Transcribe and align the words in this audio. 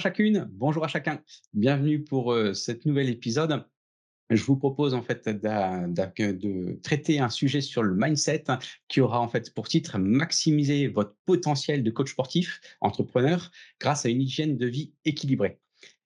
chacune, 0.00 0.48
bonjour 0.52 0.82
à 0.84 0.88
chacun. 0.88 1.20
Bienvenue 1.52 2.02
pour 2.02 2.32
euh, 2.32 2.52
nouvel 2.84 3.08
épisode 3.10 3.64
je 4.30 4.44
vous 4.44 4.56
propose 4.56 4.94
en 4.94 5.02
fait 5.02 5.28
de 5.28 6.80
traiter 6.82 7.18
un 7.18 7.28
sujet 7.28 7.60
sur 7.60 7.82
le 7.82 7.94
mindset 7.96 8.44
qui 8.86 9.00
aura 9.00 9.20
en 9.20 9.28
fait 9.28 9.52
pour 9.52 9.66
titre 9.66 9.98
maximiser 9.98 10.86
votre 10.86 11.16
potentiel 11.26 11.82
de 11.82 11.90
coach 11.90 12.12
sportif, 12.12 12.60
entrepreneur, 12.80 13.50
grâce 13.80 14.06
à 14.06 14.08
une 14.08 14.22
hygiène 14.22 14.56
de 14.56 14.66
vie 14.66 14.92
équilibrée. 15.04 15.58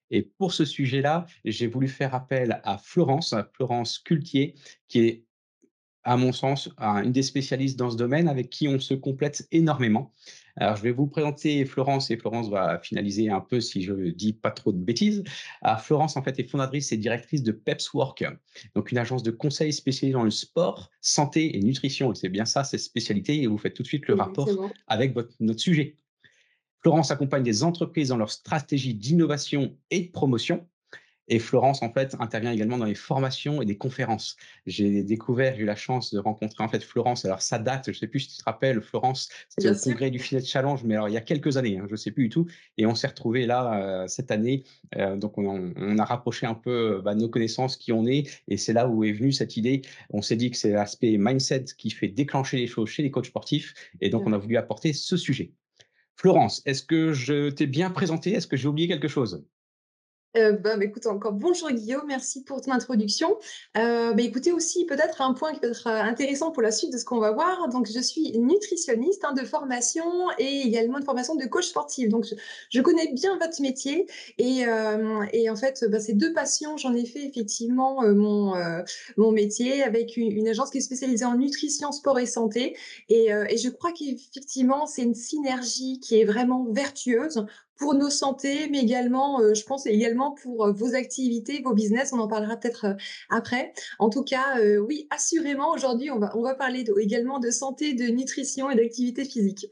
Et 0.09 0.23
pour 0.23 0.53
ce 0.53 0.65
sujet-là, 0.65 1.27
j'ai 1.45 1.67
voulu 1.67 1.87
faire 1.87 2.15
appel 2.15 2.61
à 2.63 2.79
Florence, 2.79 3.35
Florence 3.53 3.99
Cultier, 3.99 4.55
qui 4.87 4.99
est 5.01 5.25
à 6.03 6.17
mon 6.17 6.31
sens, 6.31 6.69
une 6.79 7.11
des 7.11 7.23
spécialistes 7.23 7.77
dans 7.77 7.91
ce 7.91 7.97
domaine 7.97 8.27
avec 8.27 8.49
qui 8.49 8.67
on 8.67 8.79
se 8.79 8.93
complète 8.93 9.47
énormément. 9.51 10.13
Alors, 10.57 10.77
je 10.77 10.83
vais 10.83 10.91
vous 10.91 11.07
présenter 11.07 11.65
Florence 11.65 12.11
et 12.11 12.17
Florence 12.17 12.49
va 12.49 12.79
finaliser 12.79 13.29
un 13.29 13.41
peu 13.41 13.59
si 13.59 13.81
je 13.81 13.93
dis 14.11 14.33
pas 14.33 14.51
trop 14.51 14.71
de 14.71 14.77
bêtises. 14.77 15.23
Alors, 15.61 15.81
Florence, 15.81 16.15
en 16.15 16.23
fait, 16.23 16.39
est 16.39 16.49
fondatrice 16.49 16.91
et 16.91 16.97
directrice 16.97 17.43
de 17.43 17.51
PepsWork, 17.51 18.25
donc 18.73 18.91
une 18.91 18.97
agence 18.97 19.23
de 19.23 19.31
conseil 19.31 19.73
spécialisée 19.73 20.13
dans 20.13 20.23
le 20.23 20.31
sport, 20.31 20.91
santé 21.01 21.57
et 21.57 21.59
nutrition. 21.59 22.13
C'est 22.13 22.29
bien 22.29 22.45
ça, 22.45 22.63
cette 22.63 22.79
spécialité, 22.79 23.41
et 23.41 23.47
vous 23.47 23.57
faites 23.57 23.73
tout 23.73 23.83
de 23.83 23.87
suite 23.87 24.07
le 24.07 24.13
rapport 24.13 24.49
avec 24.87 25.13
votre, 25.13 25.33
notre 25.41 25.59
sujet. 25.59 25.97
Florence 26.81 27.11
accompagne 27.11 27.43
des 27.43 27.63
entreprises 27.63 28.09
dans 28.09 28.17
leur 28.17 28.31
stratégie 28.31 28.93
d'innovation 28.93 29.75
et 29.89 30.01
de 30.01 30.11
promotion 30.11 30.67
et 31.27 31.39
Florence, 31.39 31.81
en 31.81 31.91
fait, 31.91 32.15
intervient 32.19 32.51
également 32.51 32.77
dans 32.77 32.85
les 32.85 32.95
formations 32.95 33.61
et 33.61 33.65
des 33.65 33.77
conférences. 33.77 34.37
J'ai 34.67 35.03
découvert, 35.03 35.55
j'ai 35.55 35.63
eu 35.63 35.65
la 35.65 35.75
chance 35.75 36.13
de 36.13 36.19
rencontrer, 36.19 36.63
en 36.63 36.67
fait, 36.67 36.83
Florence. 36.83 37.25
Alors, 37.25 37.41
ça 37.41 37.57
date, 37.57 37.85
je 37.85 37.91
ne 37.91 37.95
sais 37.95 38.07
plus 38.07 38.21
si 38.21 38.29
tu 38.29 38.37
te 38.37 38.43
rappelles, 38.43 38.81
Florence, 38.81 39.29
c'était 39.49 39.71
au 39.71 39.75
congrès 39.75 40.11
du 40.11 40.19
Fitness 40.19 40.47
Challenge, 40.47 40.83
mais 40.83 40.95
alors, 40.95 41.09
il 41.09 41.13
y 41.13 41.17
a 41.17 41.21
quelques 41.21 41.57
années, 41.57 41.79
hein, 41.79 41.85
je 41.87 41.93
ne 41.93 41.97
sais 41.97 42.11
plus 42.11 42.25
du 42.25 42.29
tout. 42.29 42.45
Et 42.77 42.85
on 42.85 42.93
s'est 42.93 43.07
retrouvés 43.07 43.45
là, 43.45 43.81
euh, 43.81 44.07
cette 44.07 44.31
année. 44.31 44.63
Euh, 44.97 45.15
donc, 45.17 45.37
on, 45.37 45.97
a 45.97 46.05
rapproché 46.05 46.45
un 46.45 46.53
peu 46.53 47.01
bah, 47.03 47.15
nos 47.15 47.29
connaissances, 47.29 47.77
qui 47.77 47.91
on 47.91 48.05
est. 48.05 48.29
Et 48.47 48.57
c'est 48.57 48.73
là 48.73 48.87
où 48.87 49.03
est 49.03 49.11
venue 49.11 49.31
cette 49.31 49.57
idée. 49.57 49.81
On 50.11 50.21
s'est 50.21 50.35
dit 50.35 50.51
que 50.51 50.57
c'est 50.57 50.71
l'aspect 50.71 51.17
mindset 51.17 51.65
qui 51.77 51.89
fait 51.89 52.07
déclencher 52.07 52.57
les 52.57 52.67
choses 52.67 52.89
chez 52.89 53.01
les 53.01 53.11
coachs 53.11 53.25
sportifs. 53.25 53.73
Et 54.01 54.09
donc, 54.09 54.23
on 54.27 54.33
a 54.33 54.37
voulu 54.37 54.57
apporter 54.57 54.93
ce 54.93 55.17
sujet. 55.17 55.53
Florence, 56.15 56.61
est-ce 56.65 56.83
que 56.83 57.13
je 57.13 57.49
t'ai 57.49 57.67
bien 57.67 57.89
présenté? 57.89 58.33
Est-ce 58.33 58.47
que 58.47 58.57
j'ai 58.57 58.67
oublié 58.67 58.87
quelque 58.87 59.07
chose? 59.07 59.43
Euh, 60.37 60.51
bah, 60.53 60.77
bah, 60.77 60.85
écoute, 60.85 61.05
encore 61.05 61.33
bonjour 61.33 61.71
Guillaume, 61.71 62.05
merci 62.07 62.43
pour 62.43 62.61
ton 62.61 62.71
introduction. 62.71 63.37
Euh, 63.77 64.13
bah, 64.13 64.21
écoutez 64.21 64.51
aussi 64.51 64.85
peut-être 64.85 65.21
un 65.21 65.33
point 65.33 65.53
qui 65.53 65.59
peut 65.59 65.69
être 65.69 65.87
euh, 65.87 66.01
intéressant 66.01 66.51
pour 66.51 66.61
la 66.61 66.71
suite 66.71 66.91
de 66.91 66.97
ce 66.97 67.05
qu'on 67.05 67.19
va 67.19 67.31
voir. 67.31 67.69
Donc 67.69 67.87
je 67.87 67.99
suis 67.99 68.37
nutritionniste 68.37 69.23
hein, 69.23 69.33
de 69.33 69.45
formation 69.45 70.05
et 70.37 70.61
également 70.65 70.99
de 70.99 71.05
formation 71.05 71.35
de 71.35 71.45
coach 71.45 71.67
sportif. 71.67 72.09
Donc 72.09 72.25
je, 72.69 72.81
connais 72.81 73.11
bien 73.13 73.37
votre 73.37 73.61
métier 73.61 74.05
et, 74.37 74.67
euh, 74.67 75.23
et 75.33 75.49
en 75.49 75.55
fait 75.55 75.85
bah, 75.89 75.99
ces 75.99 76.13
deux 76.13 76.33
passions, 76.33 76.77
j'en 76.77 76.93
ai 76.93 77.05
fait 77.05 77.25
effectivement 77.25 78.03
euh, 78.03 78.13
mon, 78.13 78.53
mon 79.17 79.31
métier 79.31 79.83
avec 79.83 80.17
une, 80.17 80.31
une, 80.31 80.47
agence 80.47 80.69
qui 80.69 80.77
est 80.77 80.81
spécialisée 80.81 81.25
en 81.25 81.35
nutrition, 81.35 81.91
sport 81.91 82.19
et 82.19 82.25
santé. 82.25 82.77
Et, 83.09 83.29
et 83.49 83.57
je 83.57 83.69
crois 83.69 83.91
qu'effectivement 83.91 84.85
c'est 84.85 85.03
une 85.03 85.15
synergie 85.15 85.99
qui 85.99 86.19
est 86.19 86.25
vraiment 86.25 86.65
vertueuse 86.71 87.45
pour 87.77 87.93
nos 87.95 88.09
santé, 88.09 88.69
mais 88.69 88.79
également, 88.79 89.41
euh, 89.41 89.53
je 89.53 89.63
pense 89.63 89.85
également 89.85 90.31
pour 90.31 90.65
euh, 90.65 90.71
vos 90.71 90.95
activités, 90.95 91.61
vos 91.63 91.73
business. 91.73 92.13
On 92.13 92.19
en 92.19 92.27
parlera 92.27 92.57
peut-être 92.57 92.85
euh, 92.85 92.93
après. 93.29 93.73
En 93.99 94.09
tout 94.09 94.23
cas, 94.23 94.59
oui, 94.79 95.07
assurément, 95.09 95.71
aujourd'hui, 95.71 96.11
on 96.11 96.19
va, 96.19 96.35
on 96.37 96.41
va 96.41 96.55
parler 96.55 96.85
également 96.99 97.39
de 97.39 97.49
santé, 97.49 97.93
de 97.93 98.05
nutrition 98.05 98.69
et 98.69 98.75
d'activité 98.75 99.25
physique. 99.25 99.67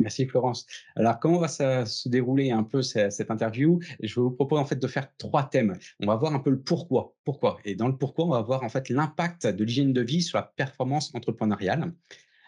Merci 0.00 0.26
Florence. 0.26 0.64
Alors, 0.94 1.18
comment 1.18 1.40
va 1.40 1.48
se 1.48 2.08
dérouler 2.08 2.52
un 2.52 2.62
peu 2.62 2.82
cette, 2.82 3.30
interview? 3.30 3.80
Je 4.00 4.20
vous 4.20 4.30
propose 4.30 4.60
en 4.60 4.64
fait 4.64 4.78
de 4.78 4.86
faire 4.86 5.08
trois 5.18 5.42
thèmes. 5.42 5.76
On 6.00 6.06
va 6.06 6.14
voir 6.14 6.32
un 6.34 6.38
peu 6.38 6.50
le 6.50 6.60
pourquoi. 6.60 7.16
Pourquoi 7.24 7.58
Et 7.64 7.74
dans 7.74 7.88
le 7.88 7.96
pourquoi, 7.96 8.26
on 8.26 8.30
va 8.30 8.42
voir 8.42 8.62
en 8.62 8.68
fait 8.68 8.90
l'impact 8.90 9.48
de 9.48 9.64
l'hygiène 9.64 9.92
de 9.92 10.00
vie 10.00 10.22
sur 10.22 10.38
la 10.38 10.44
performance 10.44 11.12
entrepreneuriale. 11.14 11.92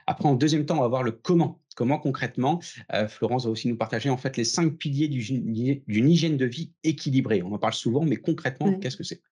Après, 0.07 0.29
en 0.29 0.35
deuxième 0.35 0.65
temps, 0.65 0.79
on 0.79 0.83
va 0.83 0.89
voir 0.89 1.03
le 1.03 1.13
comment. 1.13 1.61
Comment 1.81 1.99
concrètement, 1.99 2.61
euh, 2.93 3.09
Florence 3.09 3.47
va 3.47 3.51
aussi 3.51 3.67
nous 3.67 3.75
partager 3.75 4.11
en 4.11 4.19
fait 4.19 4.37
les 4.37 4.45
cinq 4.45 4.77
piliers 4.77 5.09
d'une 5.09 6.11
hygiène 6.11 6.37
de 6.37 6.45
vie 6.45 6.73
équilibrée. 6.85 7.43
On 7.43 7.55
en 7.55 7.59
parle 7.59 7.73
souvent, 7.73 8.05
mais 8.05 8.17
concrètement, 8.17 8.75
qu'est-ce 8.79 8.99
que 8.99 9.03
c'est? 9.03 9.23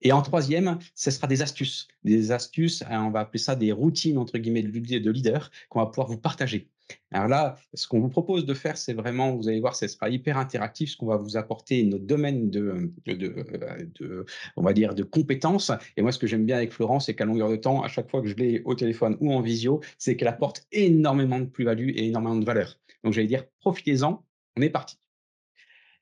Et 0.00 0.12
en 0.12 0.22
troisième, 0.22 0.78
ce 0.94 1.10
sera 1.10 1.26
des 1.26 1.42
astuces. 1.42 1.88
Des 2.04 2.32
astuces, 2.32 2.82
hein, 2.88 3.04
on 3.04 3.10
va 3.10 3.20
appeler 3.20 3.38
ça 3.38 3.56
des 3.56 3.72
routines, 3.72 4.18
entre 4.18 4.38
guillemets, 4.38 4.62
de 4.62 5.10
leader 5.10 5.50
qu'on 5.68 5.80
va 5.80 5.86
pouvoir 5.86 6.08
vous 6.08 6.18
partager. 6.18 6.70
Alors 7.10 7.28
là, 7.28 7.56
ce 7.74 7.86
qu'on 7.86 8.00
vous 8.00 8.08
propose 8.08 8.44
de 8.44 8.54
faire, 8.54 8.76
c'est 8.76 8.92
vraiment, 8.92 9.36
vous 9.36 9.48
allez 9.48 9.60
voir, 9.60 9.76
ce 9.76 9.86
sera 9.86 10.08
hyper 10.08 10.36
interactif, 10.38 10.90
ce 10.90 10.96
qu'on 10.96 11.06
va 11.06 11.16
vous 11.16 11.36
apporter 11.36 11.84
notre 11.84 12.04
domaine 12.04 12.50
de, 12.50 12.92
de, 13.06 14.26
on 14.56 14.62
va 14.62 14.72
dire, 14.72 14.94
de 14.94 15.02
compétences. 15.02 15.70
Et 15.96 16.02
moi, 16.02 16.12
ce 16.12 16.18
que 16.18 16.26
j'aime 16.26 16.44
bien 16.44 16.56
avec 16.56 16.72
Florence, 16.72 17.06
c'est 17.06 17.14
qu'à 17.14 17.24
longueur 17.24 17.50
de 17.50 17.56
temps, 17.56 17.82
à 17.82 17.88
chaque 17.88 18.10
fois 18.10 18.22
que 18.22 18.28
je 18.28 18.34
l'ai 18.34 18.62
au 18.64 18.74
téléphone 18.74 19.16
ou 19.20 19.32
en 19.32 19.40
visio, 19.40 19.80
c'est 19.98 20.16
qu'elle 20.16 20.28
apporte 20.28 20.66
énormément 20.72 21.38
de 21.38 21.46
plus-value 21.46 21.90
et 21.90 22.06
énormément 22.06 22.36
de 22.36 22.44
valeur. 22.44 22.78
Donc, 23.04 23.12
j'allais 23.12 23.26
dire, 23.26 23.44
profitez-en, 23.60 24.24
on 24.56 24.62
est 24.62 24.70
parti. 24.70 24.98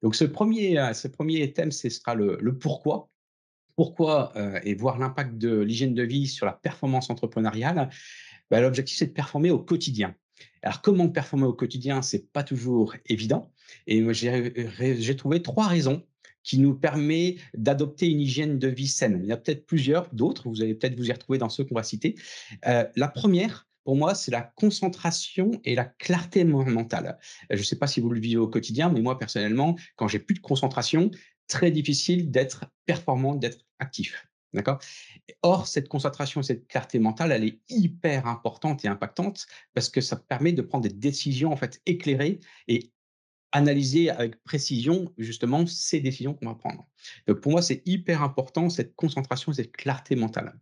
Donc, 0.03 0.15
ce 0.15 0.25
premier, 0.25 0.79
euh, 0.79 0.93
ce 0.93 1.09
premier 1.09 1.53
thème, 1.53 1.73
ce 1.73 1.89
sera 1.89 2.15
le, 2.15 2.39
pourquoi. 2.59 3.10
Pourquoi 3.81 4.37
euh, 4.37 4.61
et 4.63 4.75
voir 4.75 4.99
l'impact 4.99 5.39
de 5.39 5.59
l'hygiène 5.59 5.95
de 5.95 6.03
vie 6.03 6.27
sur 6.27 6.45
la 6.45 6.53
performance 6.53 7.09
entrepreneuriale. 7.09 7.89
Ben, 8.51 8.61
l'objectif, 8.61 8.99
c'est 8.99 9.07
de 9.07 9.13
performer 9.13 9.51
au 9.51 9.59
quotidien. 9.59 10.15
Alors, 10.61 10.83
comment 10.83 11.09
performer 11.09 11.47
au 11.47 11.55
quotidien, 11.55 12.03
c'est 12.03 12.31
pas 12.31 12.43
toujours 12.43 12.95
évident. 13.07 13.51
Et 13.87 14.05
j'ai 14.13 15.17
trouvé 15.17 15.41
trois 15.41 15.67
raisons 15.67 16.05
qui 16.43 16.59
nous 16.59 16.75
permettent 16.75 17.39
d'adopter 17.55 18.11
une 18.11 18.21
hygiène 18.21 18.59
de 18.59 18.69
vie 18.69 18.87
saine. 18.87 19.21
Il 19.23 19.31
y 19.31 19.33
a 19.33 19.39
peut-être 19.39 19.65
plusieurs, 19.65 20.11
d'autres, 20.13 20.51
vous 20.51 20.61
allez 20.61 20.75
peut-être 20.75 20.99
vous 20.99 21.09
y 21.09 21.13
retrouver 21.13 21.39
dans 21.39 21.49
ceux 21.49 21.65
qu'on 21.65 21.75
va 21.75 21.83
citer. 21.83 22.17
Euh, 22.67 22.85
la 22.97 23.09
première, 23.09 23.67
pour 23.85 23.97
moi, 23.97 24.15
c'est 24.15 24.31
la 24.31 24.43
concentration 24.43 25.53
et 25.65 25.75
la 25.75 25.87
clarté 25.87 26.45
mentale. 26.45 27.19
Je 27.49 27.57
ne 27.57 27.63
sais 27.63 27.77
pas 27.77 27.87
si 27.87 28.01
vous 28.01 28.11
le 28.11 28.21
vivez 28.21 28.37
au 28.37 28.49
quotidien, 28.49 28.91
mais 28.91 29.01
moi, 29.01 29.19
personnellement, 29.19 29.75
quand 29.97 30.07
j'ai 30.07 30.19
plus 30.19 30.35
de 30.35 30.41
concentration, 30.41 31.11
très 31.49 31.71
difficile 31.71 32.31
d'être 32.31 32.67
performant, 32.85 33.35
d'être 33.35 33.70
actif. 33.81 34.27
D'accord? 34.53 34.81
Or, 35.43 35.69
cette 35.69 35.89
concentration, 35.89 36.43
cette 36.43 36.67
clarté 36.67 36.99
mentale, 36.99 37.33
elle 37.33 37.45
est 37.45 37.61
hyper 37.69 38.27
importante 38.27 38.85
et 38.85 38.89
impactante 38.89 39.47
parce 39.75 39.89
que 39.89 40.01
ça 40.01 40.17
permet 40.17 40.53
de 40.53 40.63
prendre 40.63 40.83
des 40.83 40.95
décisions 40.95 41.53
en 41.53 41.57
fait 41.57 41.81
éclairées 41.87 42.41
et 42.67 42.91
analyser 43.53 44.11
avec 44.11 44.43
précision 44.43 45.13
justement 45.19 45.67
ces 45.67 46.01
décisions 46.01 46.35
qu'on 46.35 46.47
va 46.47 46.55
prendre. 46.55 46.87
Donc 47.27 47.41
pour 47.41 47.53
moi, 47.53 47.63
c'est 47.63 47.83
hyper 47.87 48.23
important 48.23 48.71
cette 48.71 48.95
concentration, 48.97 49.53
cette 49.53 49.73
clarté 49.73 50.17
mentale. 50.17 50.59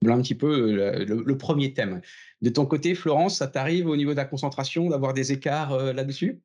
Voilà 0.00 0.18
un 0.18 0.22
petit 0.22 0.34
peu 0.34 1.04
le, 1.04 1.38
premier 1.38 1.72
thème. 1.72 2.00
De 2.42 2.50
ton 2.50 2.66
côté, 2.66 2.94
Florence, 2.94 3.38
ça 3.38 3.46
t'arrive 3.46 3.86
au 3.86 3.96
niveau 3.96 4.10
de 4.10 4.16
la 4.16 4.24
concentration 4.24 4.88
d'avoir 4.88 5.14
des 5.14 5.32
écarts 5.32 5.76
là-dessus? 5.94 6.42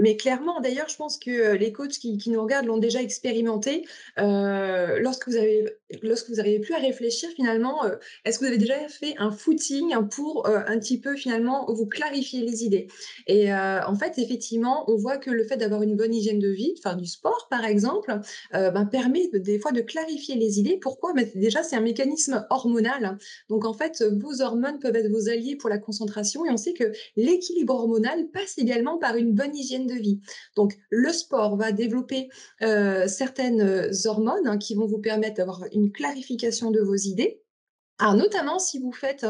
Mais 0.00 0.16
clairement, 0.16 0.60
d'ailleurs, 0.60 0.88
je 0.88 0.96
pense 0.96 1.18
que 1.18 1.54
les 1.54 1.72
coachs 1.72 1.98
qui, 1.98 2.30
nous 2.30 2.42
regardent 2.42 2.66
l'ont 2.66 2.78
déjà 2.78 3.02
expérimenté. 3.02 3.86
lorsque 4.16 5.28
vous 5.28 5.36
avez, 5.36 5.66
lorsque 6.02 6.28
vous 6.28 6.36
n'arrivez 6.36 6.60
plus 6.60 6.74
à 6.74 6.78
réfléchir, 6.78 7.28
finalement, 7.36 7.82
est-ce 8.24 8.38
que 8.38 8.44
vous 8.44 8.48
avez 8.48 8.58
déjà 8.58 8.88
fait 8.88 9.14
un 9.18 9.30
footing 9.30 9.94
pour 10.10 10.46
un 10.46 10.78
petit 10.78 11.00
peu 11.00 11.16
finalement 11.16 11.66
vous 11.72 11.86
clarifier 11.86 12.42
les 12.42 12.64
idées? 12.64 12.88
Et 13.26 13.52
en 13.52 13.94
fait, 13.94 14.18
effectivement, 14.18 14.90
on 14.90 14.96
voit 14.96 15.18
que 15.18 15.30
le 15.30 15.44
fait 15.44 15.56
d'avoir 15.56 15.82
une 15.82 15.96
bonne 15.96 16.14
hygiène 16.14 16.38
de 16.38 16.48
vie, 16.48 16.74
faire 16.82 16.96
du 16.96 17.06
sport 17.06 17.48
par 17.50 17.64
exemple, 17.64 18.18
ben, 18.52 18.86
permet 18.86 19.28
des 19.32 19.58
fois 19.58 19.72
de 19.72 19.80
clarifier 19.80 20.36
les 20.36 20.58
idées. 20.58 20.78
Pourquoi? 20.80 21.12
Ben, 21.12 21.28
Déjà, 21.34 21.62
c'est 21.62 21.76
un 21.76 21.80
mécanisme 21.80 22.46
hormonal. 22.50 23.18
Donc 23.48 23.64
en 23.64 23.74
fait, 23.74 24.02
vos 24.20 24.42
hormones 24.42 24.78
peuvent 24.78 24.96
être 24.96 25.10
vos 25.10 25.28
alliés 25.28 25.56
pour 25.56 25.70
la 25.70 25.78
concentration 25.78 26.44
et 26.44 26.50
on 26.50 26.56
sait 26.56 26.74
que 26.74 26.92
l'équilibre 27.16 27.74
hormonal 27.74 28.28
passe 28.32 28.58
également 28.58 28.98
par 28.98 29.16
une 29.16 29.32
bonne 29.32 29.56
hygiène 29.56 29.86
de 29.86 29.94
vie. 29.94 30.20
Donc, 30.56 30.76
le 30.90 31.12
sport 31.12 31.56
va 31.56 31.72
développer 31.72 32.28
euh, 32.62 33.06
certaines 33.06 33.90
hormones 34.04 34.46
hein, 34.46 34.58
qui 34.58 34.74
vont 34.74 34.86
vous 34.86 34.98
permettre 34.98 35.36
d'avoir 35.36 35.64
clarification 35.86 36.70
de 36.70 36.80
vos 36.80 36.94
idées 36.94 37.40
Alors 38.00 38.14
notamment 38.14 38.58
si 38.60 38.78
vous 38.78 38.92
faites, 38.92 39.26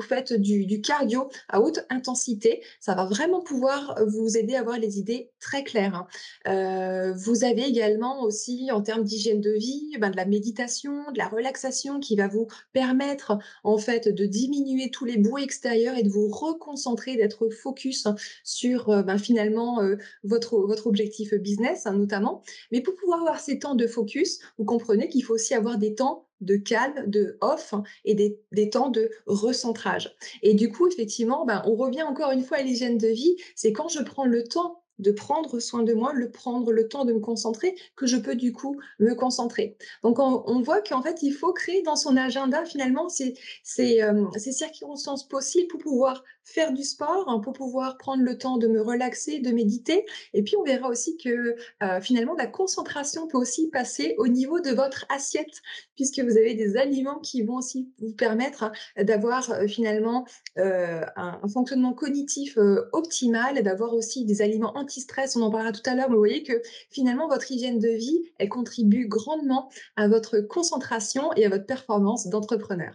faites 0.00 0.32
du 0.32 0.80
cardio 0.80 1.28
à 1.48 1.60
haute 1.60 1.80
intensité, 1.90 2.62
ça 2.80 2.94
va 2.94 3.04
vraiment 3.04 3.42
pouvoir 3.42 3.96
vous 4.06 4.36
aider 4.36 4.54
à 4.54 4.60
avoir 4.60 4.78
les 4.78 4.98
idées 5.00 5.30
très 5.40 5.64
claires, 5.64 5.94
hein. 5.96 6.06
Heu, 6.48 7.12
vous 7.16 7.42
avez 7.44 7.62
également 7.64 8.22
aussi 8.22 8.70
en 8.70 8.80
termes 8.80 9.02
d'hygiène 9.02 9.40
de 9.40 9.50
vie, 9.52 9.96
ben, 9.98 10.10
de 10.10 10.16
la 10.16 10.24
méditation, 10.24 10.92
de 11.12 11.18
la 11.18 11.26
relaxation 11.28 11.98
qui 11.98 12.14
va 12.16 12.28
vous 12.28 12.46
permettre 12.72 13.38
en 13.64 13.78
fait 13.78 14.08
de 14.08 14.24
diminuer 14.26 14.90
tous 14.90 15.04
les 15.04 15.18
bruits 15.18 15.42
extérieurs 15.44 15.96
et 15.96 16.02
de 16.04 16.08
vous 16.08 16.28
reconcentrer, 16.28 17.16
d'être 17.16 17.48
focus 17.50 18.06
sur, 18.44 18.90
heu, 18.90 19.02
ben, 19.02 19.18
finalement, 19.18 19.80
votre 20.22 20.86
objectif 20.86 21.34
business, 21.34 21.86
hein, 21.86 21.94
notamment. 21.94 22.42
Mais 22.70 22.80
pour 22.82 22.94
pouvoir 22.94 23.20
avoir 23.20 23.40
ces 23.40 23.58
temps 23.58 23.74
de 23.74 23.86
focus, 23.88 24.38
vous 24.58 24.64
comprenez 24.64 25.08
qu'il 25.08 25.24
faut 25.24 25.34
aussi 25.34 25.54
avoir 25.54 25.78
des 25.78 25.94
temps 25.94 26.25
de 26.40 26.56
calme, 26.56 27.04
de 27.06 27.38
off 27.40 27.72
hein, 27.72 27.82
et 28.04 28.14
des, 28.14 28.38
des, 28.52 28.70
temps 28.70 28.90
de 28.90 29.10
recentrage. 29.26 30.14
Et 30.42 30.54
du 30.54 30.70
coup, 30.70 30.86
effectivement, 30.88 31.44
ben, 31.46 31.62
on 31.66 31.74
revient 31.74 32.02
encore 32.02 32.30
une 32.30 32.42
fois 32.42 32.58
à 32.58 32.62
l'hygiène 32.62 32.98
de 32.98 33.08
vie. 33.08 33.36
C'est 33.54 33.72
quand 33.72 33.88
je 33.88 34.02
prends 34.02 34.26
le 34.26 34.44
temps 34.44 34.82
de 34.98 35.10
prendre 35.10 35.58
soin 35.60 35.82
de 35.82 35.92
moi, 35.92 36.12
le 36.12 36.30
prendre 36.30 36.72
le 36.72 36.88
temps 36.88 37.04
de 37.04 37.12
me 37.12 37.20
concentrer, 37.20 37.74
que 37.96 38.06
je 38.06 38.16
peux 38.16 38.34
du 38.34 38.52
coup 38.52 38.80
me 38.98 39.14
concentrer. 39.14 39.76
Donc 40.02 40.18
on, 40.18 40.60
voit 40.62 40.80
qu'en 40.80 41.02
fait, 41.02 41.22
il 41.22 41.32
faut 41.32 41.52
créer 41.52 41.82
dans 41.82 41.96
son 41.96 42.16
agenda 42.16 42.64
finalement 42.64 43.08
ces, 43.08 43.34
euh, 43.80 44.24
ces 44.36 44.52
circonstances 44.52 45.28
possibles 45.28 45.68
pour 45.68 45.80
pouvoir 45.80 46.24
faire 46.46 46.72
du 46.72 46.84
sport, 46.84 47.24
hein, 47.28 47.40
pour 47.40 47.52
pouvoir 47.52 47.98
prendre 47.98 48.22
le 48.22 48.38
temps 48.38 48.56
de 48.56 48.68
me 48.68 48.80
relaxer, 48.80 49.40
de 49.40 49.50
méditer. 49.50 50.06
Et 50.32 50.42
puis 50.42 50.56
on 50.56 50.62
verra 50.62 50.88
aussi 50.88 51.16
que 51.16 51.56
euh, 51.82 52.00
finalement, 52.00 52.34
la 52.34 52.46
concentration 52.46 53.26
peut 53.26 53.36
aussi 53.36 53.68
passer 53.68 54.14
au 54.18 54.28
niveau 54.28 54.60
de 54.60 54.70
votre 54.70 55.04
assiette, 55.08 55.60
puisque 55.96 56.20
vous 56.20 56.38
avez 56.38 56.54
des 56.54 56.76
aliments 56.76 57.18
qui 57.18 57.42
vont 57.42 57.56
aussi 57.56 57.90
vous 57.98 58.12
permettre 58.12 58.62
hein, 58.62 58.72
d'avoir 59.02 59.50
euh, 59.50 59.66
finalement 59.66 60.24
euh, 60.58 61.04
un, 61.16 61.40
un, 61.42 61.48
fonctionnement 61.48 61.92
cognitif 61.92 62.56
euh, 62.58 62.88
optimal 62.92 63.60
d'avoir 63.62 63.92
aussi 63.92 64.24
des 64.24 64.40
aliments 64.40 64.76
anti-stress, 64.76 65.34
on 65.34 65.42
en 65.42 65.50
parlera 65.50 65.72
tout 65.72 65.82
à 65.84 65.96
l'heure, 65.96 66.08
mais 66.08 66.14
vous 66.14 66.20
voyez 66.20 66.44
que 66.44 66.62
finalement 66.90 67.28
votre 67.28 67.50
hygiène 67.50 67.80
de 67.80 67.88
vie, 67.88 68.22
elle 68.38 68.48
contribue 68.48 69.08
grandement 69.08 69.68
à 69.96 70.06
votre 70.06 70.38
concentration 70.38 71.32
et 71.34 71.44
à 71.44 71.48
votre 71.48 71.66
performance 71.66 72.28
d'entrepreneur. 72.28 72.94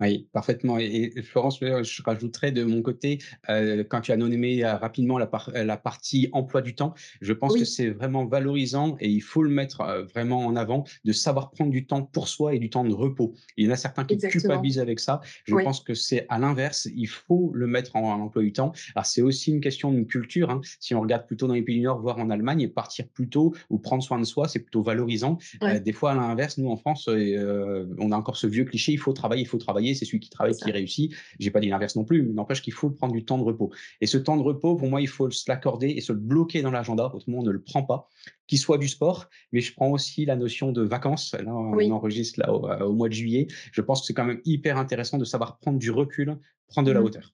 Oui, 0.00 0.28
parfaitement. 0.32 0.78
Et, 0.78 1.12
et 1.16 1.22
Florence, 1.22 1.58
je 1.60 2.02
rajouterais 2.02 2.52
de 2.52 2.64
mon 2.64 2.82
côté, 2.82 3.18
euh, 3.48 3.82
quand 3.88 4.02
tu 4.02 4.12
as 4.12 4.16
nommé 4.16 4.62
euh, 4.62 4.76
rapidement 4.76 5.18
la, 5.18 5.26
par, 5.26 5.50
la, 5.54 5.76
partie 5.78 6.28
emploi 6.32 6.60
du 6.60 6.74
temps, 6.74 6.92
je 7.22 7.32
pense 7.32 7.54
oui. 7.54 7.60
que 7.60 7.64
c'est 7.64 7.88
vraiment 7.88 8.26
valorisant 8.26 8.96
et 9.00 9.08
il 9.08 9.22
faut 9.22 9.42
le 9.42 9.48
mettre 9.48 9.80
euh, 9.80 10.04
vraiment 10.04 10.44
en 10.44 10.54
avant, 10.54 10.84
de 11.04 11.12
savoir 11.12 11.50
prendre 11.50 11.70
du 11.70 11.86
temps 11.86 12.02
pour 12.02 12.28
soi 12.28 12.54
et 12.54 12.58
du 12.58 12.68
temps 12.68 12.84
de 12.84 12.92
repos. 12.92 13.34
Il 13.56 13.66
y 13.66 13.68
en 13.68 13.72
a 13.72 13.76
certains 13.76 14.04
qui 14.04 14.14
Exactement. 14.14 14.42
culpabilisent 14.42 14.80
avec 14.80 15.00
ça. 15.00 15.22
Je 15.44 15.54
oui. 15.54 15.64
pense 15.64 15.80
que 15.80 15.94
c'est 15.94 16.26
à 16.28 16.38
l'inverse, 16.38 16.88
il 16.94 17.06
faut 17.06 17.50
le 17.54 17.66
mettre 17.66 17.96
en, 17.96 18.02
en, 18.02 18.20
emploi 18.20 18.42
du 18.42 18.52
temps. 18.52 18.72
Alors 18.94 19.06
c'est 19.06 19.22
aussi 19.22 19.50
une 19.50 19.62
question 19.62 19.90
d'une 19.90 20.06
culture. 20.06 20.50
Hein. 20.50 20.60
Si 20.78 20.94
on 20.94 21.00
regarde 21.00 21.26
plutôt 21.26 21.46
dans 21.46 21.54
les 21.54 21.62
pays 21.62 21.76
du 21.76 21.84
Nord, 21.84 22.00
voire 22.00 22.18
en 22.18 22.28
Allemagne, 22.28 22.68
partir 22.68 23.08
plus 23.08 23.30
tôt 23.30 23.54
ou 23.70 23.78
prendre 23.78 24.02
soin 24.02 24.18
de 24.18 24.24
soi, 24.24 24.46
c'est 24.46 24.60
plutôt 24.60 24.82
valorisant. 24.82 25.38
Ouais. 25.62 25.80
des 25.80 25.92
fois, 25.92 26.12
à 26.12 26.14
l'inverse, 26.14 26.58
nous 26.58 26.68
en 26.68 26.76
France, 26.76 27.08
on 27.08 28.12
a 28.12 28.16
encore 28.16 28.36
ce 28.36 28.46
vieux 28.46 28.64
cliché, 28.64 28.92
il 28.92 28.98
faut 28.98 29.14
travailler, 29.14 29.42
il 29.42 29.46
faut 29.46 29.56
travailler 29.56 29.85
c'est 29.94 30.04
celui 30.04 30.20
qui 30.20 30.30
travaille 30.30 30.54
qui 30.54 30.70
réussit. 30.70 31.14
J'ai 31.38 31.50
pas 31.50 31.60
dit 31.60 31.68
l'inverse 31.68 31.96
non 31.96 32.04
plus, 32.04 32.22
mais 32.22 32.32
n'empêche 32.32 32.62
qu'il 32.62 32.72
faut 32.72 32.90
prendre 32.90 33.12
du 33.12 33.24
temps 33.24 33.38
de 33.38 33.44
repos. 33.44 33.70
Et 34.00 34.06
ce 34.06 34.18
temps 34.18 34.36
de 34.36 34.42
repos, 34.42 34.76
pour 34.76 34.88
moi, 34.88 35.00
il 35.00 35.08
faut 35.08 35.30
se 35.30 35.44
l'accorder 35.48 35.88
et 35.88 36.00
se 36.00 36.12
le 36.12 36.18
bloquer 36.18 36.62
dans 36.62 36.70
l'agenda, 36.70 37.10
autrement 37.14 37.38
on 37.38 37.42
ne 37.42 37.50
le 37.50 37.62
prend 37.62 37.82
pas, 37.82 38.08
qu'il 38.46 38.58
soit 38.58 38.78
du 38.78 38.88
sport, 38.88 39.28
mais 39.52 39.60
je 39.60 39.74
prends 39.74 39.90
aussi 39.90 40.24
la 40.24 40.36
notion 40.36 40.72
de 40.72 40.82
vacances. 40.82 41.34
Là, 41.34 41.54
on 41.54 41.74
oui. 41.74 41.90
enregistre 41.90 42.40
là 42.40 42.52
au, 42.52 42.68
au, 42.68 42.92
mois 42.92 43.08
de 43.08 43.14
juillet. 43.14 43.46
Je 43.72 43.80
pense 43.80 44.00
que 44.00 44.06
c'est 44.06 44.14
quand 44.14 44.24
même 44.24 44.40
hyper 44.44 44.76
intéressant 44.78 45.18
de 45.18 45.24
savoir 45.24 45.58
prendre 45.58 45.78
du 45.78 45.90
recul, 45.90 46.38
prendre 46.68 46.86
de 46.86 46.92
la 46.92 47.00
mmh. 47.00 47.04
hauteur. 47.04 47.32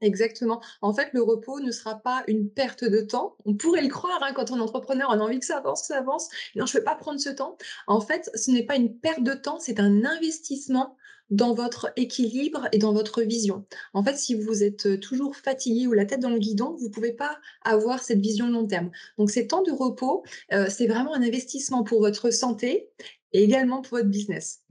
Exactement. 0.00 0.60
En 0.80 0.92
fait, 0.92 1.08
le 1.12 1.22
repos 1.22 1.60
ne 1.60 1.72
sera 1.72 1.96
pas 1.96 2.22
une 2.28 2.50
perte 2.50 2.84
de 2.84 3.00
temps. 3.00 3.36
On 3.44 3.54
pourrait 3.54 3.82
le 3.82 3.88
croire 3.88 4.22
hein, 4.22 4.32
quand 4.32 4.50
on 4.52 4.58
est 4.58 4.60
entrepreneur, 4.60 5.08
on 5.10 5.14
a 5.14 5.18
envie 5.18 5.40
que 5.40 5.46
ça 5.46 5.58
avance, 5.58 5.80
que 5.82 5.86
ça 5.88 5.98
avance. 5.98 6.28
Non, 6.54 6.66
je 6.66 6.76
ne 6.76 6.80
vais 6.80 6.84
pas 6.84 6.94
prendre 6.94 7.18
ce 7.18 7.30
temps. 7.30 7.56
En 7.88 8.00
fait, 8.00 8.30
ce 8.34 8.50
n'est 8.50 8.64
pas 8.64 8.76
une 8.76 8.96
perte 8.96 9.22
de 9.22 9.34
temps, 9.34 9.58
c'est 9.58 9.80
un 9.80 10.04
investissement 10.04 10.96
dans 11.30 11.54
votre 11.54 11.92
équilibre 11.96 12.68
et 12.72 12.78
dans 12.78 12.92
votre 12.92 13.22
vision. 13.22 13.66
En 13.92 14.02
fait, 14.02 14.16
si 14.16 14.34
vous 14.34 14.62
êtes 14.62 14.86
euh, 14.86 14.98
toujours 14.98 15.36
fatigué 15.36 15.86
ou 15.86 15.92
la 15.92 16.06
tête 16.06 16.20
dans 16.20 16.30
le 16.30 16.38
guidon, 16.38 16.76
vous 16.78 16.88
ne 16.88 16.92
pouvez 16.92 17.12
pas 17.12 17.38
avoir 17.62 18.02
cette 18.02 18.20
vision 18.20 18.48
long 18.48 18.66
terme. 18.66 18.90
Donc, 19.18 19.30
ces 19.30 19.46
temps 19.46 19.62
de 19.62 19.72
repos, 19.72 20.24
euh, 20.52 20.66
c'est 20.68 20.86
vraiment 20.86 21.14
un 21.14 21.22
investissement 21.22 21.84
pour 21.84 22.00
votre 22.00 22.30
santé 22.30 22.88
et 23.32 23.44
également 23.44 23.82
pour 23.82 23.98
votre 23.98 24.08
business. 24.08 24.62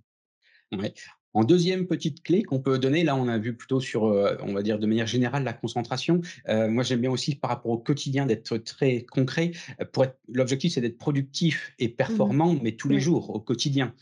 Ouais. 0.71 0.93
En 1.37 1.43
deuxième 1.43 1.85
petite 1.85 2.23
clé 2.23 2.41
qu'on 2.41 2.59
peut 2.59 2.79
donner, 2.79 3.03
là 3.03 3.15
on 3.15 3.27
a 3.27 3.37
vu 3.37 3.55
plutôt 3.55 3.79
sur, 3.79 4.05
euh, 4.05 4.35
on 4.41 4.53
va 4.53 4.63
dire 4.63 4.79
de 4.79 4.87
manière 4.87 5.05
générale, 5.05 5.43
la 5.43 5.53
concentration. 5.53 6.19
Euh, 6.49 6.67
moi 6.67 6.81
j'aime 6.81 7.01
bien 7.01 7.11
aussi 7.11 7.35
par 7.35 7.51
rapport 7.51 7.69
au 7.69 7.77
quotidien 7.77 8.25
d'être 8.25 8.57
très 8.57 9.03
concret. 9.03 9.51
Pour 9.91 10.05
être, 10.05 10.17
l'objectif 10.33 10.73
c'est 10.73 10.81
d'être 10.81 10.97
productif 10.97 11.73
et 11.77 11.89
performant, 11.89 12.55
mmh. 12.55 12.59
mais 12.63 12.71
tous 12.71 12.89
les 12.89 12.99
jours, 12.99 13.29
au 13.29 13.39
quotidien, 13.39 13.93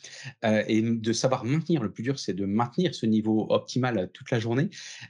euh, 0.45 0.63
et 0.69 0.81
de 0.81 1.11
savoir 1.11 1.43
maintenir. 1.43 1.83
Le 1.83 1.91
plus 1.91 2.03
dur 2.03 2.17
c'est 2.17 2.31
de 2.31 2.45
maintenir 2.45 2.95
ce 2.95 3.05
niveau 3.05 3.47
optimal 3.49 4.09
toute 4.13 4.31
la 4.31 4.39
journée. 4.39 4.69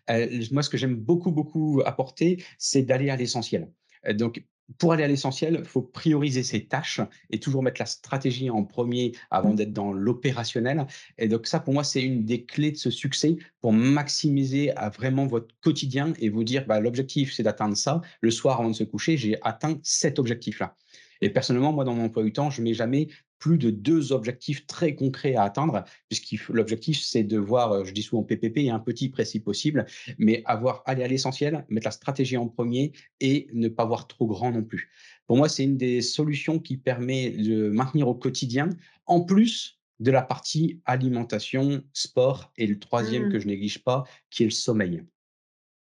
Euh, 0.09 0.27
moi 0.51 0.63
ce 0.63 0.71
que 0.71 0.77
j'aime 0.77 0.95
beaucoup 0.95 1.31
beaucoup 1.31 1.83
apporter, 1.85 2.43
c'est 2.57 2.81
d'aller 2.81 3.11
à 3.11 3.17
l'essentiel. 3.17 3.69
Donc, 4.15 4.43
pour 4.77 4.93
aller 4.93 5.03
à 5.03 5.07
l'essentiel, 5.07 5.57
il 5.59 5.65
faut 5.65 5.81
prioriser 5.81 6.43
ses 6.43 6.65
tâches 6.65 7.01
et 7.29 7.39
toujours 7.39 7.63
mettre 7.63 7.79
la 7.79 7.85
stratégie 7.85 8.49
en 8.49 8.63
premier 8.63 9.11
avant 9.29 9.53
d'être 9.53 9.73
dans 9.73 9.93
l'opérationnel. 9.93 10.87
Et 11.17 11.27
donc 11.27 11.47
ça, 11.47 11.59
pour 11.59 11.73
moi, 11.73 11.83
c'est 11.83 12.01
une 12.01 12.25
des 12.25 12.45
clés 12.45 12.71
de 12.71 12.77
ce 12.77 12.89
succès 12.89 13.37
pour 13.61 13.73
maximiser 13.73 14.75
à 14.75 14.89
vraiment 14.89 15.27
votre 15.27 15.53
quotidien 15.61 16.13
et 16.19 16.29
vous 16.29 16.43
dire, 16.43 16.65
bah, 16.65 16.79
l'objectif, 16.79 17.33
c'est 17.33 17.43
d'atteindre 17.43 17.77
ça. 17.77 18.01
Le 18.21 18.31
soir, 18.31 18.59
avant 18.59 18.69
de 18.69 18.75
se 18.75 18.83
coucher, 18.83 19.17
j'ai 19.17 19.37
atteint 19.43 19.79
cet 19.83 20.19
objectif-là. 20.19 20.75
Et 21.21 21.29
personnellement, 21.29 21.71
moi, 21.71 21.83
dans 21.83 21.93
mon 21.93 22.05
emploi 22.05 22.23
du 22.23 22.33
temps, 22.33 22.49
je 22.49 22.61
ne 22.61 22.65
mets 22.65 22.73
jamais 22.73 23.07
plus 23.39 23.57
de 23.57 23.69
deux 23.69 24.11
objectifs 24.11 24.65
très 24.67 24.95
concrets 24.95 25.35
à 25.35 25.43
atteindre, 25.43 25.83
puisque 26.09 26.47
l'objectif, 26.49 27.01
c'est 27.01 27.23
de 27.23 27.37
voir, 27.37 27.71
euh, 27.71 27.83
je 27.83 27.91
dis 27.91 28.03
souvent 28.03 28.23
PPP, 28.23 28.57
et 28.57 28.69
un 28.69 28.79
petit 28.79 29.09
précis 29.09 29.39
possible, 29.39 29.85
mais 30.17 30.41
avoir, 30.45 30.83
aller 30.85 31.03
à 31.03 31.07
l'essentiel, 31.07 31.65
mettre 31.69 31.85
la 31.85 31.91
stratégie 31.91 32.37
en 32.37 32.47
premier 32.47 32.91
et 33.19 33.47
ne 33.53 33.67
pas 33.67 33.85
voir 33.85 34.07
trop 34.07 34.27
grand 34.27 34.51
non 34.51 34.63
plus. 34.63 34.89
Pour 35.27 35.37
moi, 35.37 35.49
c'est 35.49 35.63
une 35.63 35.77
des 35.77 36.01
solutions 36.01 36.59
qui 36.59 36.77
permet 36.77 37.31
de 37.31 37.69
maintenir 37.69 38.07
au 38.07 38.15
quotidien, 38.15 38.69
en 39.05 39.21
plus 39.21 39.79
de 39.99 40.11
la 40.11 40.21
partie 40.21 40.81
alimentation, 40.85 41.83
sport, 41.93 42.51
et 42.57 42.67
le 42.67 42.79
troisième 42.79 43.27
mmh. 43.27 43.31
que 43.31 43.39
je 43.39 43.47
néglige 43.47 43.83
pas, 43.83 44.03
qui 44.29 44.43
est 44.43 44.47
le 44.47 44.51
sommeil. 44.51 45.03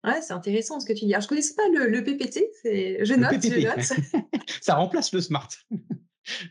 Ouais, 0.06 0.22
c'est 0.22 0.34
intéressant 0.34 0.80
ce 0.80 0.86
que 0.86 0.94
tu 0.94 1.06
dis. 1.06 1.14
Alors, 1.14 1.22
je 1.22 1.26
ne 1.26 1.30
connaissais 1.30 1.56
pas 1.56 1.68
le, 1.74 1.88
le 1.88 2.04
PPT, 2.04 2.44
je 2.64 3.14
note, 3.16 3.42
je 3.42 3.68
note. 3.68 4.30
Ça 4.62 4.75
remplace 4.75 5.12
le 5.12 5.22
SMART. 5.22 5.50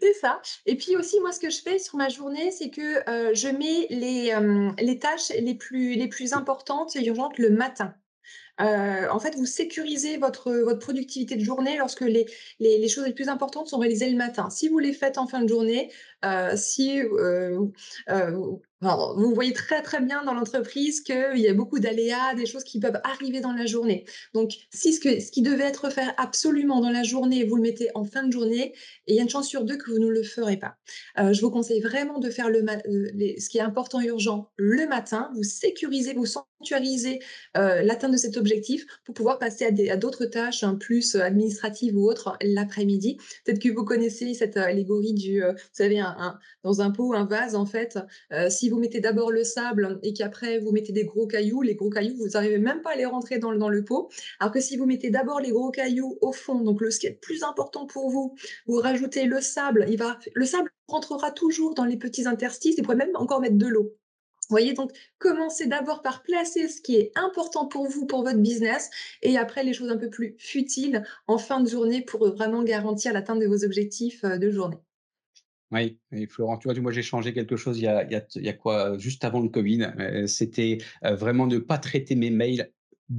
C'est 0.01 0.15
ça. 0.15 0.41
Et 0.67 0.77
puis 0.77 0.97
aussi, 0.97 1.21
moi, 1.21 1.33
ce 1.33 1.41
que 1.41 1.51
je 1.51 1.61
fais 1.61 1.79
sur 1.79 1.97
ma 1.97 2.09
journée, 2.09 2.51
c'est 2.51 2.71
que 2.71 3.09
euh, 3.09 3.35
je 3.35 3.49
mets 3.49 3.87
les, 3.91 4.37
les 4.79 4.99
tâches 4.99 5.31
les 5.31 5.55
plus, 5.55 5.95
les 5.95 6.09
plus 6.09 6.33
importantes 6.33 6.97
et 6.97 7.05
urgentes 7.05 7.39
le 7.39 7.51
matin. 7.51 7.95
Euh, 8.61 9.09
en 9.11 9.19
fait, 9.19 9.35
vous 9.35 9.47
sécurisez 9.47 10.17
votre, 10.17 10.53
votre 10.53 10.79
productivité 10.79 11.35
de 11.37 11.43
journée 11.43 11.77
lorsque 11.77 12.03
les, 12.03 12.27
les, 12.61 12.79
les, 12.79 12.89
choses 12.89 13.05
les 13.05 13.13
plus 13.13 13.29
importantes 13.29 13.69
sont 13.69 13.79
réalisées 13.79 14.09
le 14.09 14.17
matin. 14.17 14.49
Si 14.49 14.69
vous 14.69 14.79
les 14.79 14.93
faites 14.93 15.19
en 15.19 15.27
fin 15.27 15.43
de 15.43 15.49
journée, 15.49 15.91
si 16.57 17.01
euh, 17.01 17.67
alors, 18.85 19.19
vous 19.19 19.35
voyez 19.35 19.53
très 19.53 19.83
très 19.83 20.01
bien 20.01 20.25
dans 20.25 20.35
l'entreprise 20.35 21.01
qu'il 21.01 21.39
y 21.39 21.49
a 21.49 21.55
beaucoup 21.55 21.79
d'aléas, 21.79 22.35
des 22.35 22.45
choses 22.45 22.65
qui 22.65 22.81
peuvent 22.81 23.01
arriver 23.03 23.41
dans 23.41 23.53
la 23.53 23.67
journée. 23.67 24.05
Donc, 24.35 24.53
si 24.73 24.93
ce, 24.93 25.01
qui 25.01 25.43
devait 25.43 25.65
être 25.65 25.91
fait 25.91 26.09
absolument 26.19 26.81
dans 26.81 26.91
la 26.91 27.03
journée, 27.03 27.45
vous 27.45 27.57
le 27.57 27.63
mettez 27.63 27.89
en 27.95 28.05
fin 28.05 28.25
de 28.25 28.33
journée, 28.33 28.75
il 29.07 29.15
y 29.15 29.21
a 29.21 29.23
une 29.23 29.29
chance 29.29 29.49
sur 29.49 29.65
deux 29.65 29.79
que 29.79 29.91
vous 29.91 29.99
ne 29.99 30.09
le 30.09 30.23
ferez 30.23 30.59
pas. 30.59 30.77
Euh, 31.19 31.33
je 31.33 31.41
vous 31.41 31.51
conseille 31.51 31.81
vraiment 31.81 32.19
de 32.19 32.29
faire 32.29 32.51
le 32.51 32.65
ce 33.39 33.49
qui 33.49 33.59
est 33.59 33.63
important 33.63 34.01
et 34.01 34.07
urgent 34.07 34.51
le 34.57 34.87
matin. 34.87 35.31
Vous 35.35 35.45
sécurisez, 35.45 36.13
vous 36.13 36.27
sanctuarisez 36.27 37.21
euh, 37.57 37.83
l'atteinte 37.83 38.13
de 38.13 38.17
cet 38.17 38.37
objectif 38.37 38.85
pour 39.05 39.15
pouvoir 39.15 39.39
passer 39.39 39.65
à 39.65 39.97
d'autres 39.97 40.27
tâches 40.27 40.63
hein, 40.63 40.75
plus 40.75 41.17
administratives 41.17 41.97
ou 41.97 42.09
autres 42.09 42.37
l'après-midi. 42.43 43.17
Peut-être 43.45 43.61
que 43.61 43.71
vous 43.71 43.85
connaissez 43.85 44.35
cette 44.35 44.57
allégorie 44.57 45.15
du, 45.15 45.43
euh, 45.43 45.53
vous 45.53 45.59
savez, 45.73 46.01
un, 46.01 46.14
un, 46.19 46.39
dans 46.63 46.81
un 46.81 46.91
pot, 46.91 47.15
un 47.15 47.27
vase, 47.27 47.55
en 47.55 47.67
fait. 47.67 47.99
Euh, 48.33 48.49
si 48.51 48.69
vous 48.69 48.79
mettez 48.79 49.01
d'abord 49.01 49.31
le 49.31 49.45
sable 49.45 49.99
et 50.03 50.13
qu'après 50.13 50.59
vous 50.59 50.73
mettez 50.73 50.93
des 50.93 51.05
gros 51.05 51.27
cailloux, 51.27 51.63
les 51.63 51.75
gros 51.75 51.91
cailloux, 51.91 52.17
vous 52.17 52.29
n'arrivez 52.29 52.59
même 52.59 52.81
pas 52.83 52.93
à 52.93 52.97
les 52.97 53.07
rentrer 53.07 53.39
dans, 53.39 53.55
dans 53.55 53.69
le 53.69 53.85
pot. 53.85 54.11
Alors 54.41 54.53
que 54.53 54.61
si 54.61 54.77
vous 54.77 54.87
mettez 54.87 55.11
d'abord 55.11 55.41
les 55.41 55.51
gros 55.51 55.71
cailloux 55.71 56.19
au 56.21 56.33
fond, 56.33 56.61
donc 56.61 56.81
le 56.81 56.91
ce 56.91 56.99
qui 56.99 57.07
est 57.07 57.21
plus 57.21 57.43
important 57.43 57.87
pour 57.87 58.11
vous, 58.11 58.35
vous 58.67 58.77
rajoutez 58.77 59.25
le 59.25 59.41
sable, 59.41 59.87
il 59.89 59.99
va, 59.99 60.19
le 60.35 60.45
sable 60.45 60.71
rentrera 60.89 61.31
toujours 61.31 61.75
dans 61.75 61.85
les 61.85 61.97
petits 61.97 62.27
interstices 62.27 62.79
et 62.79 62.83
vous 62.83 62.87
pouvez 62.87 62.97
même 62.97 63.17
encore 63.17 63.41
mettre 63.41 63.59
de 63.59 63.67
l'eau. 63.67 63.95
Vous 64.49 64.55
voyez, 64.55 64.75
donc 64.75 64.91
commencez 65.19 65.67
d'abord 65.67 66.03
par 66.03 66.23
placer 66.23 66.69
ce 66.69 66.83
qui 66.83 66.97
est 66.97 67.13
important 67.15 67.67
pour 67.67 67.89
vous, 67.89 68.05
pour 68.07 68.23
votre 68.23 68.39
business, 68.39 68.91
et 69.23 69.39
après 69.39 69.65
les 69.65 69.73
choses 69.73 69.91
un 69.91 69.97
peu 69.97 70.11
plus 70.11 70.37
futiles 70.39 71.03
en 71.27 71.39
fin 71.39 71.61
de 71.61 71.69
journée 71.69 72.03
pour 72.03 72.29
vraiment 72.29 72.63
garantir 72.63 73.15
l'atteinte 73.15 73.41
de 73.41 73.47
vos 73.47 73.65
objectifs 73.65 74.23
euh, 74.25 74.37
de 74.37 74.51
journée. 74.51 74.84
Oui, 75.75 75.99
et 76.13 76.29
Florent, 76.29 76.57
tu 76.59 76.69
vois, 76.69 76.81
moi 76.81 76.93
j'ai 76.93 77.03
changé 77.03 77.33
quelque 77.33 77.57
chose 77.57 77.79
il 77.79 77.85
y 77.85 77.87
a, 77.89 78.05
il 78.05 78.13
y 78.13 78.15
a, 78.15 78.25
il 78.37 78.45
y 78.45 78.49
a 78.49 78.53
quoi, 78.53 78.97
juste 78.97 79.25
avant 79.25 79.41
le 79.41 79.49
Covid. 79.49 79.93
Euh, 79.99 80.27
C'était 80.29 80.79
euh, 81.05 81.17
vraiment 81.17 81.49
ne 81.49 81.59
pas 81.59 81.79
traiter 81.79 82.15
mes 82.15 82.31
mails 82.31 82.71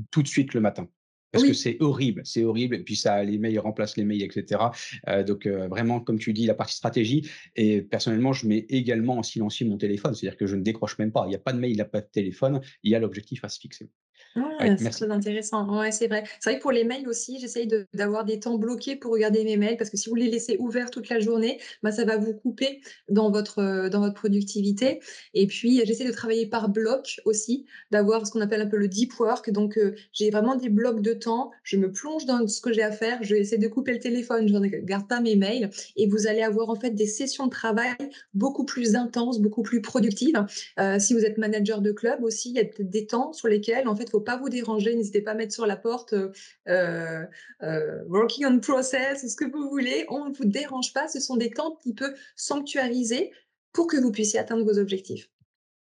tout 0.09 0.23
de 0.23 0.27
suite 0.27 0.53
le 0.53 0.61
matin. 0.61 0.87
Parce 1.31 1.47
que 1.47 1.53
c'est 1.53 1.75
horrible, 1.81 2.21
c'est 2.23 2.45
horrible. 2.45 2.75
Et 2.75 2.83
puis 2.83 2.95
ça, 2.95 3.21
les 3.21 3.37
mails 3.37 3.59
remplacent 3.59 3.97
les 3.97 4.05
mails, 4.05 4.23
etc. 4.23 4.71
Euh, 5.09 5.21
donc 5.23 5.45
euh, 5.45 5.67
vraiment, 5.67 5.99
comme 5.99 6.17
tu 6.17 6.31
dis, 6.31 6.45
la 6.45 6.53
partie 6.53 6.75
stratégie. 6.75 7.29
Et 7.57 7.81
personnellement, 7.81 8.31
je 8.31 8.47
mets 8.47 8.65
également 8.69 9.17
en 9.17 9.23
silencieux 9.23 9.67
mon 9.67 9.77
téléphone, 9.77 10.13
c'est-à-dire 10.13 10.37
que 10.37 10.47
je 10.47 10.55
ne 10.55 10.61
décroche 10.61 10.97
même 10.97 11.11
pas. 11.11 11.25
Il 11.25 11.29
n'y 11.29 11.35
a 11.35 11.39
pas 11.39 11.51
de 11.51 11.59
mail, 11.59 11.71
il 11.71 11.75
n'y 11.75 11.81
a 11.81 11.85
pas 11.85 11.99
de 11.99 12.07
téléphone. 12.07 12.61
Il 12.83 12.91
y 12.91 12.95
a 12.95 12.99
l'objectif 12.99 13.43
à 13.43 13.49
se 13.49 13.59
fixer. 13.59 13.89
Ouais, 14.35 14.75
c'est 14.77 14.89
très 14.89 15.09
intéressant. 15.11 15.79
Ouais, 15.79 15.93
c'est 15.93 16.07
vrai. 16.07 16.25
C'est 16.41 16.49
vrai 16.49 16.57
que 16.57 16.61
pour 16.61 16.73
les 16.73 16.83
mails 16.83 17.07
aussi, 17.07 17.39
j'essaye 17.39 17.67
de 17.67 17.87
d'avoir 17.93 18.25
des 18.25 18.37
temps 18.41 18.57
bloqués 18.57 18.97
pour 18.97 19.13
regarder 19.13 19.45
mes 19.45 19.55
mails 19.55 19.77
parce 19.77 19.89
que 19.89 19.95
si 19.95 20.09
vous 20.09 20.15
les 20.15 20.27
laissez 20.29 20.57
ouverts 20.59 20.91
toute 20.91 21.07
la 21.07 21.21
journée, 21.21 21.57
bah, 21.83 21.93
ça 21.93 22.03
va 22.03 22.17
vous 22.17 22.33
couper 22.33 22.81
dans 23.07 23.31
votre, 23.31 23.59
heu, 23.61 23.89
dans 23.89 24.01
votre 24.01 24.13
productivité. 24.15 24.99
Et 25.33 25.47
puis, 25.47 25.81
j'essaie 25.85 26.03
de 26.05 26.11
travailler 26.11 26.47
par 26.47 26.67
bloc 26.67 27.21
aussi, 27.23 27.65
d'avoir 27.91 28.27
ce 28.27 28.31
qu'on 28.33 28.41
appelle 28.41 28.59
un 28.59 28.65
peu 28.67 28.75
le 28.75 28.89
deep 28.89 29.17
work. 29.21 29.51
Donc 29.51 29.77
heu, 29.77 29.95
j'ai 30.11 30.29
vraiment 30.31 30.55
des 30.57 30.67
blocs 30.67 31.01
de 31.01 31.13
temps, 31.13 31.51
je 31.63 31.77
me 31.77 31.89
plonge 31.89 32.25
dans 32.25 32.45
ce 32.45 32.59
que 32.59 32.73
j'ai 32.73 32.83
à 32.83 32.91
faire, 32.91 33.23
je 33.23 33.35
vais 33.35 33.39
essayer 33.39 33.57
de 33.57 33.69
couper 33.69 33.93
le 33.93 33.99
téléphone, 33.99 34.49
je 34.49 34.53
ne 34.53 34.59
regarde 34.59 35.07
pas 35.07 35.21
mes 35.21 35.37
mails. 35.37 35.69
Et 35.95 36.07
vous 36.07 36.27
allez 36.27 36.41
avoir 36.41 36.69
en 36.69 36.75
fait 36.75 36.91
des 36.91 37.07
sessions 37.07 37.45
de 37.45 37.51
travail 37.51 37.95
beaucoup 38.33 38.65
plus 38.65 38.95
intenses, 38.97 39.39
beaucoup 39.39 39.63
plus 39.63 39.81
productives. 39.81 40.45
Heu, 40.79 40.99
si 40.99 41.13
vous 41.13 41.23
êtes 41.25 41.37
manager 41.37 41.81
de 41.81 41.91
club 41.91 42.23
aussi, 42.23 42.49
il 42.49 42.55
y 42.55 42.59
a 42.59 42.65
peut-être 42.65 42.89
des 42.89 43.05
temps 43.07 43.33
sur 43.33 43.47
lesquels 43.47 43.87
en 43.87 43.95
fait, 43.95 44.03
il 44.05 44.09
faut 44.09 44.19
pas 44.25 44.37
vous 44.37 44.49
déranger. 44.49 44.95
N'hésitez 44.95 45.21
pas 45.21 45.31
à 45.31 45.35
mettre 45.35 45.53
sur 45.53 45.65
la 45.65 45.77
porte, 45.77 46.13
heu 46.13 46.31
heu 46.67 47.27
heu, 47.63 48.05
working 48.09 48.45
on 48.45 48.59
process, 48.59 49.25
ce 49.25 49.35
que 49.35 49.45
vous 49.45 49.69
voulez. 49.69 50.05
On 50.09 50.29
ne 50.29 50.33
vous 50.33 50.45
dérange 50.45 50.91
pas. 50.93 51.07
Ce 51.07 51.19
sont 51.21 51.37
des 51.37 51.51
temps 51.51 51.77
qui 51.81 51.93
peut 51.93 52.13
sanctuariser 52.35 53.31
pour 53.71 53.87
que 53.87 53.97
vous 53.97 54.11
puissiez 54.11 54.39
atteindre 54.39 54.65
vos 54.65 54.79
objectifs. 54.79 55.29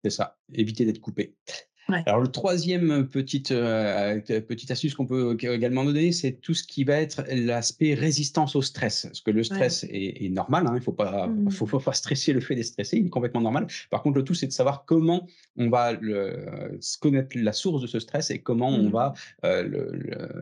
C'est 0.04 0.12
ça, 0.12 0.38
éviter 0.54 0.86
d'être 0.86 1.02
coupé. 1.02 1.36
Ouais. 1.90 2.04
Alors 2.06 2.20
le 2.22 2.28
troisième 2.28 3.08
petite, 3.08 3.52
heu, 3.52 4.22
petite 4.48 4.72
astuce 4.72 4.94
qu'on 4.94 5.06
peut 5.06 5.38
également 5.42 5.86
donner, 5.86 6.12
c'est 6.12 6.34
tout 6.34 6.54
ce 6.54 6.64
qui 6.64 6.84
va 6.84 6.96
être 7.00 7.24
l'aspect 7.32 7.94
résistance 7.94 8.56
au 8.58 8.62
stress. 8.62 9.04
Parce 9.04 9.22
que 9.22 9.32
le 9.32 9.44
Ouais. 9.50 9.70
stress 9.70 9.86
est 9.86 10.26
est 10.26 10.30
normal, 10.30 10.68
hein, 10.68 10.74
il 10.76 10.82
faut 10.82 10.92
pas 10.94 11.28
Mmh. 11.28 11.50
faut 11.50 11.66
faut 11.66 11.80
pas 11.80 11.94
stresser 11.94 12.34
le 12.34 12.42
fait 12.42 12.56
d'être 12.56 12.66
stressé, 12.66 12.98
il 12.98 13.06
est 13.08 13.10
complètement 13.10 13.42
normal. 13.42 13.68
Par 13.90 14.02
contre, 14.04 14.18
le 14.18 14.24
tout, 14.24 14.34
c'est 14.34 14.48
de 14.48 14.52
savoir 14.52 14.84
comment 14.86 15.28
on 15.56 15.70
va 15.70 15.94
le 15.94 16.78
connaître 17.00 17.38
la 17.38 17.54
source 17.54 17.82
de 17.82 17.88
ce 17.88 18.00
stress 18.00 18.32
et 18.32 18.40
comment 18.40 18.70
on 18.70 18.90
va, 18.90 19.14
Mmh. 19.44 19.48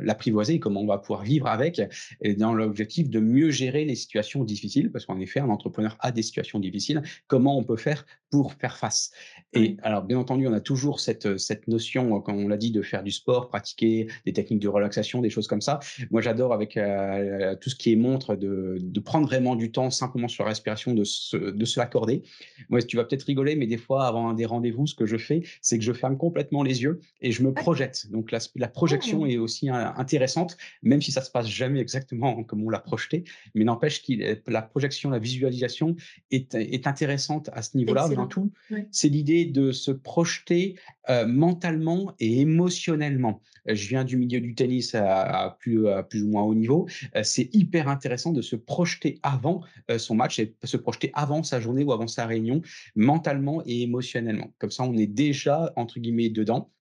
l'apprivoiser, 0.02 0.60
comment 0.60 0.82
on 0.82 0.88
va 0.88 0.98
pouvoir 0.98 1.24
vivre 1.24 1.48
avec 1.48 1.82
et 2.22 2.34
dans 2.36 2.54
l'objectif 2.54 3.10
de 3.10 3.20
mieux 3.20 3.52
gérer 3.52 3.86
les 3.86 3.96
situations 3.96 4.44
difficiles. 4.44 4.92
Parce 4.92 5.06
qu'en 5.06 5.20
effet, 5.20 5.40
un 5.40 5.50
entrepreneur 5.50 5.96
a 6.00 6.12
des 6.12 6.22
situations 6.24 6.60
difficiles. 6.60 7.02
Comment 7.28 7.58
on 7.58 7.64
peut 7.64 7.78
faire 7.78 8.06
pour 8.32 8.54
faire 8.54 8.78
face? 8.78 9.12
Et 9.54 9.78
alors, 9.84 10.04
bien 10.04 10.18
entendu, 10.18 10.48
on 10.48 10.54
a 10.54 10.60
toujours 10.60 11.00
cette, 11.00 11.35
cette 11.38 11.68
notion, 11.68 12.16
euh, 12.18 12.20
comme 12.20 12.38
on 12.44 12.48
l'a 12.48 12.58
dit, 12.58 12.72
de 12.72 12.82
faire 12.82 13.04
du 13.04 13.12
sport, 13.12 13.50
pratiquer 13.50 14.08
des 14.26 14.34
techniques 14.34 14.60
de 14.62 14.68
relaxation, 14.68 15.22
des 15.22 15.30
choses 15.30 15.48
comme 15.48 15.62
ça. 15.62 15.80
Moi, 16.12 16.22
j'adore 16.22 16.54
avec 16.54 16.78
euh, 16.78 17.56
tout 17.60 17.70
ce 17.70 17.76
qui 17.76 17.92
est 17.92 17.96
montre 17.96 18.36
de, 18.36 18.78
de 18.82 19.00
prendre 19.00 19.28
vraiment 19.28 19.56
du 19.56 19.72
temps 19.72 19.90
simplement 19.90 20.28
sur 20.28 20.44
la 20.44 20.50
respiration, 20.50 20.94
de 20.94 21.04
se, 21.04 21.38
de 21.38 21.66
se 21.66 21.80
l'accorder. 21.80 22.24
Moi, 22.70 22.82
tu 22.82 22.98
vas 22.98 23.04
peut-être 23.06 23.24
rigoler, 23.24 23.56
mais 23.56 23.68
des 23.68 23.78
fois, 23.78 24.06
avant 24.08 24.34
des 24.34 24.46
rendez-vous, 24.46 24.88
ce 24.88 24.96
que 24.96 25.06
je 25.06 25.18
fais, 25.18 25.42
c'est 25.62 25.78
que 25.78 25.84
je 25.84 25.94
ferme 25.94 26.18
complètement 26.18 26.64
les 26.64 26.84
yeux 26.84 27.00
et 27.22 27.32
je 27.32 27.42
me 27.44 27.50
Ouais. 27.50 27.54
projette. 27.54 28.08
Donc, 28.12 28.32
la, 28.32 28.40
la 28.56 28.68
projection 28.68 29.26
Mmh. 29.26 29.30
est 29.30 29.38
aussi 29.38 29.70
euh, 29.70 29.74
intéressante, 29.96 30.58
même 30.84 31.02
si 31.02 31.12
ça 31.12 31.22
se 31.22 31.32
passe 31.32 31.48
jamais 31.48 31.80
exactement 31.80 32.44
comme 32.48 32.64
on 32.64 32.70
l'a 32.70 32.80
projeté. 32.80 33.24
Mais 33.54 33.64
n'empêche 33.64 34.04
que 34.04 34.14
la 34.48 34.62
projection, 34.62 35.10
la 35.10 35.20
visualisation 35.20 35.96
est, 36.32 36.54
est 36.56 36.88
intéressante 36.88 37.50
à 37.54 37.62
ce 37.62 37.78
niveau-là. 37.78 38.06
Excellent. 38.06 38.28
tout, 38.28 38.52
c'est 38.92 39.10
l'idée 39.10 39.46
de 39.46 39.72
se 39.72 39.92
projeter 39.92 40.76
euh, 41.10 41.25
mentalement 41.26 42.14
et 42.20 42.42
émotionnellement. 42.42 43.42
Euh, 43.70 43.76
Je 43.76 43.88
viens 43.88 44.04
du 44.04 44.18
milieu 44.18 44.40
du 44.40 44.56
tennis 44.56 44.96
à, 44.96 45.58
plus, 45.60 45.88
ou 45.88 46.28
moins 46.28 46.44
haut 46.44 46.56
niveau. 46.56 46.88
Euh, 47.16 47.24
c'est 47.24 47.54
hyper 47.54 47.88
intéressant 47.88 48.32
de 48.32 48.42
se 48.42 48.56
projeter 48.56 49.20
avant 49.24 49.62
euh, 49.92 49.98
son 49.98 50.16
match 50.16 50.40
et 50.40 50.56
se 50.64 50.78
projeter 50.78 51.12
avant 51.14 51.44
sa 51.44 51.60
journée 51.60 51.84
ou 51.84 51.92
avant 51.92 52.08
sa 52.08 52.26
réunion, 52.26 52.62
mentalement 52.96 53.62
et 53.66 53.82
émotionnellement. 53.82 54.54
Comme 54.60 54.72
ça, 54.72 54.84
on 54.84 54.96
est 54.98 55.08
déjà, 55.08 55.72
entre 55.76 56.00
guillemets, 56.00 56.30
dedans. 56.30 56.72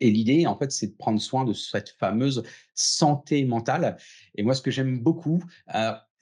Et 0.00 0.10
l'idée, 0.10 0.46
en 0.46 0.56
fait, 0.56 0.70
c'est 0.70 0.88
de 0.88 0.96
prendre 0.96 1.20
soin 1.20 1.44
de 1.44 1.52
cette 1.52 1.90
fameuse 1.90 2.44
santé 2.74 3.44
mentale. 3.44 3.96
Et 4.36 4.44
moi, 4.44 4.54
ce 4.54 4.62
que 4.62 4.70
j'aime 4.70 5.00
beaucoup, 5.00 5.42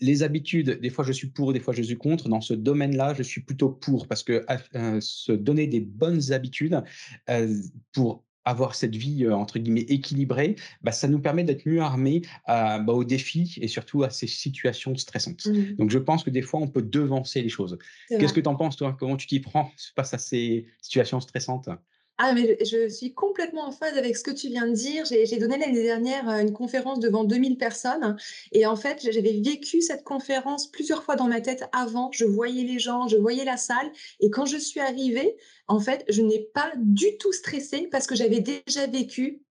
les 0.00 0.22
habitudes, 0.22 0.80
des 0.80 0.90
fois 0.90 1.04
je 1.04 1.12
suis 1.12 1.28
pour, 1.28 1.52
des 1.52 1.60
fois 1.60 1.74
je 1.74 1.82
suis 1.82 1.96
contre. 1.96 2.28
Dans 2.28 2.40
ce 2.40 2.54
domaine-là, 2.54 3.14
je 3.14 3.22
suis 3.22 3.40
plutôt 3.40 3.70
pour 3.70 4.06
parce 4.08 4.22
que 4.22 4.44
euh, 4.74 5.00
se 5.00 5.32
donner 5.32 5.66
des 5.66 5.80
bonnes 5.80 6.32
habitudes 6.32 6.82
euh, 7.30 7.54
pour 7.92 8.24
avoir 8.44 8.76
cette 8.76 8.94
vie 8.94 9.24
euh, 9.24 9.34
entre 9.34 9.58
guillemets 9.58 9.86
équilibrée, 9.88 10.54
bah, 10.82 10.92
ça 10.92 11.08
nous 11.08 11.18
permet 11.18 11.42
d'être 11.44 11.66
mieux 11.66 11.80
armés 11.80 12.22
à, 12.44 12.78
bah, 12.78 12.92
aux 12.92 13.04
défis 13.04 13.58
et 13.60 13.68
surtout 13.68 14.04
à 14.04 14.10
ces 14.10 14.28
situations 14.28 14.94
stressantes. 14.96 15.46
Mmh. 15.46 15.76
Donc 15.76 15.90
je 15.90 15.98
pense 15.98 16.22
que 16.22 16.30
des 16.30 16.42
fois 16.42 16.60
on 16.60 16.68
peut 16.68 16.82
devancer 16.82 17.42
les 17.42 17.48
choses. 17.48 17.76
Qu'est-ce 18.08 18.32
que 18.32 18.40
tu 18.40 18.48
en 18.48 18.56
penses 18.56 18.76
toi? 18.76 18.96
Comment 18.98 19.16
tu 19.16 19.26
t'y 19.26 19.40
prends? 19.40 19.72
Face 19.96 20.14
à 20.14 20.18
ces 20.18 20.66
situations 20.80 21.20
stressantes? 21.20 21.68
Ah 22.18 22.32
mais 22.32 22.56
je 22.64 22.88
suis 22.88 23.12
complètement 23.12 23.66
en 23.66 23.73
phase 23.73 23.99
avec 23.99 24.16
ce 24.16 24.23
que 24.23 24.30
tu 24.30 24.49
viens 24.49 24.66
de 24.66 24.73
dire. 24.73 25.04
J'ai 25.04 25.37
donné 25.38 25.58
l'année 25.58 25.82
dernière, 25.82 26.26
heu, 26.30 26.40
une 26.40 26.54
conférence 26.54 26.99
devant 26.99 27.25
2000 27.25 27.58
personnes 27.58 28.16
et 28.52 28.64
en 28.64 28.75
fait, 28.75 29.06
j'avais 29.12 29.38
vécu 29.42 29.82
cette 29.82 30.02
conférence 30.02 30.70
plusieurs 30.70 31.04
fois 31.04 31.16
dans 31.16 31.28
ma 31.28 31.42
tête 31.42 31.64
avant. 31.73 32.11
Je 32.12 32.25
voyais 32.25 32.64
les 32.64 32.78
gens, 32.78 33.06
je 33.06 33.18
voyais 33.18 33.44
la 33.44 33.58
salle 33.58 33.92
et 34.20 34.30
quand 34.30 34.46
je 34.46 34.56
suis 34.56 34.80
arrivée, 34.80 35.37
en 35.68 35.78
fait, 35.78 36.04
je 36.08 36.23
n'ai 36.23 36.40
pas 36.54 36.73
du 36.78 37.18
tout 37.18 37.32
stressé 37.32 37.87
parce 37.90 38.06
que 38.06 38.14
j'avais 38.14 38.40
déjà 38.40 38.87
vécu 38.87 39.42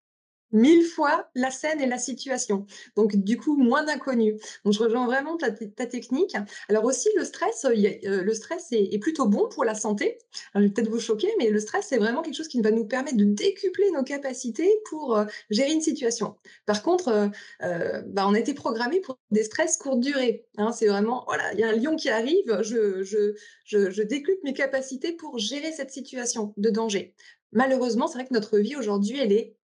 1000 0.52 0.84
fois 0.86 1.30
la 1.36 1.52
scène 1.52 1.82
et 1.82 1.88
la 1.88 1.98
situation. 1.98 2.66
Donc 2.96 3.16
du 3.16 3.38
coup, 3.38 3.56
moins 3.58 3.84
d'inconnu. 3.84 4.38
Donc 4.64 4.74
je 4.74 4.80
rejoins 4.84 5.06
vraiment 5.06 5.38
ta 5.38 5.52
technique. 5.86 6.36
Alors 6.70 6.86
aussi 6.86 7.10
le 7.18 7.24
stress, 7.26 7.66
a 7.66 7.72
heu, 7.72 8.22
le 8.24 8.34
stress 8.34 8.68
est 8.72 9.00
plutôt 9.00 9.28
bon 9.28 9.48
pour 9.50 9.66
la 9.66 9.76
santé. 9.76 10.18
Je 10.56 10.60
vais 10.62 10.70
peut-être 10.70 10.90
vous 10.90 11.00
choquer, 11.00 11.30
mais 11.40 11.50
le 11.50 11.60
stress, 11.60 11.88
c'est 11.90 11.98
vraiment 11.98 12.22
quelque 12.22 12.36
chose 12.36 12.48
qui 12.48 12.62
va 12.62 12.72
nous 12.72 12.86
permettre 12.86 13.18
de 13.18 13.24
décupler 13.26 13.92
nos 13.92 14.04
capacités 14.04 14.70
pour, 14.90 15.18
heu, 15.18 15.26
gérer 15.50 15.74
une 15.74 15.82
situation. 15.82 16.36
Par 16.66 16.84
contre, 16.84 17.30
bah, 17.60 18.26
on 18.28 18.34
a 18.34 18.40
été 18.40 18.54
programmé 18.54 19.00
pour 19.02 19.18
des 19.32 19.44
stress 19.44 19.78
courte 19.78 20.00
durée, 20.00 20.46
hein. 20.58 20.72
C'est 20.72 20.88
vraiment, 20.88 21.24
voilà, 21.28 21.54
il 21.54 21.60
y 21.60 21.64
a 21.64 21.70
un 21.70 21.76
lion 21.76 21.96
qui 21.96 22.10
arrive, 22.10 22.62
je 22.62 23.04
je 23.04 23.34
je 23.66 23.90
je 23.92 24.02
décuple 24.04 24.40
mes 24.44 24.54
capacités 24.54 25.14
pour 25.14 25.38
gérer 25.40 25.72
cette 25.72 25.92
situation 25.92 26.54
de 26.58 26.70
danger. 26.70 27.16
Malheureusement, 27.52 28.08
c'est 28.08 28.18
vrai 28.20 28.28
que 28.28 28.34
notre 28.34 28.58
vie 28.60 28.76
aujourd'hui, 28.76 29.18
elle 29.20 29.32
est 29.32 29.56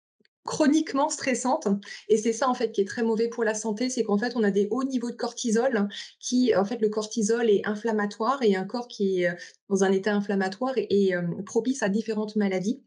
Chroniquement 0.46 1.10
stressante 1.10 1.68
et 2.10 2.18
c'est 2.18 2.34
ça, 2.34 2.50
en 2.50 2.56
fait, 2.56 2.72
qui 2.72 2.82
est 2.82 2.86
très 2.88 3.04
mauvais 3.04 3.28
pour 3.30 3.44
la 3.44 3.54
santé, 3.54 3.90
c'est 3.90 4.04
qu'en 4.04 4.18
fait, 4.18 4.36
on 4.36 4.44
a 4.44 4.50
des 4.50 4.68
hauts 4.72 4.84
niveaux 4.84 5.12
de 5.12 5.16
cortisol 5.16 5.88
qui 6.20 6.56
en 6.56 6.66
fait, 6.66 6.82
le 6.82 6.90
cortisol 6.90 7.48
est 7.50 7.62
inflammatoire 7.68 8.42
et 8.42 8.56
un 8.56 8.66
corps 8.66 8.88
qui 8.88 9.22
est, 9.22 9.30
heu, 9.30 9.36
dans 9.70 9.84
un 9.84 9.92
état 9.92 10.14
inflammatoire 10.16 10.74
est 10.78 11.10
hem, 11.10 11.44
propice 11.46 11.84
à 11.84 11.90
différentes 11.90 12.36
maladies. 12.36 12.82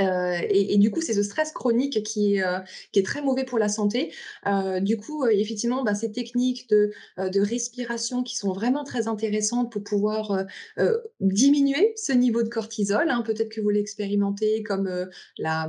Heu 0.00 0.36
et 0.50 0.76
du 0.78 0.90
coup, 0.90 1.00
c'est 1.00 1.14
ce 1.14 1.22
stress 1.22 1.52
chronique 1.52 2.02
qui 2.02 2.36
est, 2.36 2.44
est 2.94 3.04
très 3.04 3.22
mauvais 3.22 3.44
pour 3.44 3.58
la 3.58 3.68
santé. 3.68 4.12
Heu, 4.46 4.80
du 4.80 4.96
coup, 4.96 5.26
effectivement, 5.26 5.84
bah, 5.84 5.94
ces 5.94 6.12
techniques 6.12 6.68
de, 6.68 6.90
de 7.18 7.40
respiration 7.40 8.22
qui 8.22 8.36
sont 8.36 8.52
vraiment 8.52 8.84
très 8.84 9.08
intéressantes 9.08 9.72
pour 9.72 9.82
pouvoir, 9.82 10.44
diminuer 11.20 11.92
ce 11.96 12.12
niveau 12.12 12.42
de 12.42 12.48
cortisol, 12.48 13.08
hein. 13.10 13.22
Peut-être 13.22 13.48
que 13.48 13.60
vous 13.60 13.70
l'expérimentez 13.70 14.62
comme, 14.62 15.08
la, 15.38 15.68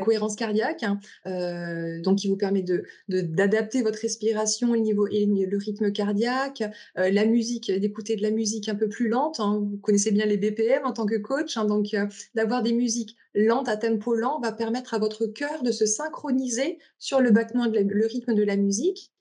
cohérence 0.00 0.36
cardiaque, 0.36 0.84
hein, 0.84 1.00
donc 2.02 2.18
qui 2.18 2.28
vous 2.28 2.36
permet 2.36 2.62
de 2.62 2.84
de 3.08 3.20
d'adapter 3.20 3.82
votre 3.82 3.98
respiration, 4.00 4.72
le 4.72 4.80
niveau 4.80 5.06
et 5.08 5.26
le 5.26 5.58
rythme 5.58 5.92
cardiaque. 5.92 6.62
La 6.96 7.24
musique, 7.26 7.70
d'écouter 7.70 8.16
de 8.16 8.22
la 8.22 8.30
musique 8.30 8.68
un 8.68 8.74
peu 8.74 8.88
plus 8.88 9.08
lente, 9.08 9.40
hein. 9.40 9.58
Vous 9.70 9.78
connaissez 9.78 10.10
bien 10.10 10.26
les 10.26 10.36
BPM 10.36 10.84
en 10.84 10.92
tant 10.92 11.06
que 11.06 11.16
coach, 11.16 11.56
donc 11.56 11.94
heu, 11.94 12.06
des 12.62 12.72
musiques 12.72 13.16
lentes 13.34 13.68
à 13.68 13.76
tempo 13.76 14.14
lent 14.14 14.40
va 14.40 14.52
permettre 14.52 14.94
à 14.94 14.98
votre 14.98 15.26
cœur 15.26 15.62
de 15.62 15.72
se 15.72 15.86
synchroniser 15.86 16.78
sur 16.98 17.20
le 17.20 17.30
battement 17.30 17.66
le 17.66 18.06
rythme 18.06 18.34
de 18.34 18.42
la 18.42 18.56
musique. 18.56 19.12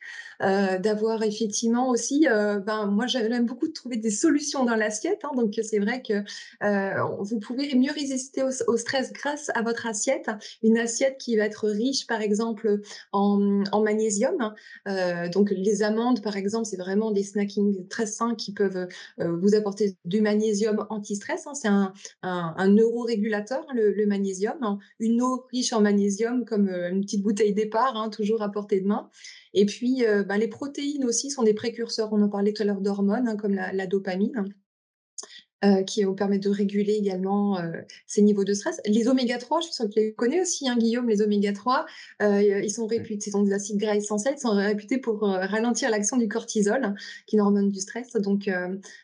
Heu, 0.41 0.79
d'avoir 0.79 1.23
effectivement 1.23 1.89
aussi, 1.89 2.27
heu, 2.29 2.59
ben, 2.59 2.85
moi 2.87 3.07
j'aime 3.07 3.45
beaucoup 3.45 3.67
de 3.67 3.73
trouver 3.73 3.97
des 3.97 4.09
solutions 4.11 4.63
dans 4.65 4.75
l'assiette, 4.75 5.19
hein, 5.23 5.31
donc 5.35 5.53
c'est 5.61 5.79
vrai 5.79 6.01
que, 6.01 6.23
heu, 6.63 7.01
vous 7.21 7.39
pouvez 7.39 7.75
mieux 7.75 7.91
résister 7.91 8.43
au 8.43 8.77
stress 8.77 9.11
grâce 9.13 9.49
à 9.55 9.61
votre 9.61 9.85
assiette. 9.87 10.29
Une 10.63 10.77
assiette 10.77 11.17
qui 11.19 11.35
va 11.37 11.43
être 11.45 11.67
riche, 11.69 12.07
par 12.07 12.21
exemple, 12.21 12.79
en 13.11 13.81
magnésium. 13.81 14.53
Heu, 14.87 15.29
donc 15.29 15.51
les 15.51 15.83
amandes, 15.83 16.21
par 16.21 16.37
exemple, 16.37 16.65
c'est 16.65 16.77
vraiment 16.77 17.11
des 17.11 17.23
snackings 17.23 17.87
très 17.87 18.05
sains 18.05 18.35
qui 18.35 18.53
peuvent, 18.53 18.87
vous 19.17 19.55
apporter 19.55 19.97
du 20.05 20.21
magnésium 20.21 20.85
anti-stress, 20.89 21.47
hein. 21.47 21.53
C'est 21.53 21.67
un 21.67 21.93
un, 22.21 22.53
un 22.57 22.67
neurorégulateur, 22.69 23.65
hein, 23.69 23.73
le, 23.75 23.91
le 23.91 24.05
magnésium, 24.05 24.57
hein. 24.61 24.79
une 24.99 25.21
eau 25.21 25.45
riche 25.51 25.73
en 25.73 25.81
magnésium 25.81 26.45
comme 26.45 26.67
euh, 26.69 26.89
une 26.91 27.01
petite 27.01 27.21
bouteille 27.23 27.53
départ, 27.53 27.95
hein, 27.95 28.09
toujours 28.09 28.41
à 28.41 28.49
portée 28.51 28.79
de 28.81 28.87
main. 28.87 29.09
Et 29.53 29.65
puis 29.65 29.79
puis, 29.79 30.03
ben, 30.27 30.37
les 30.37 30.47
protéines 30.47 31.05
aussi 31.05 31.31
sont 31.31 31.43
des 31.43 31.53
précurseurs. 31.53 32.11
On 32.11 32.21
en 32.21 32.29
parlait 32.29 32.51
tout 32.51 32.63
à 32.63 32.65
l'heure 32.65 32.81
d'hormones, 32.81 33.27
hein, 33.29 33.37
comme 33.37 33.53
la, 33.53 33.71
la 33.71 33.87
dopamine. 33.87 34.53
Euh, 35.65 35.83
qui 35.83 36.05
vous 36.05 36.15
permet 36.15 36.39
de 36.39 36.49
réguler 36.49 36.93
également 36.93 37.59
euh, 37.59 37.81
ces 38.07 38.21
niveaux 38.21 38.45
de 38.45 38.53
stress. 38.53 38.79
Les 38.85 39.09
oméga 39.09 39.37
3, 39.37 39.59
je 39.59 39.65
suis 39.65 39.75
sûre 39.75 39.85
que 39.87 39.91
tu 39.91 39.99
les 39.99 40.13
connais 40.13 40.39
aussi, 40.39 40.69
hein, 40.69 40.77
Guillaume, 40.77 41.09
les 41.09 41.21
oméga 41.21 41.51
3, 41.51 41.85
euh, 42.21 42.61
ils 42.63 42.71
sont 42.71 42.87
réputés, 42.87 43.29
sont 43.29 43.43
des 43.43 43.51
acides 43.51 43.75
gras 43.77 43.93
essentiels, 43.93 44.35
ils 44.37 44.41
sont 44.41 44.51
réputés 44.51 44.99
pour 44.99 45.19
ralentir 45.19 45.89
l'action 45.89 46.15
du 46.15 46.29
cortisol, 46.29 46.95
qui 47.27 47.35
est 47.35 47.39
une 47.39 47.41
hormone 47.41 47.71
du 47.71 47.81
stress. 47.81 48.13
Donc 48.13 48.49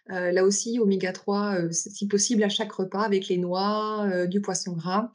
là 0.08 0.46
aussi, 0.46 0.80
oméga 0.80 1.12
3, 1.12 1.58
si 1.72 2.08
possible, 2.08 2.42
à 2.44 2.50
chaque 2.50 2.72
repas 2.72 3.02
avec 3.02 3.28
les 3.28 3.38
noix, 3.38 4.25
du 4.28 4.40
poisson 4.40 4.72
gras. 4.78 5.12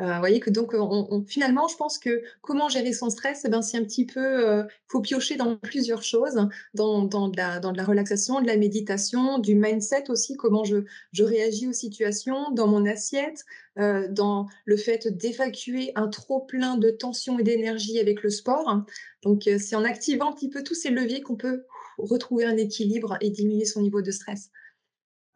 Euh, 0.00 0.12
vous 0.12 0.18
voyez 0.18 0.40
que 0.40 0.50
donc, 0.50 0.74
on, 0.74 1.24
finalement, 1.26 1.68
je 1.68 1.76
pense 1.76 1.98
que 1.98 2.22
comment 2.40 2.68
gérer 2.68 2.92
son 2.92 3.10
stress, 3.10 3.42
eh 3.44 3.48
ben, 3.48 3.62
c'est 3.62 3.78
un 3.78 3.84
petit 3.84 4.06
peu, 4.06 4.48
euh, 4.48 4.64
faut 4.88 5.00
piocher 5.00 5.36
dans 5.36 5.56
plusieurs 5.56 6.02
choses, 6.02 6.48
dans, 6.74 7.04
de 7.04 7.36
la, 7.36 7.84
relaxation, 7.84 8.40
de 8.40 8.46
la 8.46 8.56
méditation, 8.56 9.38
du 9.38 9.54
mindset 9.54 10.10
aussi, 10.10 10.36
comment 10.36 10.64
je, 10.64 10.78
réagis 11.22 11.68
aux 11.68 11.72
situations, 11.72 12.50
dans 12.50 12.66
mon 12.66 12.86
assiette, 12.86 13.44
euh, 13.78 14.08
dans 14.08 14.46
le 14.64 14.76
fait 14.76 15.08
d'évacuer 15.08 15.92
un 15.94 16.08
trop 16.08 16.40
plein 16.40 16.76
de 16.76 16.90
tension 16.90 17.38
et 17.38 17.42
d'énergie 17.42 17.98
avec 18.00 18.22
le 18.22 18.30
sport. 18.30 18.84
Donc, 19.22 19.46
euh, 19.46 19.58
c'est 19.58 19.76
en 19.76 19.84
activant 19.84 20.30
un 20.30 20.32
petit 20.32 20.50
peu 20.50 20.62
tous 20.62 20.74
ces 20.74 20.90
leviers 20.90 21.22
qu'on 21.22 21.36
peut 21.36 21.64
retrouver 21.98 22.44
un 22.44 22.56
équilibre 22.56 23.16
et 23.20 23.30
diminuer 23.30 23.64
son 23.64 23.82
niveau 23.82 24.02
de 24.02 24.10
stress. 24.10 24.50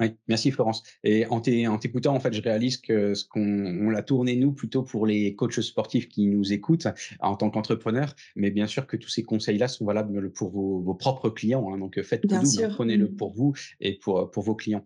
Oui, 0.00 0.14
merci 0.28 0.50
Florence. 0.50 0.82
Et 1.02 1.26
en 1.26 1.40
t'écoutant, 1.40 2.14
en 2.14 2.20
fait, 2.20 2.32
je 2.32 2.40
réalise 2.40 2.76
que 2.76 3.14
ce 3.14 3.24
qu'on 3.24 3.90
l'a 3.90 4.02
tourné 4.02 4.36
nous 4.36 4.52
plutôt 4.52 4.82
pour 4.82 5.06
les 5.06 5.34
coachs 5.34 5.60
sportifs 5.60 6.08
qui 6.08 6.26
nous 6.26 6.52
écoutent 6.52 6.86
en 7.20 7.36
tant 7.36 7.50
qu'entrepreneurs, 7.50 8.14
mais 8.36 8.50
bien 8.50 8.66
sûr 8.66 8.86
que 8.86 8.96
tous 8.96 9.08
ces 9.08 9.24
conseils-là 9.24 9.66
sont 9.66 9.84
valables 9.84 10.30
pour 10.32 10.50
vos, 10.50 10.94
propres 10.94 11.30
clients. 11.30 11.72
Hein. 11.72 11.78
donc 11.78 12.00
faites 12.02 12.22
tout 12.22 12.34
vous, 12.34 12.68
prenez-le 12.70 13.06
mmh. 13.06 13.16
pour 13.16 13.32
vous 13.32 13.54
et 13.80 13.98
pour, 13.98 14.30
pour 14.30 14.42
vos 14.44 14.54
clients. 14.54 14.84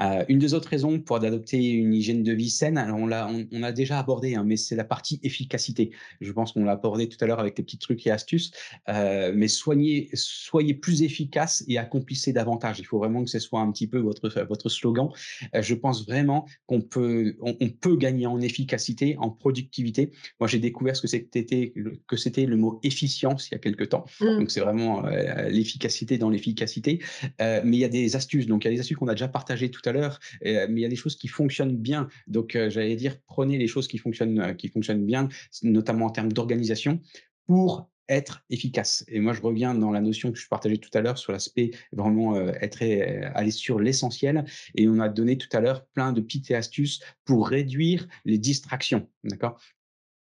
Euh, 0.00 0.24
une 0.28 0.38
des 0.38 0.54
autres 0.54 0.68
raisons 0.68 1.00
pour 1.00 1.16
adopter 1.16 1.58
une 1.58 1.92
hygiène 1.92 2.22
de 2.22 2.32
vie 2.32 2.50
saine, 2.50 2.78
alors 2.78 2.98
on 2.98 3.06
l'a 3.06 3.30
on, 3.52 3.62
a 3.62 3.72
déjà 3.72 3.98
abordé, 3.98 4.34
hein, 4.34 4.44
mais 4.44 4.56
c'est 4.56 4.76
la 4.76 4.84
partie 4.84 5.20
efficacité. 5.22 5.90
Je 6.20 6.32
pense 6.32 6.52
qu'on 6.52 6.64
l'a 6.64 6.72
abordé 6.72 7.08
tout 7.08 7.22
à 7.22 7.26
l'heure 7.26 7.40
avec 7.40 7.56
des 7.56 7.62
petits 7.62 7.78
trucs 7.78 8.06
et 8.06 8.10
astuces. 8.10 8.52
Euh, 8.88 9.32
mais 9.34 9.48
soignez, 9.48 10.08
soyez 10.14 10.74
plus 10.74 11.02
efficace 11.02 11.64
et 11.68 11.78
accomplissez 11.78 12.32
davantage. 12.32 12.78
Il 12.78 12.86
faut 12.86 12.98
vraiment 12.98 13.24
que 13.24 13.30
ce 13.30 13.38
soit 13.38 13.60
un 13.60 13.70
petit 13.70 13.86
peu 13.86 13.98
votre 13.98 14.28
votre 14.46 14.68
slogan. 14.68 15.08
Euh, 15.54 15.62
je 15.62 15.74
pense 15.74 16.06
vraiment 16.06 16.46
qu'on 16.66 16.80
peut, 16.80 17.36
on, 17.40 17.68
peut 17.68 17.96
gagner 17.96 18.26
en 18.26 18.40
efficacité, 18.40 19.16
en 19.18 19.30
productivité. 19.30 20.12
Moi, 20.40 20.48
j'ai 20.48 20.58
découvert 20.58 20.96
ce 20.96 21.02
que 21.02 21.08
c'était 21.08 21.72
que 22.06 22.16
c'était 22.16 22.46
le 22.46 22.56
mot 22.56 22.80
efficience 22.82 23.48
il 23.50 23.54
y 23.54 23.56
a 23.56 23.58
quelques 23.58 23.88
temps. 23.88 24.04
Mmh. 24.20 24.38
Donc, 24.38 24.50
c'est 24.50 24.60
vraiment 24.60 25.06
euh, 25.06 25.48
l'efficacité 25.48 26.18
dans 26.18 26.30
l'efficacité. 26.30 27.00
Euh, 27.40 27.60
mais 27.64 27.76
il 27.76 27.80
y 27.80 27.84
a 27.84 27.88
des 27.88 28.16
astuces. 28.16 28.46
Donc, 28.46 28.64
il 28.64 28.68
y 28.68 28.70
a 28.70 28.74
des 28.74 28.80
astuces 28.80 28.96
qu'on 28.96 29.08
a 29.08 29.14
déjà 29.14 29.28
partagées 29.28 29.70
tout 29.70 29.82
à 29.84 29.92
l'heure. 29.92 30.18
mais 30.42 30.68
il 30.68 30.80
y 30.80 30.84
a 30.84 30.88
des 30.88 30.96
choses 30.96 31.16
qui 31.16 31.28
fonctionnent 31.28 31.76
bien. 31.76 32.08
Donc, 32.26 32.56
j'allais 32.68 32.96
dire, 32.96 33.16
prenez 33.26 33.58
les 33.58 33.66
choses 33.66 33.88
qui 33.88 33.98
fonctionnent, 33.98 34.56
qui 34.56 34.68
fonctionnent 34.68 35.04
bien, 35.04 35.28
notamment 35.62 36.06
en 36.06 36.10
termes 36.10 36.32
d'organisation, 36.32 37.00
pour 37.46 37.88
être 38.08 38.44
efficace. 38.50 39.04
Et 39.08 39.20
moi, 39.20 39.32
je 39.32 39.40
reviens 39.40 39.74
dans 39.74 39.90
la 39.90 40.00
notion 40.00 40.32
que 40.32 40.38
je 40.38 40.48
partageais 40.48 40.78
tout 40.78 40.90
à 40.94 41.00
l'heure 41.00 41.18
sur 41.18 41.32
l'aspect 41.32 41.70
vraiment 41.92 42.36
euh, 42.36 42.52
être 42.60 42.82
euh, 42.82 43.30
aller 43.34 43.50
sur 43.50 43.80
l'essentiel. 43.80 44.44
Et 44.74 44.88
on 44.88 44.98
a 45.00 45.08
donné 45.08 45.38
tout 45.38 45.48
à 45.52 45.60
l'heure 45.60 45.86
plein 45.86 46.12
de 46.12 46.20
petites 46.20 46.50
astuces 46.50 47.00
pour 47.24 47.48
réduire 47.48 48.06
les 48.24 48.38
distractions. 48.38 49.08
D'accord? 49.24 49.60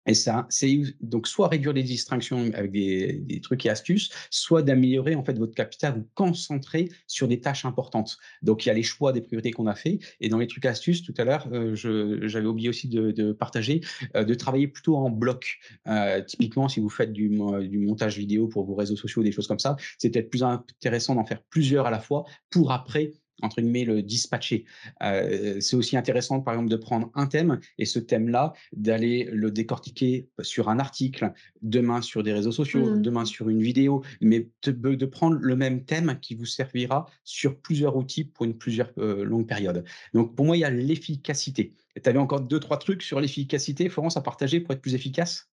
Et 0.07 0.15
ça, 0.15 0.47
c'est 0.49 0.83
donc 1.01 1.29
soit 1.29 1.49
réduire 1.49 1.73
les 1.73 1.83
distractions 1.83 2.51
avec 2.55 2.73
des, 2.73 3.41
trucs 3.43 3.65
et 3.67 3.71
astuces, 3.71 4.11
soit 4.31 4.63
d'améliorer 4.63 5.15
en 5.15 5.25
fait 5.25 5.39
votre 5.39 5.55
capital, 5.55 5.95
vous 5.95 6.09
concentrer 6.15 6.89
sur 7.07 7.29
des 7.29 7.41
tâches 7.41 7.65
importantes. 7.65 8.19
Donc 8.43 8.65
il 8.65 8.69
y 8.69 8.71
a 8.71 8.75
les 8.75 8.83
choix 8.83 9.13
des 9.13 9.21
priorités 9.21 9.53
qu'on 9.53 9.67
a 9.67 9.75
fait, 9.75 9.99
et 10.21 10.29
dans 10.29 10.39
les 10.39 10.47
trucs 10.47 10.65
et 10.65 10.69
astuces 10.69 11.03
tout 11.03 11.15
à 11.19 11.25
l'heure, 11.25 11.49
euh, 11.53 11.75
j'avais 11.75 12.47
oublié 12.47 12.69
aussi 12.69 12.89
de, 12.89 13.33
partager, 13.33 13.81
euh, 14.17 14.25
de 14.25 14.35
travailler 14.35 14.69
plutôt 14.69 14.97
en 14.97 15.11
bloc. 15.11 15.59
Euh, 15.87 16.23
typiquement, 16.23 16.69
si 16.69 16.81
vous 16.81 16.91
faites 16.91 17.13
du, 17.13 17.29
du, 17.29 17.79
montage 17.79 18.19
vidéo 18.19 18.49
pour 18.49 18.65
vos 18.65 18.75
réseaux 18.75 18.97
sociaux, 18.97 19.23
des 19.23 19.33
choses 19.33 19.47
comme 19.47 19.59
ça, 19.59 19.77
c'est 19.99 20.11
peut-être 20.11 20.31
plus 20.31 20.43
intéressant 20.43 21.15
d'en 21.15 21.25
faire 21.25 21.43
plusieurs 21.51 21.87
à 21.87 21.91
la 21.91 22.01
fois 22.01 22.25
pour 22.51 22.73
après 22.73 23.13
entre 23.43 23.61
guillemets, 23.61 23.85
le 23.85 24.03
dispatcher. 24.03 24.65
Euh, 25.03 25.61
c'est 25.61 25.77
aussi 25.77 25.97
intéressant, 25.97 26.41
par 26.41 26.55
exemple, 26.55 26.71
de 26.71 26.77
prendre 26.77 27.11
un 27.15 27.27
thème 27.27 27.61
et 27.79 27.85
ce 27.85 27.99
thème-là, 27.99 28.53
d'aller 28.73 29.29
le 29.33 29.51
décortiquer 29.51 30.29
sur 30.41 30.69
un 30.69 30.79
article, 30.79 31.33
demain 31.63 32.03
sur 32.03 32.23
des 32.23 32.33
réseaux 32.33 32.53
sociaux, 32.53 32.97
mmh. 32.97 33.03
demain 33.03 33.25
sur 33.25 33.49
une 33.49 33.63
vidéo, 33.63 34.03
mais 34.21 34.49
de, 34.65 35.07
prendre 35.07 35.37
le 35.41 35.57
même 35.57 35.85
thème 35.85 36.19
qui 36.21 36.35
vous 36.35 36.47
servira 36.47 37.07
sur 37.25 37.59
plusieurs 37.59 37.97
outils 37.97 38.25
pour 38.25 38.47
une 38.47 38.57
plusieurs 38.57 38.93
euh, 38.99 39.25
longue 39.25 39.47
période. 39.47 39.85
Donc, 40.15 40.35
pour 40.35 40.47
moi, 40.47 40.57
il 40.57 40.61
y 40.61 40.65
a 40.65 40.71
l'efficacité. 40.71 41.75
Tu 42.03 42.09
avais 42.09 42.19
encore 42.19 42.41
deux, 42.41 42.61
trois 42.61 42.79
trucs 42.79 43.03
sur 43.03 43.21
l'efficacité, 43.21 43.89
Florence, 43.89 44.17
à 44.17 44.23
partager 44.23 44.61
pour 44.61 44.73
être 44.73 44.81
plus 44.81 44.95
efficace? 44.95 45.52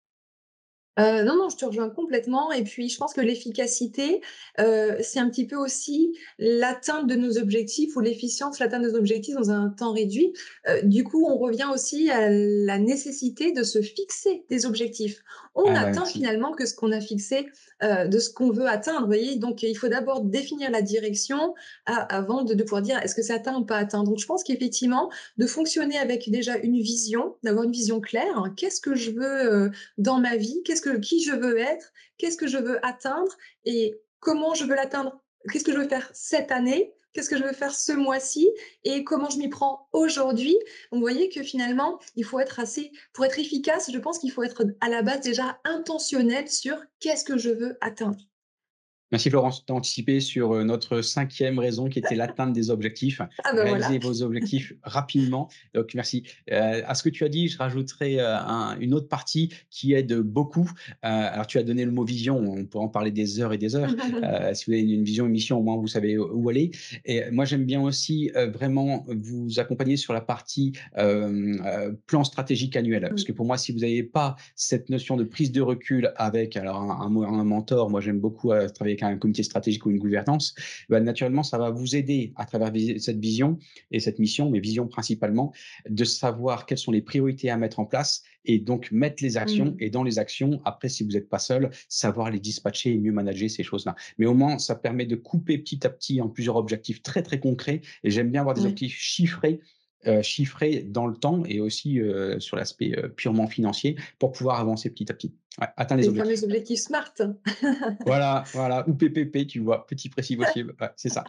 Euh, 0.98 1.24
non, 1.24 1.36
non, 1.36 1.48
je 1.48 1.56
te 1.56 1.64
rejoins 1.64 1.90
complètement 1.90 2.52
et 2.52 2.62
puis 2.62 2.88
je 2.88 2.96
pense 2.98 3.14
que 3.14 3.20
l'efficacité, 3.20 4.20
euh, 4.60 4.96
c'est 5.00 5.18
un 5.18 5.28
petit 5.28 5.46
peu 5.46 5.56
aussi 5.56 6.16
l'atteinte 6.38 7.08
de 7.08 7.16
nos 7.16 7.38
objectifs 7.38 7.96
ou 7.96 8.00
l'efficience, 8.00 8.58
l'atteinte 8.60 8.82
de 8.82 8.90
nos 8.90 8.96
objectifs 8.96 9.34
dans 9.34 9.50
un 9.50 9.70
temps 9.70 9.92
réduit. 9.92 10.32
Euh, 10.68 10.82
du 10.82 11.02
coup, 11.02 11.26
on 11.26 11.36
revient 11.36 11.66
aussi 11.72 12.10
à 12.10 12.28
la 12.30 12.78
nécessité 12.78 13.52
de 13.52 13.62
se 13.62 13.82
fixer 13.82 14.44
des 14.48 14.66
objectifs. 14.66 15.22
On 15.56 15.72
ah 15.74 15.80
atteint 15.80 16.04
finalement 16.04 16.52
que 16.52 16.66
ce 16.66 16.74
qu'on 16.74 16.90
a 16.90 17.00
fixé, 17.00 17.46
de 17.80 18.18
ce 18.18 18.30
qu'on 18.30 18.50
veut 18.50 18.66
atteindre, 18.66 19.02
vous 19.02 19.06
voyez? 19.06 19.36
Donc 19.36 19.62
il 19.62 19.76
faut 19.76 19.88
d'abord 19.88 20.22
définir 20.22 20.70
la 20.70 20.82
direction 20.82 21.54
avant 21.86 22.42
de 22.42 22.54
de 22.54 22.62
pouvoir 22.62 22.82
dire: 22.82 22.98
«Est-ce 22.98 23.14
que 23.14 23.22
c'est 23.22 23.34
atteint 23.34 23.56
ou 23.56 23.64
pas 23.64 23.76
atteint?» 23.76 24.02
donc 24.04 24.18
je 24.18 24.26
pense 24.26 24.42
qu'effectivement, 24.42 25.10
de 25.38 25.46
fonctionner 25.46 25.98
avec 25.98 26.28
déjà 26.30 26.56
une 26.56 26.80
vision, 26.80 27.36
d'avoir 27.44 27.64
une 27.64 27.72
vision 27.72 28.00
claire, 28.00 28.36
hein. 28.36 28.52
Qu'est-ce 28.56 28.80
que 28.80 28.94
je 28.94 29.10
veux, 29.12 29.70
dans 29.98 30.18
ma 30.18 30.36
vie? 30.36 30.62
Qu'est-ce 30.64 30.82
qui 30.90 31.22
je 31.22 31.32
veux 31.32 31.58
être, 31.58 31.92
qu'est-ce 32.18 32.36
que 32.36 32.46
je 32.46 32.58
veux 32.58 32.84
atteindre 32.84 33.36
et 33.64 34.00
comment 34.20 34.54
je 34.54 34.64
veux 34.64 34.74
l'atteindre, 34.74 35.20
qu'est-ce 35.50 35.64
que 35.64 35.72
je 35.72 35.78
veux 35.78 35.88
faire 35.88 36.10
cette 36.12 36.50
année, 36.50 36.94
qu'est-ce 37.12 37.30
que 37.30 37.36
je 37.36 37.44
veux 37.44 37.52
faire 37.52 37.74
ce 37.74 37.92
mois-ci 37.92 38.50
et 38.82 39.04
comment 39.04 39.30
je 39.30 39.38
m'y 39.38 39.48
prends 39.48 39.88
aujourd'hui. 39.92 40.56
vous 40.90 41.00
voyez 41.00 41.28
que 41.28 41.42
finalement, 41.42 41.98
il 42.16 42.24
faut 42.24 42.40
être 42.40 42.60
assez, 42.60 42.92
pour 43.12 43.24
être 43.24 43.38
efficace, 43.38 43.90
je 43.92 43.98
pense 43.98 44.18
qu'il 44.18 44.32
faut 44.32 44.42
être 44.42 44.64
à 44.80 44.88
la 44.88 45.02
base 45.02 45.20
déjà 45.20 45.60
intentionnel 45.64 46.48
sur 46.48 46.76
qu'est-ce 47.00 47.24
que 47.24 47.38
je 47.38 47.50
veux 47.50 47.78
atteindre. 47.80 48.18
Merci 49.14 49.30
Florence 49.30 49.64
d'anticiper 49.64 50.18
sur 50.18 50.50
euh, 50.54 50.64
notre 50.64 51.00
cinquième 51.00 51.60
raison 51.60 51.88
qui 51.88 52.00
était 52.00 52.16
l'atteinte 52.16 52.52
des 52.52 52.70
objectifs. 52.70 53.20
Ah 53.44 53.52
ben 53.54 53.62
Réaliser 53.62 53.98
vos 53.98 54.22
objectifs 54.22 54.72
rapidement. 54.82 55.48
Donc 55.74 55.94
merci. 55.94 56.24
Euh, 56.50 56.80
à 56.86 56.94
ce 56.94 57.02
que 57.02 57.10
tu 57.10 57.24
as 57.24 57.28
dit, 57.28 57.46
je 57.48 57.58
rajouterai 57.58 58.16
euh, 58.18 58.38
une 58.80 58.94
autre 58.94 59.08
partie 59.08 59.52
qui 59.70 59.92
aide 59.92 60.14
beaucoup. 60.14 60.68
alors 61.02 61.46
tu 61.46 61.58
as 61.58 61.62
donné 61.62 61.84
le 61.84 61.92
mot 61.92 62.04
vision, 62.04 62.38
on 62.38 62.64
pourrait 62.64 62.84
en 62.84 62.88
parler 62.88 63.10
des 63.10 63.40
heures 63.40 63.52
et 63.52 63.58
des 63.58 63.76
heures. 63.76 63.90
si 64.54 64.64
vous 64.66 64.72
avez 64.72 64.80
une 64.80 65.04
vision, 65.04 65.26
une 65.26 65.32
mission, 65.32 65.58
au 65.58 65.62
moins 65.62 65.76
vous 65.76 65.86
savez 65.86 66.16
où 66.16 66.48
aller. 66.48 66.70
Et 67.04 67.30
moi 67.30 67.44
j'aime 67.44 67.64
bien 67.64 67.82
aussi 67.82 68.32
vraiment 68.52 69.06
vous 69.08 69.60
accompagner 69.60 69.96
sur 69.96 70.12
la 70.12 70.22
partie 70.22 70.72
plan 72.06 72.24
stratégique 72.24 72.76
annuel. 72.76 73.06
Parce 73.08 73.24
que 73.24 73.32
pour 73.32 73.46
moi, 73.46 73.58
si 73.58 73.72
vous 73.72 73.80
n'avez 73.80 74.02
pas 74.02 74.36
cette 74.56 74.88
notion 74.88 75.16
de 75.16 75.24
prise 75.24 75.52
de 75.52 75.60
recul 75.60 76.12
avec 76.16 76.56
alors 76.56 76.80
un, 76.80 77.06
un, 77.06 77.38
un 77.38 77.44
mentor, 77.44 77.90
moi 77.90 78.00
j'aime 78.00 78.18
beaucoup 78.18 78.48
travailler 78.48 78.94
avec 78.94 79.03
un 79.06 79.16
comité 79.16 79.42
stratégique 79.42 79.86
ou 79.86 79.90
une 79.90 79.98
gouvernance, 79.98 80.54
bah, 80.88 81.00
naturellement, 81.00 81.42
ça 81.42 81.58
va 81.58 81.70
vous 81.70 81.96
aider 81.96 82.32
à 82.36 82.44
travers 82.46 82.72
cette 82.98 83.18
vision 83.18 83.58
et 83.90 84.00
cette 84.00 84.18
mission, 84.18 84.50
mais 84.50 84.60
vision 84.60 84.86
principalement, 84.86 85.52
de 85.88 86.04
savoir 86.04 86.66
quelles 86.66 86.78
sont 86.78 86.92
les 86.92 87.02
priorités 87.02 87.50
à 87.50 87.56
mettre 87.56 87.80
en 87.80 87.84
place 87.84 88.22
et 88.44 88.58
donc 88.58 88.90
mettre 88.92 89.22
les 89.22 89.36
actions. 89.36 89.66
Mmh. 89.66 89.76
Et 89.80 89.90
dans 89.90 90.02
les 90.02 90.18
actions, 90.18 90.60
après, 90.64 90.88
si 90.88 91.04
vous 91.04 91.10
n'êtes 91.10 91.28
pas 91.28 91.38
seul, 91.38 91.70
savoir 91.88 92.30
les 92.30 92.40
dispatcher 92.40 92.92
et 92.92 92.98
mieux 92.98 93.12
manager 93.12 93.50
ces 93.50 93.62
choses-là. 93.62 93.94
Mais 94.18 94.26
au 94.26 94.34
moins, 94.34 94.58
ça 94.58 94.74
permet 94.74 95.06
de 95.06 95.16
couper 95.16 95.58
petit 95.58 95.86
à 95.86 95.90
petit 95.90 96.20
en 96.20 96.28
plusieurs 96.28 96.56
objectifs 96.56 97.02
très, 97.02 97.22
très 97.22 97.40
concrets. 97.40 97.80
Et 98.02 98.10
j'aime 98.10 98.30
bien 98.30 98.42
avoir 98.42 98.54
des 98.54 98.62
objectifs 98.62 98.96
chiffrés 98.96 99.60
euh, 100.06 100.22
chiffrés 100.22 100.82
dans 100.82 101.06
le 101.06 101.16
temps 101.16 101.44
et 101.46 101.60
aussi 101.60 102.00
euh, 102.00 102.38
sur 102.40 102.56
l'aspect 102.56 102.96
euh, 102.96 103.08
purement 103.08 103.46
financier 103.46 103.96
pour 104.18 104.32
pouvoir 104.32 104.60
avancer 104.60 104.90
petit 104.90 105.10
à 105.10 105.14
petit. 105.14 105.34
atteindre 105.58 106.02
les, 106.02 106.08
objectifs. 106.08 106.44
objectifs 106.44 106.80
SMART. 106.80 107.14
voilà, 108.06 108.44
voilà, 108.52 108.88
ou 108.88 108.94
PPP, 108.94 109.46
tu 109.46 109.60
vois, 109.60 109.86
petit 109.86 110.08
précis 110.08 110.36
possible. 110.36 110.74
c'est 110.96 111.08
ça. 111.08 111.24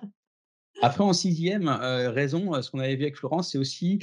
Après, 0.82 1.04
en 1.04 1.14
sixième 1.14 1.70
raison, 1.70 2.62
ce 2.62 2.70
qu'on 2.70 2.80
avait 2.80 2.96
vu 2.98 3.04
avec 3.04 3.16
Florence, 3.16 3.52
c'est 3.52 3.58
aussi 3.58 4.00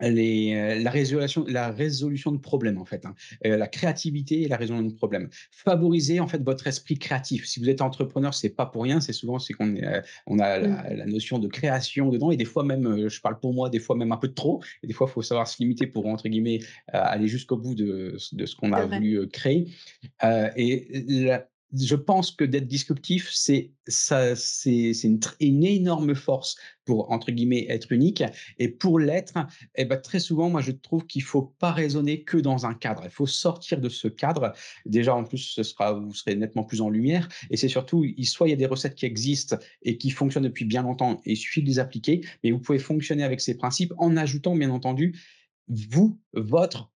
les, 0.00 0.54
euh, 0.54 0.82
la, 0.82 0.90
résolution, 0.90 1.44
la 1.48 1.70
résolution 1.70 2.32
de 2.32 2.38
problèmes 2.38 2.78
en 2.78 2.84
fait, 2.84 3.06
hein. 3.06 3.14
euh, 3.46 3.56
la 3.56 3.66
créativité 3.66 4.42
et 4.42 4.48
la 4.48 4.56
résolution 4.56 4.88
de 4.88 4.94
problèmes. 4.94 5.28
Favorisez 5.50 6.20
en 6.20 6.28
fait 6.28 6.42
votre 6.42 6.66
esprit 6.66 6.98
créatif. 6.98 7.46
Si 7.46 7.60
vous 7.60 7.68
êtes 7.68 7.80
entrepreneur, 7.80 8.34
c'est 8.34 8.50
pas 8.50 8.66
pour 8.66 8.82
rien. 8.82 9.00
C'est 9.00 9.12
souvent 9.12 9.38
c'est 9.38 9.54
qu'on 9.54 9.74
euh, 9.76 10.00
on 10.26 10.38
a 10.38 10.58
mmh. 10.58 10.96
la, 10.96 11.06
notion 11.06 11.38
de 11.38 11.48
création 11.48 12.08
dedans 12.08 12.30
et 12.30 12.36
des 12.36 12.44
fois 12.44 12.64
même, 12.64 13.08
je 13.08 13.20
parle 13.20 13.38
pour 13.40 13.54
moi, 13.54 13.70
des 13.70 13.78
fois 13.78 13.96
même 13.96 14.12
un 14.12 14.16
peu 14.16 14.28
de 14.28 14.34
trop. 14.34 14.62
Et 14.82 14.86
des 14.86 14.92
fois, 14.92 15.06
il 15.08 15.12
faut 15.12 15.22
savoir 15.22 15.46
se 15.48 15.62
limiter 15.62 15.86
pour 15.86 16.06
entre 16.06 16.28
guillemets 16.28 16.60
aller 16.88 17.28
jusqu'au 17.28 17.56
bout 17.56 17.74
de, 17.74 18.16
de 18.32 18.46
ce 18.46 18.56
qu'on 18.56 18.72
a 18.72 18.84
voulu 18.84 19.26
créer. 19.28 19.68
et 20.56 21.04
la, 21.08 21.46
je 21.72 21.96
pense 21.96 22.30
que 22.30 22.44
d'être 22.44 22.66
disruptif, 22.66 23.30
c'est 23.32 23.72
une, 25.04 25.64
énorme 25.64 26.14
force 26.14 26.56
pour 26.84 27.10
entre 27.10 27.32
guillemets 27.32 27.66
être 27.68 27.92
unique. 27.92 28.22
Et 28.58 28.68
pour 28.68 28.98
l'être, 28.98 29.34
eh 29.74 29.84
ben, 29.84 30.00
très 30.00 30.20
souvent, 30.20 30.48
moi 30.48 30.60
je 30.60 30.72
trouve 30.72 31.06
qu'il 31.06 31.22
faut 31.22 31.54
pas 31.58 31.72
raisonner 31.72 32.22
que 32.22 32.36
dans 32.36 32.66
un 32.66 32.74
cadre. 32.74 33.02
Il 33.04 33.10
faut 33.10 33.26
sortir 33.26 33.80
de 33.80 33.88
ce 33.88 34.08
cadre. 34.08 34.52
Déjà 34.84 35.14
en 35.14 35.24
plus, 35.24 35.38
ce 35.38 35.62
sera, 35.62 35.92
vous 35.92 36.14
serez 36.14 36.36
nettement 36.36 36.64
plus 36.64 36.80
en 36.80 36.88
lumière. 36.88 37.28
Et 37.50 37.56
c'est 37.56 37.68
surtout, 37.68 38.04
soit 38.24 38.48
il 38.48 38.50
y 38.50 38.54
a 38.54 38.56
des 38.56 38.66
recettes 38.66 38.94
qui 38.94 39.06
existent 39.06 39.56
et 39.82 39.98
qui 39.98 40.10
fonctionnent 40.10 40.44
depuis 40.44 40.64
bien 40.64 40.82
longtemps, 40.82 41.20
et 41.24 41.32
il 41.32 41.36
suffit 41.36 41.62
de 41.62 41.68
les 41.68 41.78
appliquer. 41.78 42.22
Mais 42.44 42.52
vous 42.52 42.60
pouvez 42.60 42.78
fonctionner 42.78 43.24
avec 43.24 43.40
ces 43.40 43.56
principes 43.56 43.92
en 43.98 44.16
ajoutant 44.16 44.54
bien 44.54 44.70
entendu 44.70 45.14
vous, 45.68 46.18
votre 46.32 46.92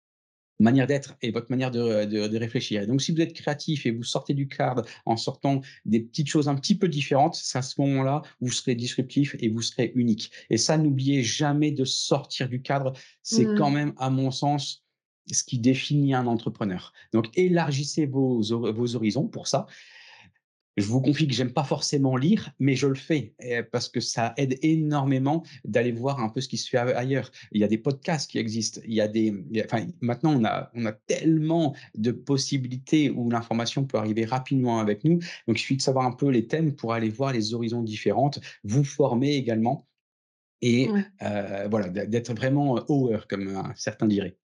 manière 0.58 0.86
d'être 0.86 1.16
et 1.22 1.30
votre 1.30 1.50
manière 1.50 1.70
de, 1.70 2.04
de, 2.04 2.36
réfléchir. 2.38 2.86
donc, 2.86 3.00
si 3.00 3.12
vous 3.12 3.20
êtes 3.20 3.32
créatif 3.32 3.86
et 3.86 3.90
vous 3.90 4.02
sortez 4.02 4.34
du 4.34 4.48
cadre 4.48 4.84
en 5.06 5.16
sortant 5.16 5.60
des 5.84 6.00
petites 6.00 6.28
choses 6.28 6.48
un 6.48 6.54
petit 6.54 6.76
peu 6.76 6.88
différentes, 6.88 7.36
c'est 7.36 7.58
à 7.58 7.62
ce 7.62 7.80
moment-là 7.80 8.22
vous 8.40 8.50
serez 8.50 8.74
disruptif 8.74 9.36
et 9.38 9.48
vous 9.48 9.62
serez 9.62 9.92
unique. 9.94 10.30
Et 10.50 10.56
ça, 10.56 10.76
n'oubliez 10.78 11.22
jamais 11.22 11.70
de 11.70 11.84
sortir 11.84 12.48
du 12.48 12.62
cadre. 12.62 12.92
C'est 13.22 13.46
quand 13.56 13.70
mmh. 13.70 13.74
même, 13.74 13.92
à 13.98 14.10
mon 14.10 14.30
sens, 14.30 14.84
ce 15.30 15.44
qui 15.44 15.58
définit 15.58 16.14
un 16.14 16.26
entrepreneur. 16.26 16.92
Donc, 17.12 17.26
élargissez 17.36 18.06
vos, 18.06 18.40
vos 18.40 18.96
horizons 18.96 19.28
pour 19.28 19.46
ça 19.46 19.66
je 20.80 20.86
vous 20.86 21.00
confie 21.00 21.26
que 21.26 21.34
j'aime 21.34 21.52
pas 21.52 21.64
forcément 21.64 22.16
lire, 22.16 22.50
mais 22.58 22.74
je 22.74 22.86
le 22.86 22.94
fais 22.94 23.34
parce 23.72 23.88
que 23.88 24.00
ça 24.00 24.34
aide 24.36 24.58
énormément 24.62 25.44
d'aller 25.64 25.92
voir 25.92 26.20
un 26.20 26.28
peu 26.28 26.40
ce 26.40 26.48
qui 26.48 26.56
se 26.56 26.68
fait 26.68 26.78
ailleurs. 26.78 27.30
Il 27.52 27.60
y 27.60 27.64
a 27.64 27.68
des 27.68 27.78
podcasts 27.78 28.30
qui 28.30 28.38
existent. 28.38 28.80
Il 28.84 28.94
y 28.94 29.00
a 29.00 29.08
des, 29.08 29.34
enfin, 29.64 29.86
maintenant 30.00 30.38
on 30.38 30.44
a, 30.44 30.70
on 30.74 30.86
a 30.86 30.92
tellement 30.92 31.74
de 31.94 32.12
possibilités 32.12 33.10
où 33.10 33.30
l'information 33.30 33.84
peut 33.84 33.98
arriver 33.98 34.24
rapidement 34.24 34.80
avec 34.80 35.04
nous. 35.04 35.18
Donc 35.46 35.58
il 35.58 35.58
suffit 35.58 35.76
de 35.76 35.82
savoir 35.82 36.06
un 36.06 36.12
peu 36.12 36.28
les 36.30 36.46
thèmes 36.46 36.74
pour 36.74 36.92
aller 36.92 37.08
voir 37.08 37.32
les 37.32 37.54
horizons 37.54 37.82
différentes, 37.82 38.40
vous 38.64 38.84
former 38.84 39.34
également 39.34 39.86
et 40.60 40.90
euh, 41.22 41.68
voilà 41.70 41.88
d'être 41.88 42.34
vraiment 42.34 42.84
hour 42.88 43.26
comme 43.28 43.72
certains 43.76 44.06
diraient. 44.06 44.36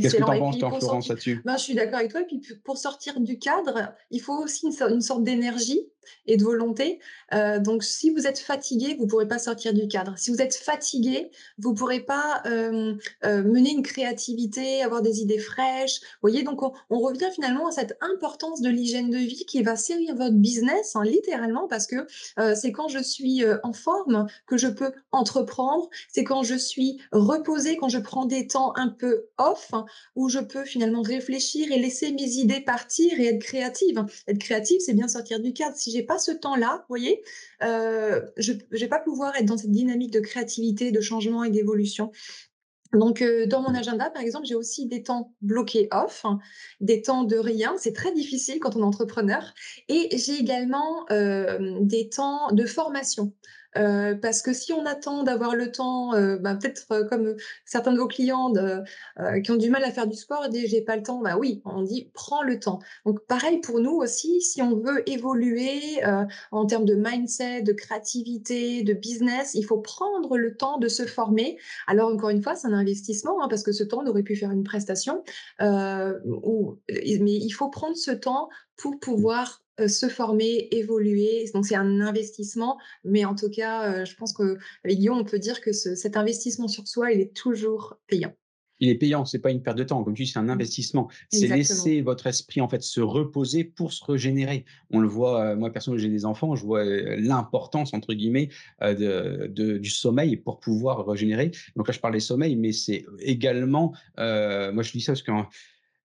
Qu'est-ce 0.00 0.16
que 0.16 0.22
tu 0.22 0.22
en 0.22 0.38
penses, 0.38 0.58
Florence, 0.58 1.08
là-dessus? 1.08 1.42
Ben, 1.44 1.56
Je 1.56 1.62
suis 1.62 1.74
d'accord 1.74 1.98
avec 1.98 2.10
toi. 2.10 2.22
Et 2.22 2.24
puis, 2.24 2.40
pour 2.64 2.78
sortir 2.78 3.20
du 3.20 3.38
cadre, 3.38 3.94
il 4.10 4.20
faut 4.20 4.42
aussi 4.42 4.66
une, 4.66 5.00
sorte 5.00 5.22
d'énergie 5.22 5.80
et 6.26 6.36
de 6.36 6.44
volonté. 6.44 7.00
Euh, 7.34 7.58
donc, 7.58 7.84
si 7.84 8.10
vous 8.10 8.26
êtes 8.26 8.38
fatigué, 8.38 8.94
vous 8.98 9.04
ne 9.04 9.10
pourrez 9.10 9.28
pas 9.28 9.38
sortir 9.38 9.72
du 9.72 9.88
cadre. 9.88 10.14
Si 10.16 10.30
vous 10.30 10.40
êtes 10.40 10.54
fatigué, 10.54 11.30
vous 11.58 11.72
ne 11.72 11.76
pourrez 11.76 12.00
pas 12.00 12.42
euh, 12.46 12.94
euh, 13.24 13.42
mener 13.42 13.70
une 13.70 13.82
créativité, 13.82 14.82
avoir 14.82 15.02
des 15.02 15.20
idées 15.20 15.38
fraîches. 15.38 16.00
Vous 16.00 16.28
voyez, 16.28 16.42
donc 16.42 16.62
on, 16.62 16.72
revient 17.02 17.30
finalement 17.34 17.66
à 17.66 17.72
cette 17.72 17.96
importance 18.00 18.60
de 18.60 18.68
l'hygiène 18.68 19.10
de 19.10 19.18
vie 19.18 19.44
qui 19.44 19.62
va 19.62 19.74
servir 19.76 20.14
votre 20.14 20.36
business, 20.36 20.94
hein, 20.94 21.02
littéralement, 21.04 21.66
parce 21.66 21.88
que 21.88 22.06
c'est 22.54 22.70
quand 22.70 22.86
je 22.86 23.00
suis 23.00 23.42
en 23.64 23.72
forme 23.72 24.26
que 24.46 24.56
je 24.56 24.68
peux 24.68 24.92
entreprendre. 25.10 25.88
C'est 26.12 26.22
quand 26.22 26.44
je 26.44 26.54
suis 26.54 27.00
reposée, 27.10 27.76
quand 27.76 27.88
je 27.88 27.98
prends 27.98 28.24
des 28.24 28.46
temps 28.46 28.72
un 28.76 28.88
peu 28.88 29.24
off, 29.38 29.72
où 30.14 30.28
je 30.28 30.38
peux 30.38 30.64
finalement 30.64 31.02
réfléchir 31.02 31.72
et 31.72 31.78
laisser 31.78 32.12
mes 32.12 32.36
idées 32.36 32.60
partir 32.60 33.18
et 33.18 33.26
être 33.26 33.42
créative. 33.42 34.04
Être 34.28 34.38
créative, 34.38 34.80
c'est 34.80 34.94
bien 34.94 35.08
sortir 35.08 35.40
du 35.40 35.52
cadre. 35.52 35.76
J'ai 35.92 36.02
pas 36.02 36.18
ce 36.18 36.32
temps-là, 36.32 36.78
vous 36.78 36.86
voyez, 36.88 37.22
euh, 37.62 38.20
je 38.36 38.52
ne 38.52 38.78
vais 38.78 38.88
pas 38.88 38.98
pouvoir 38.98 39.36
être 39.36 39.46
dans 39.46 39.56
cette 39.56 39.70
dynamique 39.70 40.12
de 40.12 40.20
créativité, 40.20 40.90
de 40.90 41.00
changement 41.00 41.44
et 41.44 41.50
d'évolution. 41.50 42.10
Donc, 42.92 43.22
euh, 43.22 43.46
dans 43.46 43.62
mon 43.62 43.74
agenda, 43.74 44.10
par 44.10 44.22
exemple, 44.22 44.46
j'ai 44.46 44.54
aussi 44.54 44.86
des 44.86 45.02
temps 45.02 45.32
bloqués 45.40 45.88
off, 45.92 46.22
hein, 46.24 46.40
des 46.80 47.00
temps 47.00 47.24
de 47.24 47.36
rien. 47.36 47.74
C'est 47.78 47.94
très 47.94 48.12
difficile 48.12 48.58
quand 48.60 48.76
on 48.76 48.80
est 48.80 48.84
entrepreneur. 48.84 49.54
Et 49.88 50.16
j'ai 50.18 50.34
également 50.38 51.06
euh, 51.10 51.78
des 51.80 52.10
temps 52.10 52.52
de 52.52 52.66
formation. 52.66 53.32
Euh, 53.76 54.14
parce 54.14 54.42
que 54.42 54.52
si 54.52 54.72
on 54.72 54.84
attend 54.84 55.22
d'avoir 55.22 55.54
le 55.54 55.72
temps, 55.72 56.14
euh, 56.14 56.36
bah, 56.36 56.54
peut-être 56.54 57.08
comme 57.08 57.34
certains 57.64 57.92
de 57.92 57.98
vos 57.98 58.06
clients 58.06 58.50
de, 58.50 58.82
qui 59.42 59.50
ont 59.50 59.56
du 59.56 59.70
mal 59.70 59.84
à 59.84 59.90
faire 59.90 60.06
du 60.06 60.16
sport, 60.16 60.48
disent 60.48 60.70
j'ai 60.70 60.82
pas 60.82 60.96
le 60.96 61.02
temps, 61.02 61.20
bah 61.20 61.36
oui, 61.38 61.62
on 61.64 61.82
dit 61.82 62.10
prends 62.14 62.42
le 62.42 62.58
temps. 62.58 62.80
Donc 63.06 63.24
pareil 63.26 63.60
pour 63.60 63.80
nous 63.80 63.92
aussi, 63.92 64.40
si 64.40 64.62
on 64.62 64.76
veut 64.76 65.08
évoluer 65.08 66.00
en 66.50 66.66
termes 66.66 66.84
de 66.84 66.94
mindset, 66.94 67.62
de 67.62 67.72
créativité, 67.72 68.82
de 68.82 68.92
business, 68.92 69.54
il 69.54 69.64
faut 69.64 69.78
prendre 69.78 70.36
le 70.36 70.56
temps 70.56 70.78
de 70.78 70.88
se 70.88 71.06
former. 71.06 71.58
Alors 71.86 72.10
encore 72.12 72.30
une 72.30 72.42
fois, 72.42 72.54
c'est 72.54 72.68
un 72.68 72.72
investissement 72.72 73.42
hein, 73.42 73.48
parce 73.48 73.62
que 73.62 73.72
ce 73.72 73.84
temps 73.84 74.02
on 74.04 74.06
aurait 74.06 74.22
pu 74.22 74.36
faire 74.36 74.50
une 74.50 74.64
prestation, 74.64 75.22
ou, 75.60 76.78
mais 76.88 77.34
il 77.34 77.50
faut 77.50 77.68
prendre 77.68 77.96
ce 77.96 78.10
temps 78.10 78.48
pour 78.76 78.98
pouvoir 78.98 79.61
euh, 79.61 79.61
se 79.78 80.08
former, 80.08 80.68
évoluer. 80.70 81.50
Donc 81.54 81.66
c'est 81.66 81.76
un 81.76 82.00
investissement, 82.00 82.78
mais 83.04 83.24
en 83.24 83.34
tout 83.34 83.50
cas, 83.50 83.90
euh, 83.90 84.04
je 84.04 84.14
pense 84.16 84.32
qu'avec 84.32 84.98
Guillaume, 84.98 85.18
on 85.18 85.24
peut 85.24 85.38
dire 85.38 85.60
que 85.60 85.72
cet 85.72 86.16
investissement 86.16 86.68
sur 86.68 86.86
soi, 86.86 87.12
il 87.12 87.20
est 87.20 87.34
toujours 87.34 87.96
payant. 88.06 88.32
Il 88.80 88.88
est 88.88 88.96
payant, 88.96 89.24
c'est 89.24 89.38
pas 89.38 89.52
une 89.52 89.62
perte 89.62 89.78
de 89.78 89.84
temps. 89.84 90.02
Comme 90.02 90.14
tu 90.14 90.24
dis, 90.24 90.30
c'est 90.32 90.40
un 90.40 90.42
mmh. 90.42 90.50
investissement. 90.50 91.08
C'est 91.30 91.46
laisser 91.46 92.00
votre 92.02 92.26
esprit 92.26 92.60
en 92.60 92.68
fait 92.68 92.82
se 92.82 93.00
reposer 93.00 93.62
pour 93.62 93.92
se 93.92 94.04
régénérer. 94.04 94.64
On 94.90 94.98
le 94.98 95.06
voit. 95.06 95.40
Euh, 95.40 95.56
moi, 95.56 95.70
personnellement, 95.70 96.02
j'ai 96.02 96.08
des 96.08 96.24
enfants. 96.24 96.56
Je 96.56 96.64
vois 96.64 96.84
l'importance 96.84 97.94
entre 97.94 98.12
guillemets 98.12 98.48
de, 98.80 99.46
du 99.46 99.90
sommeil 99.90 100.36
pour 100.36 100.58
pouvoir 100.58 101.06
régénérer. 101.06 101.52
Donc 101.76 101.86
là, 101.86 101.94
je 101.94 102.00
parle 102.00 102.14
des 102.14 102.20
sommeils, 102.20 102.56
mais 102.56 102.72
c'est 102.72 103.06
également. 103.20 103.92
moi, 104.18 104.82
je 104.82 104.90
dis 104.90 105.00
ça 105.00 105.12
parce 105.12 105.22
que 105.22 105.30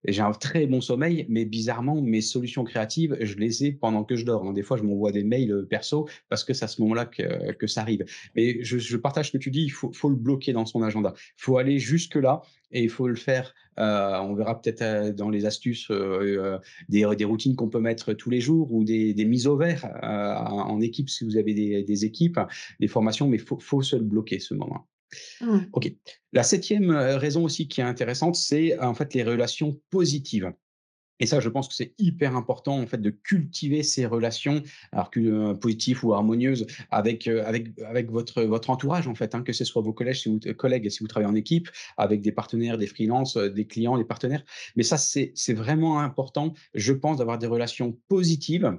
j'ai 0.04 0.22
un 0.22 0.32
très 0.32 0.66
bon 0.66 0.80
sommeil, 0.80 1.26
mais 1.28 1.44
bizarrement, 1.44 2.00
mes 2.00 2.20
solutions 2.20 2.64
créatives, 2.64 3.16
je 3.20 3.34
les 3.36 3.64
ai 3.64 3.72
pendant 3.72 4.04
que 4.04 4.16
je 4.16 4.24
dors. 4.24 4.44
Hein. 4.44 4.52
Des 4.52 4.62
fois, 4.62 4.76
je 4.76 4.82
m'envoie 4.82 5.12
des 5.12 5.24
mails 5.24 5.52
euh, 5.52 5.66
perso 5.66 6.08
parce 6.28 6.44
que 6.44 6.54
c'est 6.54 6.64
à 6.64 6.68
ce 6.68 6.80
moment-là 6.82 7.06
que, 7.06 7.52
que, 7.52 7.66
ça 7.66 7.80
arrive. 7.82 8.04
Mais 8.36 8.62
je, 8.62 8.96
partage 8.96 9.28
ce 9.28 9.32
que 9.32 9.38
tu 9.38 9.50
dis, 9.50 9.62
il 9.62 9.70
faut, 9.70 10.08
le 10.08 10.14
bloquer 10.14 10.52
dans 10.52 10.66
son 10.66 10.82
agenda. 10.82 11.14
Il 11.16 11.42
faut 11.42 11.58
aller 11.58 11.78
jusque-là 11.78 12.42
et 12.70 12.82
il 12.82 12.90
faut 12.90 13.08
le 13.08 13.16
faire. 13.16 13.54
Euh, 13.78 14.18
on 14.20 14.34
verra 14.34 14.60
peut-être 14.60 14.82
euh, 14.82 15.12
dans 15.12 15.30
les 15.30 15.46
astuces 15.46 15.90
euh, 15.90 16.58
des, 16.88 17.04
routines 17.04 17.56
qu'on 17.56 17.68
peut 17.68 17.80
mettre 17.80 18.12
tous 18.12 18.30
les 18.30 18.40
jours 18.40 18.72
ou 18.72 18.84
des, 18.84 19.14
mises 19.24 19.46
au 19.46 19.56
vert 19.56 19.84
en 20.02 20.80
équipe 20.80 21.10
si 21.10 21.24
vous 21.24 21.36
avez 21.36 21.54
des, 21.54 21.82
des 21.82 22.04
équipes, 22.04 22.40
des 22.80 22.88
formations, 22.88 23.28
mais 23.28 23.36
il 23.36 23.42
faut, 23.42 23.58
faut 23.58 23.82
se 23.82 23.96
le 23.96 24.04
bloquer 24.04 24.38
ce 24.38 24.54
moment. 24.54 24.86
Mmh. 25.40 25.58
OK. 25.72 25.92
La 26.32 26.42
septième 26.42 26.90
raison 26.90 27.44
aussi 27.44 27.68
qui 27.68 27.80
est 27.80 27.84
intéressante, 27.84 28.36
c'est 28.36 28.78
en 28.78 28.94
fait 28.94 29.14
les 29.14 29.22
relations 29.22 29.80
positives. 29.90 30.52
Et 31.20 31.26
ça, 31.26 31.40
je 31.40 31.48
pense 31.48 31.68
que 31.68 31.74
c'est 31.74 31.94
hyper 31.98 32.36
important 32.36 32.78
en 32.78 32.86
fait 32.86 33.00
de 33.00 33.10
cultiver 33.10 33.82
ces 33.82 34.06
relations, 34.06 34.62
alors 34.92 35.10
que 35.10 35.52
positives 35.54 36.04
ou 36.04 36.14
harmonieuses 36.14 36.66
avec 36.90 37.26
avec 37.26 37.78
avec 37.80 38.10
votre 38.10 38.42
votre 38.42 38.70
entourage 38.70 39.08
en 39.08 39.14
fait, 39.14 39.34
hein, 39.34 39.42
que 39.42 39.52
ce 39.52 39.64
soit 39.64 39.82
vos 39.82 39.92
vous 39.92 40.54
collègues 40.54 40.88
si 40.90 41.00
vous 41.00 41.08
travaillez 41.08 41.30
en 41.30 41.34
équipe, 41.34 41.68
avec 41.96 42.20
des 42.20 42.32
partenaires, 42.32 42.78
des 42.78 42.86
freelances, 42.86 43.36
des 43.36 43.66
clients, 43.66 43.98
des 43.98 44.04
partenaires. 44.04 44.44
Mais 44.76 44.82
ça, 44.82 44.96
c'est 44.96 45.32
c'est 45.34 45.54
vraiment 45.54 46.00
important, 46.00 46.54
je 46.74 46.92
pense, 46.92 47.18
d'avoir 47.18 47.38
des 47.38 47.46
relations 47.46 47.98
positives 48.08 48.78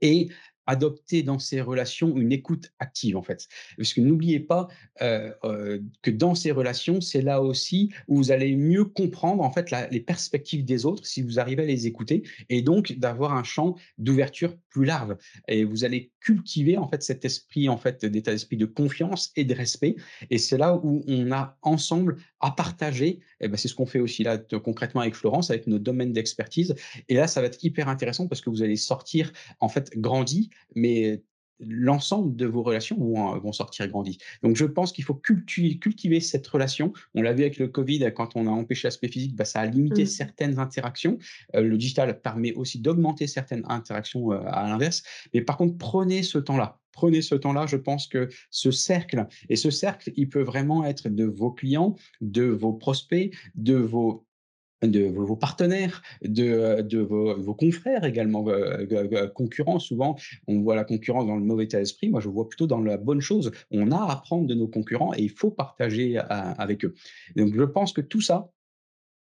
et 0.00 0.28
adopter 0.68 1.22
dans 1.22 1.38
ces 1.38 1.60
relations 1.62 2.16
une 2.16 2.30
écoute 2.30 2.70
active, 2.78 3.16
en 3.16 3.22
fait. 3.22 3.48
Parce 3.76 3.94
que 3.94 4.02
n'oubliez 4.02 4.38
pas 4.38 4.68
euh, 5.00 5.32
euh, 5.44 5.80
que 6.02 6.10
dans 6.10 6.34
ces 6.34 6.52
relations, 6.52 7.00
c'est 7.00 7.22
là 7.22 7.42
aussi 7.42 7.90
où 8.06 8.16
vous 8.16 8.30
allez 8.30 8.54
mieux 8.54 8.84
comprendre, 8.84 9.42
en 9.42 9.50
fait, 9.50 9.72
les 9.90 10.00
perspectives 10.00 10.64
des 10.64 10.84
autres 10.84 11.06
si 11.06 11.22
vous 11.22 11.40
arrivez 11.40 11.62
à 11.62 11.66
les 11.66 11.86
écouter 11.86 12.22
et 12.50 12.60
donc 12.60 12.92
d'avoir 12.92 13.32
un 13.32 13.44
champ 13.44 13.76
d'ouverture 13.96 14.56
plus 14.68 14.84
large. 14.84 15.16
Et 15.48 15.64
vous 15.64 15.84
allez 15.84 16.12
cultiver, 16.20 16.76
en 16.76 16.86
fait, 16.86 17.02
cet 17.02 17.24
esprit, 17.24 17.70
en 17.70 17.78
fait, 17.78 18.04
d'état 18.04 18.32
d'esprit 18.32 18.58
de 18.58 18.66
confiance 18.66 19.32
et 19.36 19.44
de 19.44 19.54
respect. 19.54 19.96
Et 20.28 20.36
c'est 20.36 20.58
là 20.58 20.78
où 20.82 21.02
on 21.08 21.32
a 21.32 21.56
ensemble 21.62 22.16
à 22.40 22.50
partager. 22.50 23.20
Et 23.40 23.48
ben, 23.48 23.56
c'est 23.56 23.68
ce 23.68 23.74
qu'on 23.74 23.86
fait 23.86 24.00
aussi 24.00 24.22
là 24.22 24.36
concrètement 24.36 25.00
avec 25.00 25.14
Florence, 25.14 25.50
avec 25.50 25.66
nos 25.66 25.78
domaines 25.78 26.12
d'expertise. 26.12 26.74
Et 27.08 27.14
là, 27.14 27.26
ça 27.26 27.40
va 27.40 27.46
être 27.46 27.64
hyper 27.64 27.88
intéressant 27.88 28.28
parce 28.28 28.42
que 28.42 28.50
vous 28.50 28.62
allez 28.62 28.76
sortir, 28.76 29.32
en 29.60 29.68
fait, 29.68 29.96
grandi 29.96 30.50
mais 30.74 31.22
l'ensemble 31.60 32.36
de 32.36 32.46
vos 32.46 32.62
relations 32.62 32.96
vont, 32.96 33.38
vont 33.38 33.52
sortir 33.52 33.88
grandis. 33.88 34.18
Donc, 34.42 34.56
je 34.56 34.64
pense 34.64 34.92
qu'il 34.92 35.04
faut 35.04 35.14
cultiver, 35.14 36.20
cette 36.20 36.46
relation. 36.46 36.92
On 37.14 37.22
l'a 37.22 37.32
vu 37.32 37.42
avec 37.42 37.58
le 37.58 37.68
Covid, 37.68 38.12
quand 38.14 38.36
on 38.36 38.46
a 38.46 38.50
empêché 38.50 38.86
l'aspect 38.86 39.08
physique, 39.08 39.34
bah, 39.34 39.44
ça 39.44 39.60
a 39.60 39.66
limité 39.66 40.04
mmh. 40.04 40.06
certaines 40.06 40.58
interactions. 40.58 41.18
Euh, 41.54 41.62
le 41.62 41.76
digital 41.76 42.20
permet 42.20 42.52
aussi 42.54 42.80
d'augmenter 42.80 43.26
certaines 43.26 43.64
interactions 43.68 44.32
euh, 44.32 44.40
à 44.46 44.68
l'inverse. 44.68 45.02
Mais 45.34 45.42
par 45.42 45.56
contre, 45.56 45.76
prenez 45.78 46.22
ce 46.22 46.38
temps-là. 46.38 46.80
Prenez 46.92 47.22
ce 47.22 47.34
temps-là. 47.34 47.66
Je 47.66 47.76
pense 47.76 48.06
que 48.06 48.28
ce 48.50 48.70
cercle, 48.70 49.26
et 49.48 49.56
ce 49.56 49.70
cercle, 49.70 50.12
il 50.16 50.28
peut 50.28 50.42
vraiment 50.42 50.84
être 50.84 51.08
de 51.08 51.24
vos 51.24 51.50
clients, 51.50 51.96
de 52.20 52.44
vos 52.44 52.72
prospects, 52.72 53.34
de 53.54 53.74
vos 53.74 54.27
de 54.82 55.06
vos 55.06 55.36
partenaires, 55.36 56.02
de, 56.22 56.82
de 56.82 56.98
vos, 57.00 57.54
confrères 57.54 58.04
également, 58.04 58.46
euh, 58.48 58.86
euh, 58.92 59.28
concurrents. 59.28 59.78
Souvent, 59.78 60.16
on 60.46 60.60
voit 60.60 60.76
la 60.76 60.84
concurrence 60.84 61.26
dans 61.26 61.36
le 61.36 61.44
mauvais 61.44 61.64
état 61.64 61.78
d'esprit. 61.78 62.08
Moi, 62.08 62.20
je 62.20 62.28
vois 62.28 62.48
plutôt 62.48 62.66
dans 62.66 62.80
la 62.80 62.96
bonne 62.96 63.20
chose. 63.20 63.50
On 63.70 63.90
a 63.90 63.96
à 63.96 64.12
apprendre 64.12 64.46
de 64.46 64.54
nos 64.54 64.68
concurrents 64.68 65.12
et 65.14 65.22
il 65.22 65.30
faut 65.30 65.50
partager 65.50 66.18
avec 66.18 66.84
eux. 66.84 66.94
Donc, 67.36 67.54
je 67.54 67.64
pense 67.64 67.92
que 67.92 68.00
tout 68.00 68.20
ça, 68.20 68.52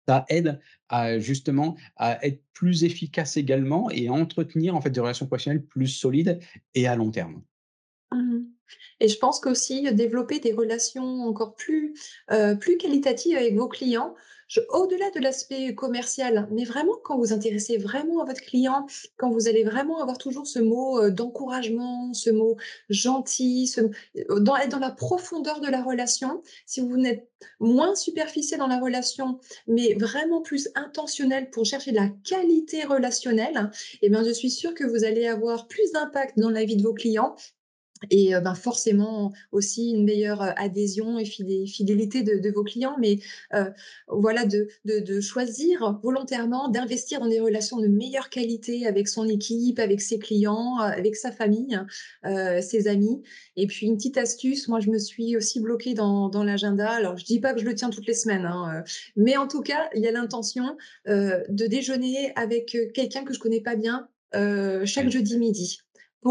ça 0.06 0.24
aide 0.28 0.60
à 0.88 1.18
justement 1.18 1.76
à 1.96 2.24
être 2.26 2.42
plus 2.52 2.84
efficace 2.84 3.36
également 3.36 3.90
et 3.90 4.08
à 4.08 4.12
entretenir 4.12 4.74
en 4.74 4.80
fait 4.80 4.90
des 4.90 5.00
relations 5.00 5.26
professionnelles 5.26 5.64
plus 5.64 5.88
solides 5.88 6.40
et 6.74 6.86
à 6.86 6.96
long 6.96 7.10
terme. 7.10 7.42
Mmh 8.12 8.38
et 9.00 9.08
je 9.08 9.16
pense 9.16 9.40
qu'aussi 9.40 9.90
développer 9.94 10.40
des 10.40 10.52
relations 10.52 11.22
encore 11.22 11.54
plus, 11.54 11.94
plus 12.60 12.76
qualitatives 12.76 13.34
avec 13.34 13.54
vos 13.54 13.68
clients, 13.68 14.14
au-delà 14.70 15.10
de 15.10 15.20
l'aspect 15.20 15.74
commercial, 15.74 16.48
mais 16.50 16.64
vraiment 16.64 16.96
quand 17.02 17.18
vous 17.18 17.32
intéressez 17.32 17.76
vraiment 17.76 18.22
à 18.22 18.24
votre 18.24 18.40
client, 18.40 18.86
quand 19.16 19.30
vous 19.30 19.48
allez 19.48 19.64
vraiment 19.64 20.00
avoir 20.00 20.18
toujours 20.18 20.46
ce 20.46 20.58
mot, 20.58 21.02
heu, 21.02 21.10
d'encouragement, 21.10 22.12
ce 22.14 22.30
mot 22.30 22.56
gentil, 22.88 23.70
heu, 23.78 23.90
dans 24.40 24.56
être 24.56 24.70
dans 24.70 24.78
la 24.78 24.90
profondeur 24.90 25.60
de 25.60 25.68
la 25.68 25.82
relation. 25.82 26.42
Si 26.66 26.80
vous 26.80 26.96
n'êtes 26.96 27.28
moins 27.60 27.94
superficiel 27.94 28.58
dans 28.60 28.66
la 28.66 28.80
relation, 28.80 29.38
mais 29.66 29.94
vraiment 29.94 30.40
plus 30.42 30.68
intentionnel 30.74 31.50
pour 31.50 31.64
chercher 31.64 31.90
de 31.92 31.96
la 31.96 32.08
qualité 32.24 32.84
relationnelle, 32.84 33.70
et 34.02 34.08
bien 34.10 34.24
je 34.24 34.30
suis 34.30 34.50
sûre 34.50 34.74
que 34.74 34.84
vous 34.84 35.04
allez 35.04 35.26
avoir 35.26 35.68
plus 35.68 35.92
d'impact 35.92 36.38
dans 36.38 36.50
la 36.50 36.64
vie 36.64 36.76
de 36.76 36.82
vos 36.82 36.94
clients 36.94 37.36
et 38.10 38.32
ben, 38.42 38.54
forcément 38.54 39.32
aussi 39.52 39.90
une 39.90 40.04
meilleure, 40.04 40.42
adhésion 40.58 41.18
et 41.18 41.24
fidé 41.24 41.66
fidélité 41.66 42.22
de 42.22 42.38
de 42.38 42.50
vos 42.50 42.64
clients. 42.64 42.96
Mais, 43.00 43.18
voilà, 44.08 44.44
de 44.44 44.68
de 44.84 45.00
de 45.00 45.20
choisir 45.20 45.98
volontairement 46.02 46.68
d'investir 46.68 47.20
dans 47.20 47.28
des 47.28 47.40
relations 47.40 47.78
de 47.78 47.88
meilleure 47.88 48.30
qualité 48.30 48.86
avec 48.86 49.08
son 49.08 49.28
équipe, 49.28 49.78
avec 49.78 50.00
ses 50.00 50.18
clients, 50.18 50.78
avec 50.78 51.16
sa 51.16 51.32
famille, 51.32 51.78
ses 52.60 52.88
amis. 52.88 53.22
Et 53.56 53.66
puis 53.66 53.86
une 53.86 53.96
petite 53.96 54.18
astuce, 54.18 54.68
moi 54.68 54.80
je 54.80 54.90
me 54.90 54.98
suis 54.98 55.36
aussi 55.36 55.60
bloquée 55.60 55.94
dans 55.94 56.28
dans 56.28 56.44
l'agenda. 56.44 56.90
Alors 56.90 57.16
je 57.16 57.24
dis 57.24 57.40
pas 57.40 57.54
que 57.54 57.60
je 57.60 57.64
le 57.64 57.74
tiens 57.74 57.90
toutes 57.90 58.06
les 58.06 58.14
semaines, 58.14 58.46
hein, 58.46 58.82
mais 59.16 59.36
en 59.36 59.48
tout 59.48 59.62
cas, 59.62 59.88
il 59.94 60.02
y 60.02 60.08
a 60.08 60.12
l'intention, 60.12 60.76
de 61.06 61.66
déjeuner 61.66 62.32
avec, 62.36 62.76
quelqu'un 62.94 63.24
que 63.24 63.34
je 63.34 63.38
connais 63.38 63.60
pas 63.60 63.76
bien, 63.76 64.08
chaque 64.84 65.06
Mmh. 65.06 65.10
jeudi 65.10 65.38
midi. 65.38 65.80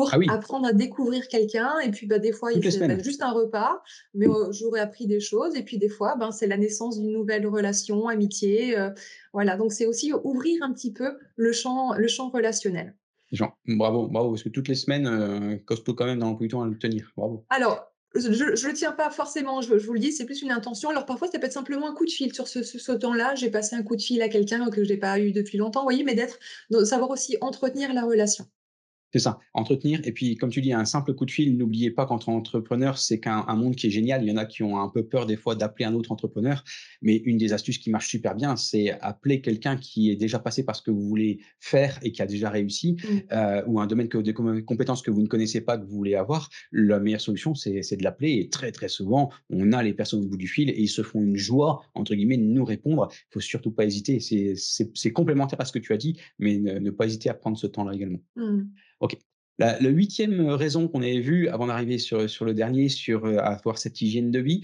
Ah 0.09 0.17
Pour 0.17 0.17
oui, 0.17 0.27
apprendre 0.27 0.67
à 0.67 0.73
découvrir 0.73 1.27
quelqu'un 1.29 1.79
et 1.79 1.91
puis, 1.91 2.07
bah, 2.07 2.19
des 2.19 2.33
fois, 2.33 2.51
il 2.53 2.61
toutes 2.61 2.65
les 2.65 2.71
c'est, 2.71 2.83
bah, 2.83 2.97
juste 2.99 3.21
un 3.21 3.31
repas, 3.31 3.81
mais 4.13 4.27
j'aurais 4.51 4.81
appris 4.81 5.07
des 5.07 5.19
choses 5.21 5.55
et 5.55 5.63
puis 5.63 5.77
des 5.77 5.87
fois, 5.89 6.15
ben, 6.17 6.31
c'est 6.31 6.47
la 6.47 6.57
naissance 6.57 6.99
d'une 6.99 7.11
nouvelle 7.13 7.47
relation, 7.47 8.07
amitié, 8.09 8.75
voilà, 9.33 9.55
donc 9.57 9.71
c'est 9.71 9.85
aussi 9.85 10.11
ouvrir 10.23 10.61
un 10.63 10.73
petit 10.73 10.91
peu 10.93 11.17
le 11.37 11.51
champ 11.53 11.93
le 11.93 12.07
champ 12.07 12.29
relationnel. 12.29 12.95
Genre, 13.31 13.57
bravo, 13.65 14.09
bravo, 14.09 14.31
parce 14.31 14.43
que 14.43 14.49
toutes 14.49 14.67
les 14.67 14.75
semaines, 14.75 15.07
heu, 15.07 15.59
costaud 15.65 15.93
quand 15.95 16.05
même 16.05 16.19
dans 16.19 16.25
l'emploi 16.27 16.45
du 16.45 16.51
temps 16.51 16.61
à 16.63 16.67
le 16.67 16.77
tenir. 16.77 17.13
Bravo. 17.15 17.47
Alors, 17.49 17.93
je 18.15 18.31
je 18.55 18.67
le 18.67 18.73
tiens 18.73 18.91
pas 18.93 19.09
forcément, 19.09 19.61
je 19.61 19.77
je 19.77 19.85
vous 19.85 19.91
le 19.93 19.99
dis, 19.99 20.11
c'est 20.13 20.25
plus 20.25 20.41
une 20.41 20.51
intention. 20.51 20.89
Alors 20.89 21.05
parfois, 21.05 21.27
ça 21.29 21.39
peut 21.39 21.45
être 21.45 21.51
simplement 21.53 21.89
un 21.89 21.93
coup 21.93 22.05
de 22.05 22.09
fil 22.11 22.33
sur 22.33 22.47
ce 22.47 22.63
ce 22.63 22.79
ce 22.79 22.91
temps-là, 22.93 23.35
j'ai 23.35 23.51
passé 23.51 23.75
un 23.75 23.83
coup 23.83 23.95
de 23.97 24.01
fil 24.01 24.21
à 24.21 24.29
quelqu'un 24.29 24.69
que 24.69 24.83
j'ai 24.85 24.95
pas 24.97 25.19
eu 25.19 25.31
depuis 25.33 25.57
longtemps, 25.57 25.81
vous 25.81 25.85
voyez? 25.87 26.03
Mais 26.05 26.15
d'être 26.15 26.39
de 26.71 26.83
savoir 26.85 27.09
aussi 27.11 27.37
entretenir 27.41 27.93
la 27.93 28.03
relation. 28.05 28.45
C'est 29.13 29.19
ça, 29.19 29.39
entretenir 29.53 30.01
et 30.03 30.11
puis 30.11 30.35
comme 30.35 30.49
tu 30.49 30.61
dis, 30.61 30.73
un 30.73 30.85
simple 30.85 31.13
coup 31.13 31.25
de 31.25 31.31
fil, 31.31 31.57
n'oubliez 31.57 31.91
pas 31.91 32.05
qu'entre 32.05 32.29
entrepreneurs, 32.29 32.97
c'est 32.97 33.19
qu'un 33.19 33.45
un 33.47 33.55
monde 33.55 33.75
qui 33.75 33.87
est 33.87 33.91
génial. 33.91 34.23
Il 34.23 34.29
y 34.29 34.31
en 34.31 34.37
a 34.37 34.45
qui 34.45 34.63
ont 34.63 34.79
un 34.79 34.89
peu 34.89 35.05
peur 35.05 35.25
des 35.25 35.37
fois 35.37 35.55
d'appeler 35.55 35.85
un 35.85 35.93
autre 35.93 36.11
entrepreneur, 36.11 36.63
mais 37.01 37.15
une 37.15 37.37
des 37.37 37.53
astuces 37.53 37.77
qui 37.77 37.89
marche 37.89 38.09
super 38.09 38.35
bien, 38.35 38.55
c'est 38.55 38.91
appeler 39.01 39.41
quelqu'un 39.41 39.77
qui 39.77 40.11
est 40.11 40.15
déjà 40.15 40.39
passé 40.39 40.63
par 40.63 40.75
ce 40.75 40.81
que 40.81 40.91
vous 40.91 41.07
voulez 41.07 41.39
faire 41.59 41.99
et 42.01 42.11
qui 42.11 42.21
a 42.21 42.25
déjà 42.25 42.49
réussi, 42.49 42.97
Mmh. 42.97 43.17
heu, 43.33 43.63
ou 43.67 43.79
un 43.79 43.87
domaine 43.87 44.09
que 44.09 44.17
des 44.17 44.33
com 44.33 44.61
compétences 44.63 45.01
que 45.01 45.11
vous 45.11 45.21
ne 45.21 45.27
connaissez 45.27 45.61
pas, 45.61 45.77
que 45.77 45.85
vous 45.85 45.95
voulez 45.95 46.15
avoir. 46.15 46.49
La 46.71 46.99
meilleure 46.99 47.21
solution, 47.21 47.55
c'est 47.55 47.95
de 47.95 48.03
l'appeler 48.03 48.33
et 48.39 48.49
très, 48.49 48.71
très 48.71 48.87
souvent, 48.87 49.31
on 49.49 49.71
a 49.73 49.83
les 49.83 49.93
personnes 49.93 50.23
au 50.23 50.27
bout 50.27 50.37
du 50.37 50.47
fil 50.47 50.69
et 50.69 50.79
ils 50.79 50.87
se 50.87 51.01
font 51.01 51.21
une 51.21 51.35
joie, 51.37 51.83
entre 51.93 52.15
guillemets, 52.15 52.37
de 52.37 52.43
nous 52.43 52.65
répondre. 52.65 53.07
Il 53.11 53.33
faut 53.33 53.39
surtout 53.39 53.71
pas 53.71 53.85
hésiter. 53.85 54.19
C'est 54.19 55.11
complémentaire 55.11 55.61
à 55.61 55.65
ce 55.65 55.71
que 55.71 55.79
tu 55.79 55.93
as 55.93 55.97
dit, 55.97 56.17
mais 56.39 56.57
ne 56.57 56.79
ne 56.79 56.91
pas 56.91 57.05
hésiter 57.05 57.29
à 57.29 57.33
prendre 57.33 57.57
ce 57.57 57.67
temps-là 57.67 57.93
également. 57.93 58.19
Mmh. 58.35 58.63
OK. 58.99 59.17
La 59.59 59.79
8 59.79 60.21
raison 60.49 60.87
qu'on 60.87 61.01
avait 61.01 61.19
vue 61.19 61.47
avant 61.47 61.65
d'arriver 61.65 61.97
sur, 61.97 62.29
sur 62.29 62.45
le 62.45 62.53
dernier, 62.53 62.89
sur, 62.89 63.25
avoir 63.25 63.79
cette 63.79 63.99
hygiène 64.01 64.29
de 64.29 64.37
vie, 64.37 64.61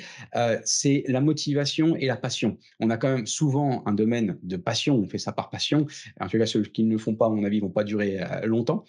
c'est 0.66 1.04
la 1.08 1.20
motivation 1.20 1.96
et 1.96 2.06
la 2.06 2.16
passion. 2.16 2.60
On 2.80 2.92
a 2.92 2.98
quand 2.98 3.12
même 3.12 3.26
souvent 3.26 3.82
un 3.88 3.94
domaine 3.94 4.38
de 4.44 4.56
passion, 4.56 4.96
on 4.98 5.08
fait 5.08 5.18
ça 5.18 5.32
par 5.32 5.50
passion. 5.50 5.88
En 6.20 6.28
tout 6.28 6.38
cas, 6.38 6.46
ceux 6.46 6.62
qui 6.62 6.84
ne 6.84 6.92
le 6.92 7.00
font 7.00 7.16
pas, 7.16 7.26
à 7.26 7.30
mon 7.30 7.44
avis, 7.44 7.60
vont 7.60 7.72
pas 7.72 7.84
durer, 7.84 8.20
longtemps. 8.44 8.86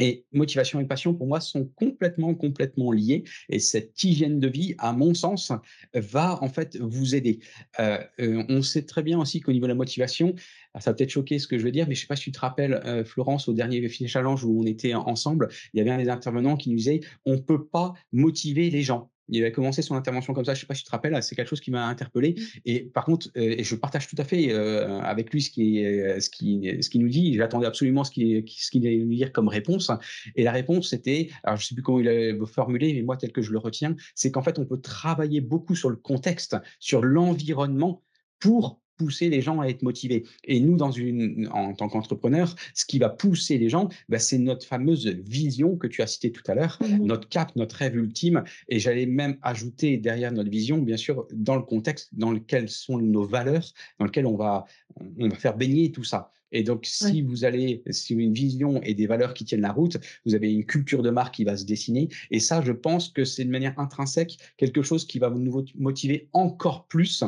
Et 0.00 0.24
motivation 0.32 0.80
et 0.80 0.84
passion, 0.86 1.14
pour 1.14 1.28
moi, 1.28 1.40
sont 1.40 1.66
complètement, 1.76 2.34
complètement 2.34 2.90
liés 2.90 3.22
et 3.48 3.60
cette 3.60 4.02
hygiène 4.02 4.40
de 4.40 4.48
vie, 4.48 4.74
à 4.78 4.92
mon 4.92 5.14
sens, 5.14 5.52
va 5.94 6.42
en 6.42 6.48
fait 6.48 6.76
vous 6.78 7.14
aider. 7.14 7.40
Heu 7.78 7.98
heu, 8.20 8.44
on 8.48 8.62
sait 8.62 8.82
très 8.82 9.02
bien 9.02 9.20
aussi 9.20 9.40
qu'au 9.40 9.52
niveau 9.52 9.66
de 9.66 9.72
la 9.72 9.74
motivation, 9.76 10.34
ça 10.78 10.90
va 10.90 10.94
peut-être 10.94 11.10
choquer 11.10 11.38
ce 11.38 11.46
que 11.46 11.58
je 11.58 11.64
veux 11.64 11.70
dire, 11.72 11.86
mais 11.88 11.94
je 11.94 12.00
ne 12.00 12.02
sais 12.02 12.06
pas 12.08 12.16
si 12.16 12.24
tu 12.24 12.32
te 12.32 12.40
rappelles, 12.40 12.80
heu, 12.84 13.04
Florence, 13.04 13.48
au 13.48 13.52
dernier 13.54 13.86
Challenge 13.88 14.42
où 14.44 14.60
on 14.62 14.66
était 14.66 14.94
ensemble, 14.94 15.48
il 15.74 15.78
y 15.78 15.80
avait 15.80 15.90
un 15.90 15.98
des 15.98 16.08
intervenants 16.08 16.56
qui 16.56 16.70
nous 16.70 16.76
disait: 16.76 17.00
«On 17.26 17.32
ne 17.34 17.40
peut 17.40 17.66
pas 17.66 17.92
motiver 18.12 18.70
les 18.70 18.82
gens». 18.82 19.10
Il 19.30 19.42
avait 19.42 19.52
commencé 19.52 19.82
son 19.82 19.94
intervention 19.94 20.34
comme 20.34 20.44
ça, 20.44 20.54
je 20.54 20.58
ne 20.58 20.60
sais 20.60 20.66
pas 20.66 20.74
si 20.74 20.82
tu 20.82 20.86
te 20.86 20.92
rappelles, 20.92 21.20
c'est 21.22 21.34
quelque 21.34 21.48
chose 21.48 21.60
qui 21.60 21.70
m'a 21.70 21.86
interpellé 21.86 22.30
Mmh. 22.30 22.42
et 22.64 22.80
par 22.80 23.04
contre, 23.04 23.28
et 23.34 23.64
je 23.64 23.74
partage 23.74 24.08
tout 24.08 24.16
à 24.18 24.24
fait, 24.24 24.52
heu, 24.52 24.84
avec 25.02 25.32
lui 25.32 25.42
ce 25.42 25.50
qui 25.50 25.78
est, 25.78 26.20
ce 26.20 26.30
qui 26.30 26.78
ce 26.80 26.90
qu'il 26.90 27.00
nous 27.00 27.08
dit. 27.08 27.34
J'attendais 27.34 27.66
absolument 27.66 28.04
ce 28.04 28.10
qu'il 28.10 28.44
ce 28.48 28.70
qu'il 28.70 28.86
allait 28.86 28.98
nous 28.98 29.14
dire 29.14 29.32
comme 29.32 29.48
réponse 29.48 29.90
et 30.36 30.44
la 30.44 30.52
réponse 30.52 30.90
c'était, 30.90 31.30
alors 31.42 31.56
je 31.56 31.64
ne 31.64 31.68
sais 31.68 31.74
plus 31.74 31.82
comment 31.82 32.00
il 32.00 32.08
avait 32.08 32.36
formulé, 32.46 32.92
mais 32.94 33.02
moi 33.02 33.16
tel 33.16 33.32
que 33.32 33.42
je 33.42 33.52
le 33.52 33.58
retiens, 33.58 33.96
c'est 34.14 34.30
qu'en 34.30 34.42
fait 34.42 34.58
on 34.58 34.66
peut 34.66 34.80
travailler 34.80 35.40
beaucoup 35.40 35.74
sur 35.74 35.90
le 35.90 35.96
contexte, 35.96 36.56
sur 36.78 37.02
l'environnement 37.02 38.02
pour 38.38 38.79
pousser 39.00 39.30
les 39.30 39.40
gens 39.40 39.60
à 39.60 39.66
être 39.66 39.82
motivés. 39.82 40.24
Et 40.44 40.60
nous, 40.60 40.76
dans 40.76 40.90
une, 40.90 41.48
en 41.52 41.72
tant 41.72 41.88
qu'entrepreneur, 41.88 42.54
ce 42.74 42.84
qui 42.84 42.98
va 42.98 43.08
pousser 43.08 43.56
les 43.56 43.70
gens, 43.70 43.88
bah, 44.10 44.18
c'est 44.18 44.36
notre 44.38 44.66
fameuse 44.66 45.06
vision 45.06 45.76
que 45.76 45.86
tu 45.86 46.02
as 46.02 46.06
citée 46.06 46.32
tout 46.32 46.42
à 46.48 46.54
l'heure, 46.54 46.78
Mmh 46.82 47.06
notre 47.10 47.28
cap, 47.28 47.56
notre 47.56 47.76
rêve 47.76 47.96
ultime. 47.96 48.44
Et 48.68 48.78
j'allais 48.78 49.06
même 49.06 49.36
ajouter 49.42 49.96
derrière 49.96 50.32
notre 50.32 50.50
vision, 50.50 50.76
bien 50.78 50.98
sûr, 50.98 51.26
dans 51.32 51.56
le 51.56 51.62
contexte 51.62 52.10
dans 52.12 52.30
lequel 52.30 52.68
sont 52.68 52.98
nos 52.98 53.24
valeurs, 53.24 53.66
dans 53.98 54.04
lequel 54.04 54.26
on 54.26 54.36
va, 54.36 54.66
on 55.18 55.28
va 55.28 55.36
faire 55.36 55.56
baigner 55.56 55.90
tout 55.92 56.04
ça. 56.04 56.30
Et 56.52 56.62
donc, 56.64 56.84
si 56.84 57.04
Ouais. 57.04 57.22
vous 57.22 57.44
allez, 57.44 57.82
si 57.90 58.12
une 58.14 58.34
vision 58.34 58.82
et 58.82 58.94
des 58.94 59.06
valeurs 59.06 59.34
qui 59.34 59.44
tiennent 59.44 59.60
la 59.62 59.72
route, 59.72 59.96
vous 60.26 60.34
avez 60.34 60.52
une 60.52 60.64
culture 60.66 61.02
de 61.02 61.10
marque 61.10 61.34
qui 61.36 61.44
va 61.44 61.56
se 61.56 61.64
dessiner. 61.64 62.08
Et 62.30 62.40
ça, 62.40 62.60
je 62.60 62.72
pense 62.72 63.08
que 63.08 63.24
c'est 63.24 63.44
de 63.44 63.50
manière 63.50 63.78
intrinsèque 63.78 64.36
quelque 64.56 64.82
chose 64.82 65.06
qui 65.06 65.18
va 65.20 65.30
nous 65.30 65.64
motiver 65.76 66.28
encore 66.32 66.86
plus 66.88 67.22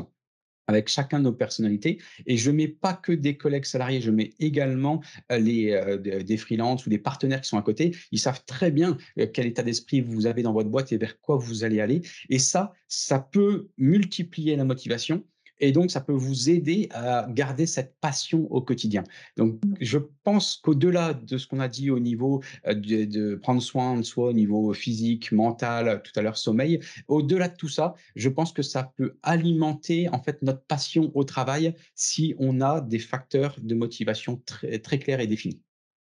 avec 0.67 0.89
chacun 0.89 1.19
de 1.19 1.25
nos 1.25 1.33
personnalités. 1.33 1.99
Et 2.27 2.37
je 2.37 2.51
mets 2.51 2.69
pas 2.69 2.95
que 2.95 3.13
des 3.13 3.37
collègues 3.37 3.65
salariés, 3.65 4.01
je 4.01 4.11
mets 4.11 4.33
également 4.39 5.03
euh, 5.31 5.39
les, 5.39 5.73
euh, 5.73 5.97
des, 5.99 6.23
des 6.23 6.37
freelances 6.37 6.87
ou 6.87 6.91
des 6.91 6.99
partenaires 6.99 7.41
qui 7.41 7.49
sont 7.49 7.59
à 7.59 7.63
côté. 7.63 7.95
Ils 8.11 8.19
savent 8.19 8.45
très 8.45 8.71
bien 8.71 8.97
euh, 9.19 9.27
quel 9.33 9.47
état 9.47 9.63
d'esprit 9.63 10.01
vous 10.01 10.27
avez 10.27 10.43
dans 10.43 10.53
votre 10.53 10.69
boîte 10.69 10.93
et 10.93 10.99
vers 10.99 11.21
quoi 11.21 11.37
vous 11.37 11.65
allez 11.65 11.81
aller. 11.81 12.03
Et 12.29 12.39
ça, 12.39 12.73
ça 12.89 13.19
peut 13.19 13.69
multiplier 13.77 14.57
la 14.57 14.65
motivation. 14.65 15.25
Et 15.61 15.73
donc, 15.73 15.91
ça 15.91 16.01
peut 16.01 16.13
vous 16.13 16.51
aider 16.51 16.89
à 16.91 17.27
garder 17.31 17.67
cette 17.67 17.95
passion 18.01 18.51
au 18.51 18.61
quotidien. 18.61 19.05
Donc, 19.37 19.61
je 19.81 19.99
pense 20.25 20.61
qu'au-delà 20.63 21.15
de 21.15 21.39
ce 21.39 21.47
qu'on 21.47 21.61
a 21.61 21.69
dit 21.69 21.91
au 21.91 22.01
niveau 22.01 22.43
de, 22.67 23.05
de 23.05 23.35
prendre 23.37 23.63
soin 23.63 23.97
de 23.97 24.03
soi, 24.03 24.29
au 24.29 24.33
niveau 24.33 24.73
physique, 24.73 25.31
mental, 25.33 26.03
tout 26.03 26.13
à 26.17 26.23
l'heure 26.23 26.37
sommeil, 26.37 26.81
au-delà 27.09 27.49
de 27.49 27.57
tout 27.57 27.69
ça, 27.69 27.95
je 28.17 28.29
pense 28.29 28.53
que 28.53 28.63
ça 28.63 28.93
peut 28.97 29.17
alimenter 29.23 30.09
en 30.09 30.23
fait 30.23 30.43
notre 30.43 30.63
passion 30.63 31.13
au 31.15 31.25
travail 31.25 31.75
si 31.95 32.35
on 32.39 32.61
a 32.61 32.81
des 32.81 32.99
facteurs 32.99 33.57
de 33.61 33.75
motivation 33.75 34.43
très, 34.45 34.79
très 34.79 34.99
clairs 34.99 35.21
et 35.21 35.27
définis. 35.27 35.61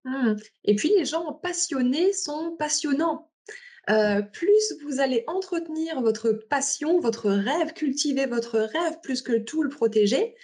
Mmh. 0.04 0.34
Et 0.64 0.74
puis 0.74 0.90
les 0.98 1.04
gens 1.04 1.32
passionnés 1.32 2.12
sont 2.12 2.56
passionnants. 2.58 3.30
Heu, 3.90 4.22
plus 4.32 4.74
vous 4.84 5.00
allez 5.00 5.24
entretenir 5.26 6.00
votre 6.02 6.32
passion, 6.32 7.00
votre 7.00 7.30
rêve, 7.30 7.72
cultiver 7.74 8.26
votre 8.26 8.58
rêve 8.58 8.98
plus 9.02 9.22
que 9.22 9.38
tout 9.38 9.62
le 9.62 9.68
protéger, 9.68 10.34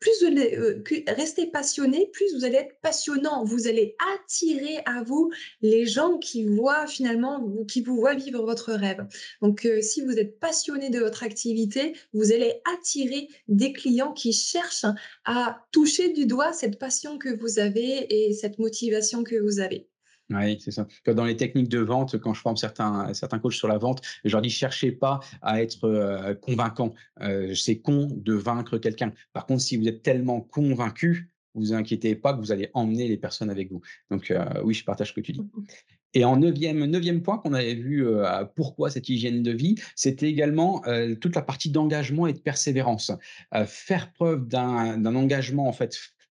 plus 0.00 0.22
vous 0.22 0.82
que 0.82 1.14
rester 1.14 1.46
passionné, 1.46 2.08
plus 2.12 2.34
vous 2.34 2.44
allez 2.44 2.56
être 2.56 2.80
passionnant. 2.82 3.44
Vous 3.44 3.68
allez 3.68 3.96
attirer 4.14 4.80
à 4.86 5.02
vous 5.02 5.30
les 5.60 5.86
gens 5.86 6.18
qui 6.18 6.44
voient 6.46 6.86
finalement 6.86 7.46
qui 7.68 7.82
vous 7.82 7.96
voient 7.96 8.14
vivre 8.14 8.42
votre 8.44 8.72
rêve. 8.72 9.06
Donc 9.42 9.66
heu, 9.66 9.82
si 9.82 10.02
vous 10.02 10.18
êtes 10.18 10.40
passionné 10.40 10.90
de 10.90 11.00
votre 11.00 11.22
activité, 11.22 11.94
vous 12.14 12.32
allez 12.32 12.62
attirer 12.74 13.28
des 13.48 13.72
clients 13.74 14.12
qui 14.14 14.32
cherchent 14.32 14.86
à 15.26 15.66
toucher 15.70 16.10
du 16.12 16.26
doigt 16.26 16.52
cette 16.54 16.78
passion 16.78 17.18
que 17.18 17.28
vous 17.38 17.58
avez 17.58 18.28
et 18.28 18.32
cette 18.32 18.58
motivation 18.58 19.22
que 19.22 19.36
vous 19.36 19.60
avez. 19.60 19.89
Oui, 20.30 20.58
c'est 20.60 20.70
ça. 20.70 20.86
Dans 21.06 21.24
les 21.24 21.36
techniques 21.36 21.68
de 21.68 21.80
vente, 21.80 22.18
quand 22.18 22.34
je 22.34 22.40
forme 22.40 22.56
certains, 22.56 23.12
certains 23.14 23.38
coachs 23.38 23.54
sur 23.54 23.68
la 23.68 23.78
vente, 23.78 24.00
je 24.24 24.30
leur 24.30 24.42
dis 24.42 24.50
cherchez 24.50 24.92
pas 24.92 25.20
à 25.42 25.60
être 25.60 25.84
euh, 25.84 26.34
convaincant. 26.34 26.94
Euh, 27.20 27.54
c'est 27.54 27.80
con 27.80 28.08
de 28.12 28.34
vaincre 28.34 28.78
quelqu'un. 28.78 29.12
Par 29.32 29.46
contre, 29.46 29.62
si 29.62 29.76
vous 29.76 29.88
êtes 29.88 30.02
tellement 30.02 30.40
convaincu, 30.40 31.30
vous 31.54 31.72
inquiétez 31.72 32.14
pas 32.14 32.34
que 32.34 32.38
vous 32.38 32.52
allez 32.52 32.70
emmener 32.74 33.08
les 33.08 33.16
personnes 33.16 33.50
avec 33.50 33.70
vous. 33.70 33.80
Donc 34.10 34.30
euh, 34.30 34.44
oui, 34.64 34.74
je 34.74 34.84
partage 34.84 35.08
ce 35.08 35.12
que 35.12 35.20
tu 35.20 35.32
dis. 35.32 35.42
Et 36.14 36.24
en 36.24 36.36
neuvième, 36.36 36.84
neuvième 36.86 37.22
point 37.22 37.38
qu'on 37.38 37.54
avait 37.54 37.74
vu, 37.74 38.06
euh, 38.06 38.44
pourquoi 38.56 38.90
cette 38.90 39.08
hygiène 39.08 39.42
de 39.42 39.52
vie, 39.52 39.76
c'était 39.94 40.28
également 40.28 40.84
euh, 40.86 41.14
toute 41.14 41.36
la 41.36 41.42
partie 41.42 41.70
d'engagement 41.70 42.26
et 42.26 42.32
de 42.32 42.38
persévérance. 42.38 43.12
Faire 43.66 44.12
preuve 44.12 44.46
d'un 44.46 45.04
engagement 45.04 45.68
en 45.68 45.72
fait 45.72 45.96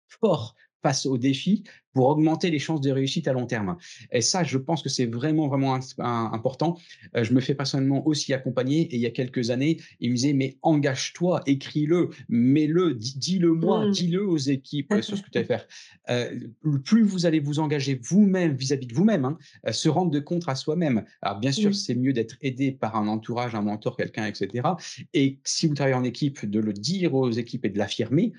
fort 0.08 0.54
face 0.82 1.06
aux 1.06 1.18
défis 1.18 1.64
pour 1.92 2.06
augmenter 2.08 2.50
les 2.50 2.58
chances 2.58 2.80
de 2.80 2.90
réussite 2.90 3.26
à 3.28 3.32
long 3.32 3.46
terme. 3.46 3.76
Et 4.12 4.20
ça, 4.20 4.44
je 4.44 4.58
pense 4.58 4.82
que 4.82 4.88
c'est 4.88 5.06
vraiment, 5.06 5.48
vraiment 5.48 5.78
important. 5.98 6.78
Euh, 7.16 7.24
je 7.24 7.32
me 7.32 7.40
fais 7.40 7.54
personnellement 7.54 8.06
aussi 8.06 8.32
accompagner 8.32 8.82
et 8.82 8.94
il 8.94 9.00
y 9.00 9.06
a 9.06 9.10
quelques 9.10 9.50
années, 9.50 9.78
il 9.98 10.10
me 10.10 10.16
disait, 10.16 10.32
mais 10.32 10.56
engage-toi, 10.62 11.42
écris-le, 11.46 12.10
mets-le, 12.28 12.94
dis-le 12.94 13.52
moi, 13.52 13.86
mmh. 13.86 13.90
dis-le 13.90 14.26
aux 14.26 14.36
équipes 14.36 14.92
euh, 14.92 15.02
sur 15.02 15.16
ce 15.16 15.22
que 15.22 15.30
tu 15.30 15.38
vas 15.38 15.44
faire. 15.46 15.66
Euh, 16.10 16.38
plus 16.84 17.02
vous 17.02 17.26
allez 17.26 17.40
vous 17.40 17.58
engager 17.58 18.00
vous-même 18.02 18.54
vis-à-vis 18.54 18.86
de 18.86 18.94
vous-même, 18.94 19.24
hein, 19.24 19.38
se 19.72 19.88
rendre 19.88 20.10
de 20.10 20.20
compte 20.20 20.48
à 20.48 20.54
soi-même. 20.54 21.04
Alors 21.22 21.40
bien 21.40 21.52
sûr, 21.52 21.74
c'est 21.74 21.94
mieux 21.94 22.12
d'être 22.12 22.36
aidé 22.40 22.72
par 22.72 22.96
un 22.96 23.08
entourage, 23.08 23.54
un 23.54 23.62
mentor, 23.62 23.96
quelqu'un, 23.96 24.26
etc. 24.26 24.68
Et 25.12 25.40
si 25.44 25.66
vous 25.66 25.74
travaillez 25.74 25.96
en 25.96 26.04
équipe, 26.04 26.48
de 26.48 26.60
le 26.60 26.72
dire 26.72 27.14
aux 27.14 27.30
équipes 27.30 27.64
et 27.64 27.70
de 27.70 27.78
l'affirmer. 27.78 28.32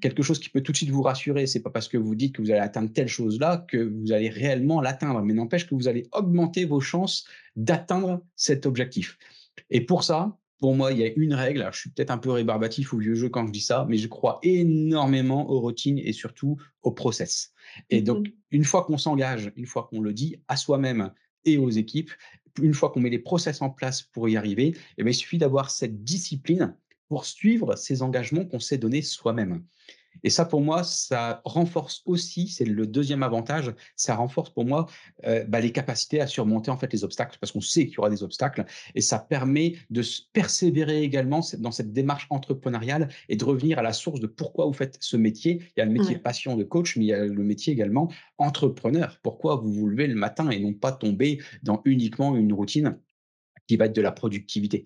Quelque 0.00 0.22
chose 0.22 0.38
qui 0.38 0.50
peut 0.50 0.60
tout 0.60 0.72
de 0.72 0.76
suite 0.76 0.90
vous 0.90 1.02
rassurer, 1.02 1.46
c'est 1.46 1.62
pas 1.62 1.70
parce 1.70 1.88
que 1.88 1.96
vous 1.96 2.14
dites 2.14 2.34
que 2.34 2.42
vous 2.42 2.50
allez 2.50 2.60
atteindre 2.60 2.92
telle 2.92 3.08
chose-là 3.08 3.64
que 3.68 3.78
vous 3.78 4.12
allez 4.12 4.28
réellement 4.28 4.80
l'atteindre, 4.80 5.22
mais 5.22 5.32
n'empêche 5.32 5.66
que 5.66 5.74
vous 5.74 5.88
allez 5.88 6.06
augmenter 6.12 6.64
vos 6.64 6.80
chances 6.80 7.24
d'atteindre 7.56 8.22
cet 8.36 8.66
objectif. 8.66 9.18
Et 9.70 9.80
pour 9.80 10.04
ça, 10.04 10.36
pour 10.62 10.76
moi, 10.76 10.92
il 10.92 10.98
y 10.98 11.04
a 11.04 11.10
une 11.16 11.34
règle. 11.34 11.68
je 11.72 11.78
suis 11.80 11.90
peut-être 11.90 12.12
un 12.12 12.18
peu 12.18 12.30
rébarbatif 12.30 12.92
ou 12.92 12.98
vieux 12.98 13.16
jeu 13.16 13.28
quand 13.28 13.44
je 13.46 13.52
dis 13.52 13.60
ça, 13.60 13.84
mais 13.88 13.96
je 13.96 14.06
crois 14.06 14.38
énormément 14.44 15.50
aux 15.50 15.60
routines 15.60 15.98
et 15.98 16.12
surtout 16.12 16.56
au 16.82 16.92
process. 16.92 17.52
Et 17.90 18.00
donc, 18.00 18.28
mmh 18.28 18.32
une 18.52 18.64
fois 18.64 18.84
qu'on 18.84 18.98
s'engage, 18.98 19.50
une 19.56 19.64
fois 19.64 19.88
qu'on 19.88 20.02
le 20.02 20.12
dit 20.12 20.36
à 20.46 20.58
soi-même 20.58 21.10
et 21.46 21.56
aux 21.56 21.70
équipes, 21.70 22.10
une 22.60 22.74
fois 22.74 22.90
qu'on 22.90 23.00
met 23.00 23.08
les 23.08 23.18
process 23.18 23.62
en 23.62 23.70
place 23.70 24.02
pour 24.02 24.28
y 24.28 24.36
arriver, 24.36 24.76
eh 24.98 25.02
bien, 25.02 25.10
il 25.10 25.14
suffit 25.14 25.38
d'avoir 25.38 25.70
cette 25.70 26.04
discipline 26.04 26.76
pour 27.12 27.26
suivre 27.26 27.76
ces 27.76 28.00
engagements 28.00 28.46
qu'on 28.46 28.58
s'est 28.58 28.78
donnés 28.78 29.02
soi-même. 29.02 29.62
Et 30.24 30.30
ça, 30.30 30.46
pour 30.46 30.62
moi, 30.62 30.82
ça 30.82 31.42
renforce 31.44 32.00
aussi, 32.06 32.48
c'est 32.48 32.64
le 32.64 32.86
deuxième 32.86 33.22
avantage, 33.22 33.70
ça 33.96 34.14
renforce 34.14 34.48
pour 34.48 34.64
moi 34.64 34.86
euh, 35.26 35.44
bah, 35.44 35.60
les 35.60 35.72
capacités 35.72 36.22
à 36.22 36.26
surmonter 36.26 36.70
en 36.70 36.78
fait 36.78 36.90
les 36.90 37.04
obstacles, 37.04 37.36
parce 37.38 37.52
qu'on 37.52 37.60
sait 37.60 37.84
qu'il 37.84 37.96
y 37.96 37.98
aura 37.98 38.08
des 38.08 38.22
obstacles, 38.22 38.64
et 38.94 39.02
ça 39.02 39.18
permet 39.18 39.74
de 39.90 40.02
persévérer 40.32 41.02
également 41.02 41.40
dans 41.58 41.70
cette 41.70 41.92
démarche 41.92 42.26
entrepreneuriale 42.30 43.10
et 43.28 43.36
de 43.36 43.44
revenir 43.44 43.78
à 43.78 43.82
la 43.82 43.92
source 43.92 44.18
de 44.20 44.26
pourquoi 44.26 44.64
vous 44.64 44.72
faites 44.72 44.96
ce 45.00 45.18
métier. 45.18 45.60
Il 45.76 45.80
y 45.80 45.82
a 45.82 45.84
le 45.84 45.92
métier 45.92 46.16
passion 46.16 46.56
de 46.56 46.64
coach, 46.64 46.96
mais 46.96 47.04
il 47.04 47.08
y 47.08 47.12
a 47.12 47.26
le 47.26 47.44
métier 47.44 47.74
également 47.74 48.10
entrepreneur. 48.38 49.18
Pourquoi 49.22 49.56
vous 49.56 49.70
vous 49.70 49.86
levez 49.86 50.06
le 50.06 50.14
matin 50.14 50.48
et 50.48 50.58
non 50.60 50.72
pas 50.72 50.92
tomber 50.92 51.42
dans 51.62 51.82
uniquement 51.84 52.34
une 52.36 52.54
routine? 52.54 52.96
Va 53.76 53.86
être 53.86 53.96
de 53.96 54.02
la 54.02 54.12
productivité. 54.12 54.84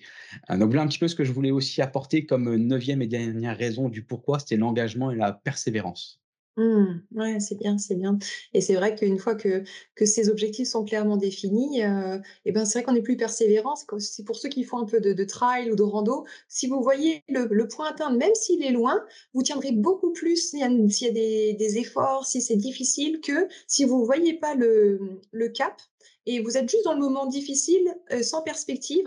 Euh, 0.50 0.56
donc 0.56 0.68
voilà 0.68 0.82
un 0.82 0.88
petit 0.88 0.98
peu 0.98 1.08
ce 1.08 1.14
que 1.14 1.24
je 1.24 1.32
voulais 1.32 1.50
aussi 1.50 1.82
apporter 1.82 2.26
comme 2.26 2.54
neuvième 2.56 3.02
et 3.02 3.06
dernière 3.06 3.56
raison 3.56 3.88
du 3.88 4.02
pourquoi, 4.02 4.38
c'était 4.38 4.56
l'engagement 4.56 5.10
et 5.10 5.16
la 5.16 5.32
persévérance. 5.32 6.20
Mmh, 6.58 7.02
ouais, 7.14 7.38
c'est 7.38 7.56
bien, 7.58 7.76
c'est 7.76 7.96
bien. 7.96 8.18
Et 8.54 8.62
c'est 8.62 8.76
vrai 8.76 8.94
qu'une 8.94 9.18
fois 9.18 9.34
que, 9.34 9.62
que 9.94 10.06
ces 10.06 10.30
objectifs 10.30 10.68
sont 10.68 10.86
clairement 10.86 11.18
définis, 11.18 11.84
euh, 11.84 12.18
et 12.46 12.52
ben 12.52 12.64
c'est 12.64 12.78
vrai 12.78 12.84
qu'on 12.84 12.94
est 12.94 13.02
plus 13.02 13.18
persévérant. 13.18 13.74
C'est 13.98 14.24
pour 14.24 14.36
ceux 14.36 14.48
qui 14.48 14.64
font 14.64 14.78
un 14.78 14.86
peu 14.86 14.98
de, 15.00 15.12
de 15.12 15.24
trail 15.24 15.70
ou 15.70 15.76
de 15.76 15.82
rando. 15.82 16.24
Si 16.48 16.66
vous 16.66 16.82
voyez 16.82 17.22
le, 17.28 17.68
point 17.68 17.90
atteindre, 17.90 18.16
même 18.16 18.34
s'il 18.34 18.62
est 18.64 18.72
loin, 18.72 19.04
vous 19.34 19.42
tiendrez 19.42 19.72
beaucoup 19.72 20.12
plus 20.12 20.50
s'il 20.50 20.60
y 20.60 20.62
a, 20.62 20.68
des, 21.10 21.52
des, 21.52 21.78
efforts, 21.78 22.24
si 22.26 22.40
c'est 22.40 22.56
difficile, 22.56 23.20
que 23.20 23.48
si 23.66 23.84
vous 23.84 24.00
ne 24.00 24.06
voyez 24.06 24.32
pas 24.32 24.54
le, 24.54 25.20
le 25.32 25.48
cap 25.50 25.82
et 26.26 26.40
vous 26.40 26.56
êtes 26.56 26.68
juste 26.68 26.84
dans 26.84 26.94
le 26.94 27.00
moment 27.00 27.26
difficile, 27.26 27.94
euh, 28.12 28.22
sans 28.22 28.42
perspective, 28.42 29.06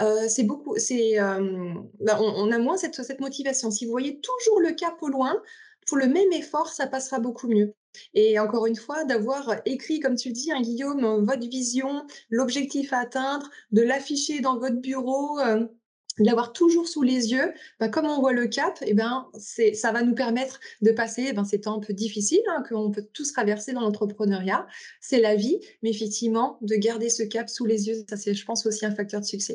euh, 0.00 0.28
c'est 0.28 0.42
beaucoup, 0.42 0.76
c'est, 0.78 1.18
euh, 1.20 1.74
bah, 2.00 2.18
on, 2.20 2.50
a 2.50 2.58
moins 2.58 2.76
cette, 2.76 2.94
cette 3.02 3.20
motivation. 3.20 3.70
Si 3.70 3.84
vous 3.84 3.92
voyez 3.92 4.18
toujours 4.20 4.60
le 4.60 4.72
cap 4.72 5.00
au 5.00 5.08
loin, 5.08 5.40
pour 5.86 5.96
le 5.96 6.06
même 6.08 6.32
effort, 6.32 6.68
ça 6.68 6.86
passera 6.86 7.20
beaucoup 7.20 7.48
mieux. 7.48 7.74
Et 8.14 8.38
encore 8.38 8.66
une 8.66 8.76
fois, 8.76 9.04
d'avoir 9.04 9.56
écrit, 9.64 10.00
comme 10.00 10.16
tu 10.16 10.30
dis, 10.30 10.52
hein, 10.52 10.60
Guillaume, 10.60 11.24
votre 11.24 11.48
vision, 11.48 12.06
l'objectif 12.30 12.92
à 12.92 12.98
atteindre, 12.98 13.48
de 13.70 13.82
l'afficher 13.82 14.40
dans 14.40 14.58
votre 14.58 14.76
bureau, 14.76 15.38
l'avoir 16.18 16.52
toujours 16.52 16.88
sous 16.88 17.02
les 17.02 17.32
yeux, 17.32 17.52
bah, 17.78 17.88
comme 17.88 18.06
on 18.06 18.20
voit 18.20 18.32
le 18.32 18.46
cap, 18.46 18.78
eh 18.86 18.94
ben, 18.94 19.28
ça 19.38 19.92
va 19.92 20.02
nous 20.02 20.14
permettre 20.14 20.60
de 20.82 20.90
passer 20.92 21.32
ben, 21.32 21.44
ces 21.44 21.60
temps 21.60 21.76
un 21.76 21.80
peu 21.80 21.92
difficiles 21.92 22.42
hein, 22.48 22.62
qu'on 22.68 22.90
peut 22.90 23.06
tous 23.12 23.32
traverser 23.32 23.72
dans 23.72 23.82
l'entrepreneuriat. 23.82 24.66
C'est 25.00 25.20
la 25.20 25.36
vie, 25.36 25.60
mais 25.82 25.90
effectivement, 25.90 26.58
de 26.62 26.74
garder 26.76 27.10
ce 27.10 27.22
cap 27.22 27.48
sous 27.48 27.66
les 27.66 27.88
yeux, 27.88 28.04
ça 28.08 28.16
c'est, 28.16 28.34
je 28.34 28.44
pense, 28.44 28.66
aussi 28.66 28.86
un 28.86 28.94
facteur 28.94 29.20
de 29.20 29.26
succès. 29.26 29.54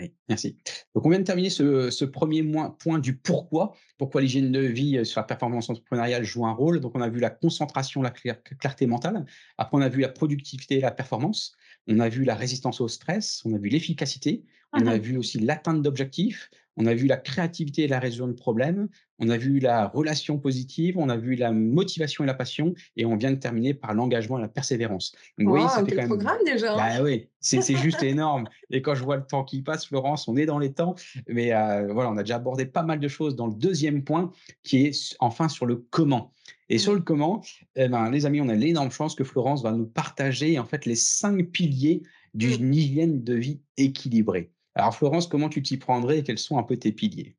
Oui, 0.00 0.12
merci. 0.28 0.58
Donc, 0.94 1.06
on 1.06 1.10
vient 1.10 1.20
de 1.20 1.24
terminer 1.24 1.50
ce, 1.50 2.04
premier 2.04 2.42
point 2.78 2.98
du 2.98 3.16
pourquoi, 3.16 3.74
pourquoi 3.96 4.20
l'hygiène 4.20 4.50
de 4.50 4.60
vie 4.60 4.98
euh, 4.98 5.04
sur 5.04 5.20
la 5.20 5.24
performance 5.24 5.70
entrepreneuriale 5.70 6.24
joue 6.24 6.46
un 6.46 6.52
rôle? 6.52 6.80
Donc, 6.80 6.92
on 6.96 7.00
a 7.00 7.08
vu 7.08 7.20
la 7.20 7.30
concentration, 7.30 8.02
la 8.02 8.10
clarté 8.10 8.86
mentale. 8.86 9.24
Après, 9.56 9.76
on 9.76 9.80
a 9.80 9.88
vu 9.88 10.00
la 10.00 10.08
productivité 10.08 10.78
et 10.78 10.80
la 10.80 10.90
performance. 10.90 11.56
On 11.86 12.00
a 12.00 12.08
vu 12.08 12.24
la 12.24 12.34
résistance 12.34 12.80
au 12.80 12.88
stress. 12.88 13.42
On 13.44 13.54
a 13.54 13.58
vu 13.58 13.68
l'efficacité. 13.68 14.44
On 14.72 14.86
a 14.88 14.98
vu 14.98 15.16
aussi 15.16 15.38
l'atteinte 15.38 15.82
d'objectifs. 15.82 16.50
On 16.76 16.86
a 16.86 16.94
vu 16.94 17.06
la 17.06 17.16
créativité 17.16 17.82
et 17.82 17.88
la 17.88 17.98
résolution 17.98 18.28
de 18.28 18.32
problèmes. 18.32 18.88
On 19.20 19.28
a 19.28 19.36
vu 19.36 19.60
la 19.60 19.88
relation 19.88 20.38
positive. 20.38 20.98
On 20.98 21.08
a 21.08 21.16
vu 21.16 21.36
la 21.36 21.52
motivation 21.52 22.24
et 22.24 22.26
la 22.26 22.34
passion. 22.34 22.74
Et 22.96 23.06
on 23.06 23.16
vient 23.16 23.30
de 23.30 23.38
terminer 23.38 23.74
par 23.74 23.94
l'engagement 23.94 24.38
et 24.38 24.42
la 24.42 24.48
persévérance. 24.48 25.14
Donc, 25.38 25.48
wow, 25.48 25.68
ça 25.68 25.84
fait 25.84 25.92
quand 25.92 25.96
même. 25.96 26.08
programme 26.08 26.38
déjà. 26.44 26.74
Bah, 26.74 27.02
oui, 27.02 27.28
c'est 27.40 27.76
juste 27.76 28.02
énorme. 28.02 28.48
Et 28.70 28.82
quand 28.82 28.94
je 28.94 29.04
vois 29.04 29.16
le 29.16 29.26
temps 29.26 29.44
qui 29.44 29.62
passe, 29.62 29.86
Florence, 29.86 30.26
on 30.28 30.36
est 30.36 30.46
dans 30.46 30.58
les 30.58 30.72
temps. 30.72 30.94
Mais 31.28 31.52
euh, 31.52 31.92
voilà, 31.92 32.10
on 32.10 32.16
a 32.16 32.22
déjà 32.22 32.36
abordé 32.36 32.66
pas 32.66 32.82
mal 32.82 32.98
de 32.98 33.08
choses 33.08 33.36
dans 33.36 33.46
le 33.46 33.54
deuxième 33.54 34.02
point 34.02 34.32
qui 34.62 34.86
est 34.86 35.16
enfin 35.20 35.48
sur 35.48 35.66
le 35.66 35.76
comment. 35.90 36.32
Et 36.70 36.78
sur 36.78 36.94
le 36.94 37.00
comment, 37.00 37.42
eh 37.76 37.88
ben, 37.88 38.10
les 38.10 38.26
amis, 38.26 38.40
on 38.40 38.48
a 38.48 38.54
l'énorme 38.54 38.90
chance 38.90 39.14
que 39.14 39.24
Florence 39.24 39.62
va 39.62 39.72
nous 39.72 39.86
partager 39.86 40.58
en 40.58 40.64
fait 40.64 40.86
les 40.86 40.96
cinq 40.96 41.50
piliers 41.50 42.02
d'une 42.32 42.74
hygiène 42.74 43.22
de 43.22 43.34
vie 43.34 43.60
équilibrée. 43.76 44.50
Alors 44.74 44.94
Florence, 44.94 45.26
comment 45.26 45.48
tu 45.48 45.62
t'y 45.62 45.76
prendrais 45.76 46.18
et 46.18 46.22
quels 46.22 46.38
sont 46.38 46.58
un 46.58 46.62
peu 46.62 46.76
tes 46.76 46.92
piliers? 46.92 47.36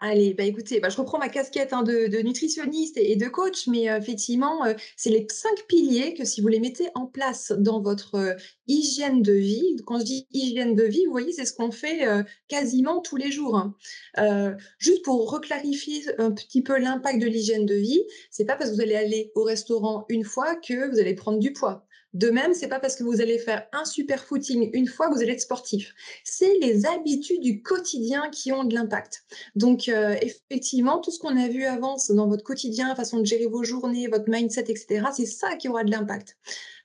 Allez, 0.00 0.34
bah 0.34 0.44
écoutez, 0.44 0.80
bah 0.80 0.88
je 0.90 0.96
reprends 0.98 1.18
ma 1.18 1.28
casquette 1.28 1.72
hein, 1.72 1.82
de, 1.82 2.20
nutritionniste 2.22 2.98
et, 2.98 3.16
de 3.16 3.26
coach, 3.26 3.68
mais 3.68 3.84
effectivement, 3.84 4.64
c'est 4.96 5.08
les 5.08 5.26
cinq 5.30 5.66
piliers 5.66 6.14
que 6.14 6.24
si 6.24 6.42
vous 6.42 6.48
les 6.48 6.60
mettez 6.60 6.88
en 6.94 7.06
place 7.06 7.52
dans 7.56 7.80
votre 7.80 8.36
hygiène 8.66 9.22
de 9.22 9.32
vie, 9.32 9.76
quand 9.86 10.00
je 10.00 10.04
dis 10.04 10.26
hygiène 10.32 10.74
de 10.74 10.82
vie, 10.82 11.06
vous 11.06 11.12
voyez, 11.12 11.32
c'est 11.32 11.46
ce 11.46 11.54
qu'on 11.54 11.70
fait 11.70 12.06
quasiment 12.48 13.00
tous 13.00 13.16
les 13.16 13.30
jours. 13.30 13.56
Hein. 13.56 14.56
juste 14.78 15.04
pour 15.04 15.30
reclarifier 15.30 16.02
un 16.18 16.32
petit 16.32 16.60
peu 16.60 16.78
l'impact 16.78 17.20
de 17.22 17.26
l'hygiène 17.26 17.64
de 17.64 17.74
vie, 17.74 18.02
c'est 18.30 18.44
pas 18.44 18.56
parce 18.56 18.70
que 18.70 18.74
vous 18.74 18.82
allez 18.82 18.96
aller 18.96 19.32
au 19.36 19.44
restaurant 19.44 20.04
une 20.10 20.24
fois 20.24 20.56
que 20.56 20.90
vous 20.90 20.98
allez 20.98 21.14
prendre 21.14 21.38
du 21.38 21.52
poids. 21.52 21.86
De 22.14 22.30
même, 22.30 22.54
c'est 22.54 22.68
pas 22.68 22.78
parce 22.78 22.94
que 22.94 23.02
vous 23.02 23.20
allez 23.20 23.38
faire 23.38 23.66
un 23.72 23.84
super 23.84 24.24
footing 24.24 24.70
une 24.72 24.86
fois 24.86 25.08
que 25.08 25.14
vous 25.14 25.20
allez 25.20 25.32
être 25.32 25.40
sportif. 25.40 25.94
C'est 26.22 26.58
les 26.60 26.86
habitudes 26.86 27.40
du 27.40 27.60
quotidien 27.60 28.30
qui 28.30 28.52
ont 28.52 28.62
de 28.64 28.72
l'impact. 28.72 29.24
Donc, 29.56 29.88
euh, 29.88 30.14
effectivement, 30.22 31.00
tout 31.00 31.10
ce 31.10 31.18
qu'on 31.18 31.36
a 31.36 31.48
vu 31.48 31.64
avant 31.64 31.96
dans 32.10 32.28
votre 32.28 32.44
quotidien, 32.44 32.94
façon 32.94 33.18
de 33.18 33.26
gérer 33.26 33.46
vos 33.46 33.64
journées, 33.64 34.06
votre 34.06 34.28
mindset, 34.28 34.66
etc., 34.68 35.06
c'est 35.14 35.26
ça 35.26 35.56
qui 35.56 35.68
aura 35.68 35.82
de 35.82 35.90
l'impact. 35.90 36.36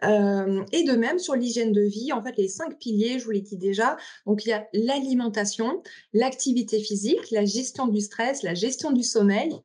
Euh, 0.03 0.63
et 0.71 0.83
de 0.83 0.93
même, 0.93 1.19
sur 1.19 1.35
l'hygiène 1.35 1.73
de 1.73 1.81
vie, 1.81 2.11
en 2.11 2.23
fait, 2.23 2.35
les 2.37 2.47
cinq 2.47 2.79
piliers, 2.79 3.19
je 3.19 3.25
vous 3.25 3.31
l'ai 3.31 3.41
dit 3.41 3.57
déjà. 3.57 3.97
Donc, 4.25 4.45
il 4.45 4.49
y 4.49 4.53
a 4.53 4.67
l'alimentation, 4.73 5.83
l'activité 6.13 6.79
physique, 6.79 7.29
la 7.31 7.45
gestion 7.45 7.87
du 7.87 8.01
stress, 8.01 8.41
la 8.41 8.55
gestion 8.55 8.91
du 8.91 9.03
sommeil 9.03 9.61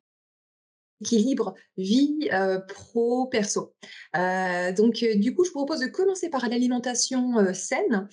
équilibre 1.01 1.55
vie 1.77 2.29
euh, 2.33 2.59
pro 2.61 3.27
perso. 3.27 3.75
Euh, 4.17 4.73
donc 4.73 5.03
euh, 5.03 5.17
du 5.17 5.35
coup, 5.35 5.45
je 5.45 5.51
vous 5.51 5.65
propose 5.65 5.81
de 5.81 5.87
commencer 5.87 6.31
par 6.31 6.49
l'alimentation 6.49 7.53
saine. 7.53 8.09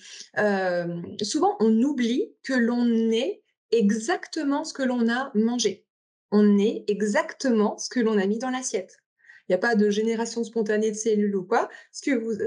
souvent, 1.22 1.56
on 1.60 1.82
oublie 1.82 2.32
que 2.42 2.54
l'on 2.54 3.10
est 3.10 3.42
exactement 3.70 4.64
ce 4.64 4.74
que 4.74 4.82
l'on 4.82 5.08
a 5.08 5.30
mangé. 5.34 5.86
On 6.30 6.58
est 6.58 6.84
exactement 6.88 7.78
ce 7.78 7.88
que 7.88 8.00
l'on 8.00 8.18
a 8.18 8.26
mis 8.26 8.38
dans 8.38 8.50
l'assiette. 8.50 8.98
Il 9.48 9.52
n'y 9.52 9.56
a 9.56 9.58
pas 9.58 9.74
de 9.74 9.90
génération 9.90 10.44
spontanée 10.44 10.90
de 10.90 10.96
cellules 10.96 11.34
ou 11.34 11.44
quoi. 11.44 11.68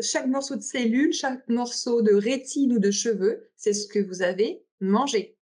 Chaque 0.02 0.28
morceau 0.28 0.56
de 0.56 0.62
cellule, 0.62 1.14
chaque 1.14 1.48
morceau 1.48 2.02
de 2.02 2.14
rétine 2.14 2.74
ou 2.74 2.80
de 2.80 2.90
cheveux, 2.90 3.50
c'est 3.58 3.74
ce 3.74 3.88
que 3.88 4.00
vous 4.00 4.22
avez 4.22 4.64
mangé. 4.80 5.38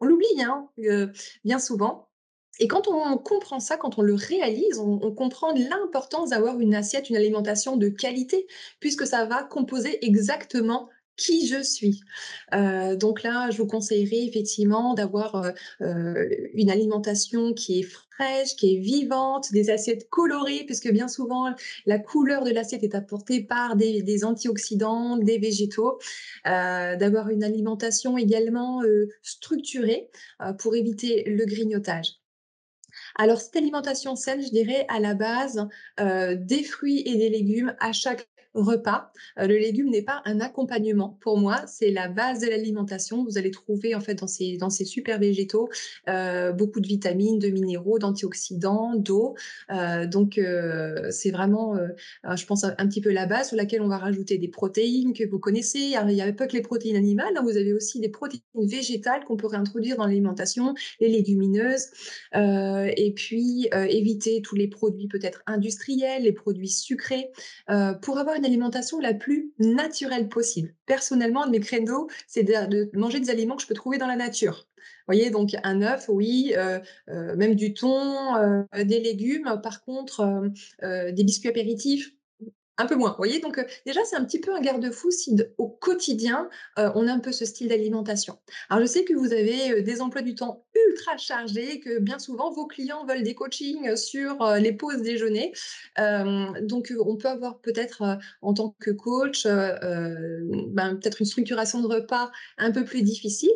On 0.00 0.06
l'oublie 0.06 0.42
hein, 0.42 0.68
bien 1.44 1.58
souvent. 1.58 2.07
Et 2.58 2.66
quand 2.66 2.88
on 2.88 3.16
comprend 3.18 3.60
ça, 3.60 3.76
quand 3.76 3.98
on 3.98 4.02
le 4.02 4.14
réalise, 4.14 4.78
on, 4.78 4.98
comprend 5.12 5.52
l'importance 5.52 6.30
d'avoir 6.30 6.60
une 6.60 6.74
assiette, 6.74 7.10
une 7.10 7.16
alimentation 7.16 7.76
de 7.76 7.88
qualité, 7.88 8.46
puisque 8.80 9.06
ça 9.06 9.24
va 9.26 9.42
composer 9.42 10.04
exactement 10.04 10.88
qui 11.18 11.46
je 11.48 11.62
suis. 11.62 12.00
Euh, 12.54 12.96
donc 12.96 13.22
là, 13.24 13.50
je 13.50 13.58
vous 13.58 13.66
conseillerais 13.66 14.24
effectivement 14.24 14.94
d'avoir 14.94 15.34
euh, 15.34 15.50
euh, 15.82 16.28
une 16.54 16.70
alimentation 16.70 17.52
qui 17.52 17.80
est 17.80 17.82
fraîche, 17.82 18.54
qui 18.56 18.76
est 18.76 18.78
vivante, 18.78 19.52
des 19.52 19.68
assiettes 19.70 20.08
colorées, 20.08 20.62
puisque 20.64 20.90
bien 20.90 21.08
souvent, 21.08 21.52
la 21.86 21.98
couleur 21.98 22.44
de 22.44 22.50
l'assiette 22.50 22.84
est 22.84 22.94
apportée 22.94 23.42
par 23.42 23.76
des, 23.76 24.24
antioxydants, 24.24 25.16
des 25.16 25.38
végétaux. 25.38 25.98
d'avoir 26.44 27.30
une 27.30 27.44
alimentation 27.44 28.16
également 28.16 28.82
structurée 29.22 30.08
pour 30.58 30.74
éviter 30.76 31.24
le 31.26 31.44
grignotage. 31.44 32.18
Alors, 33.18 33.40
cette 33.40 33.56
alimentation 33.56 34.14
saine, 34.16 34.42
je 34.42 34.50
dirais 34.50 34.86
à 34.88 35.00
la 35.00 35.14
base 35.14 35.68
des 35.98 36.62
fruits 36.62 37.02
et 37.04 37.16
des 37.16 37.28
légumes 37.28 37.74
à 37.80 37.92
chaque 37.92 38.28
repas. 38.54 39.12
Euh, 39.38 39.46
le 39.46 39.56
légume 39.56 39.90
n'est 39.90 40.02
pas 40.02 40.22
un 40.24 40.40
accompagnement 40.40 41.18
pour 41.20 41.38
moi, 41.38 41.62
c'est 41.66 41.90
la 41.90 42.08
base 42.08 42.40
de 42.40 42.48
l'alimentation. 42.48 43.24
Vous 43.24 43.38
allez 43.38 43.50
trouver 43.50 43.94
en 43.94 44.00
fait 44.00 44.14
dans 44.14 44.26
ces, 44.26 44.56
dans 44.56 44.70
ces 44.70 44.84
super 44.84 45.18
végétaux 45.18 45.68
euh, 46.08 46.52
beaucoup 46.52 46.80
de 46.80 46.86
vitamines, 46.86 47.38
de 47.38 47.48
minéraux, 47.48 47.98
d'antioxydants, 47.98 48.94
d'eau. 48.96 49.34
Euh, 49.70 50.06
donc 50.06 50.40
c'est 51.10 51.30
vraiment, 51.30 51.76
je 52.24 52.46
pense, 52.46 52.64
un, 52.64 52.88
petit 52.88 53.00
peu 53.00 53.10
la 53.10 53.26
base 53.26 53.48
sur 53.48 53.56
laquelle 53.56 53.82
on 53.82 53.88
va 53.88 53.98
rajouter 53.98 54.38
des 54.38 54.48
protéines 54.48 55.12
que 55.12 55.24
vous 55.28 55.38
connaissez. 55.38 55.78
Il 55.78 56.06
n'y 56.06 56.22
a 56.22 56.32
pas 56.32 56.46
que 56.46 56.54
les 56.54 56.62
protéines 56.62 56.96
animales, 56.96 57.32
hein. 57.36 57.42
vous 57.42 57.56
avez 57.56 57.72
aussi 57.72 58.00
des 58.00 58.08
protéines 58.08 58.42
végétales 58.56 59.24
qu'on 59.24 59.36
peut 59.36 59.46
réintroduire 59.46 59.96
dans 59.96 60.06
l'alimentation, 60.06 60.74
les 61.00 61.08
légumineuses. 61.08 61.86
et 62.34 63.12
puis 63.14 63.68
éviter 63.72 64.42
tous 64.42 64.56
les 64.56 64.68
produits 64.68 65.08
peut-être 65.08 65.42
industriels, 65.46 66.22
les 66.22 66.32
produits 66.32 66.68
sucrés, 66.68 67.30
pour 68.02 68.18
avoir 68.18 68.37
une 68.46 69.00
la 69.00 69.14
plus 69.14 69.52
naturelle 69.58 70.28
possible. 70.28 70.74
Personnellement, 70.86 71.44
un 71.44 71.46
de 71.46 71.52
mes 71.52 71.60
créneaux, 71.60 72.08
c'est 72.26 72.42
de, 72.42 72.90
manger 72.96 73.20
des 73.20 73.30
aliments 73.30 73.56
que 73.56 73.62
je 73.62 73.66
peux 73.66 73.74
trouver 73.74 73.98
dans 73.98 74.06
la 74.06 74.16
nature. 74.16 74.66
Vous 74.76 75.14
voyez, 75.14 75.30
donc 75.30 75.56
un 75.62 75.82
œuf, 75.82 76.06
oui, 76.08 76.52
euh, 76.56 76.78
euh, 77.08 77.34
même 77.36 77.54
du 77.54 77.74
thon, 77.74 78.36
euh, 78.36 78.62
des 78.84 79.00
légumes. 79.00 79.60
Par 79.62 79.84
contre, 79.84 80.50
des 80.82 81.24
biscuits 81.24 81.48
apéritifs, 81.48 82.12
un 82.76 82.86
peu 82.86 82.94
moins. 82.94 83.10
Vous 83.10 83.16
voyez, 83.16 83.40
donc 83.40 83.58
déjà, 83.86 84.04
c'est 84.04 84.16
un 84.16 84.24
petit 84.24 84.38
peu 84.38 84.54
un 84.54 84.60
garde-fou 84.60 85.10
si 85.10 85.36
au 85.56 85.68
quotidien, 85.68 86.48
on 86.76 87.08
a 87.08 87.12
un 87.12 87.18
peu 87.18 87.32
ce 87.32 87.44
style 87.44 87.68
d'alimentation. 87.68 88.38
Alors, 88.68 88.82
je 88.86 88.90
sais 88.90 89.04
que 89.04 89.14
vous 89.14 89.32
avez 89.32 89.82
des 89.82 90.00
emplois 90.00 90.22
du 90.22 90.34
temps 90.34 90.64
ultra 90.90 91.16
chargés, 91.16 91.80
que 91.80 91.98
bien 91.98 92.18
souvent, 92.18 92.50
vos 92.50 92.66
clients 92.66 93.04
veulent 93.06 93.22
des 93.22 93.34
coachings 93.34 93.96
sur 93.96 94.44
les 94.60 94.72
pauses 94.72 95.02
déjeuner. 95.02 95.52
donc, 96.62 96.92
on 96.98 97.16
peut 97.16 97.28
avoir 97.28 97.58
peut-être, 97.60 98.18
en 98.42 98.54
tant 98.54 98.74
que 98.78 98.90
coach, 98.90 99.44
ben, 99.44 100.96
peut-être 100.96 101.20
une 101.20 101.26
structuration 101.26 101.80
de 101.80 101.86
repas 101.86 102.30
un 102.56 102.70
peu 102.70 102.84
plus 102.84 103.02
difficile. 103.02 103.50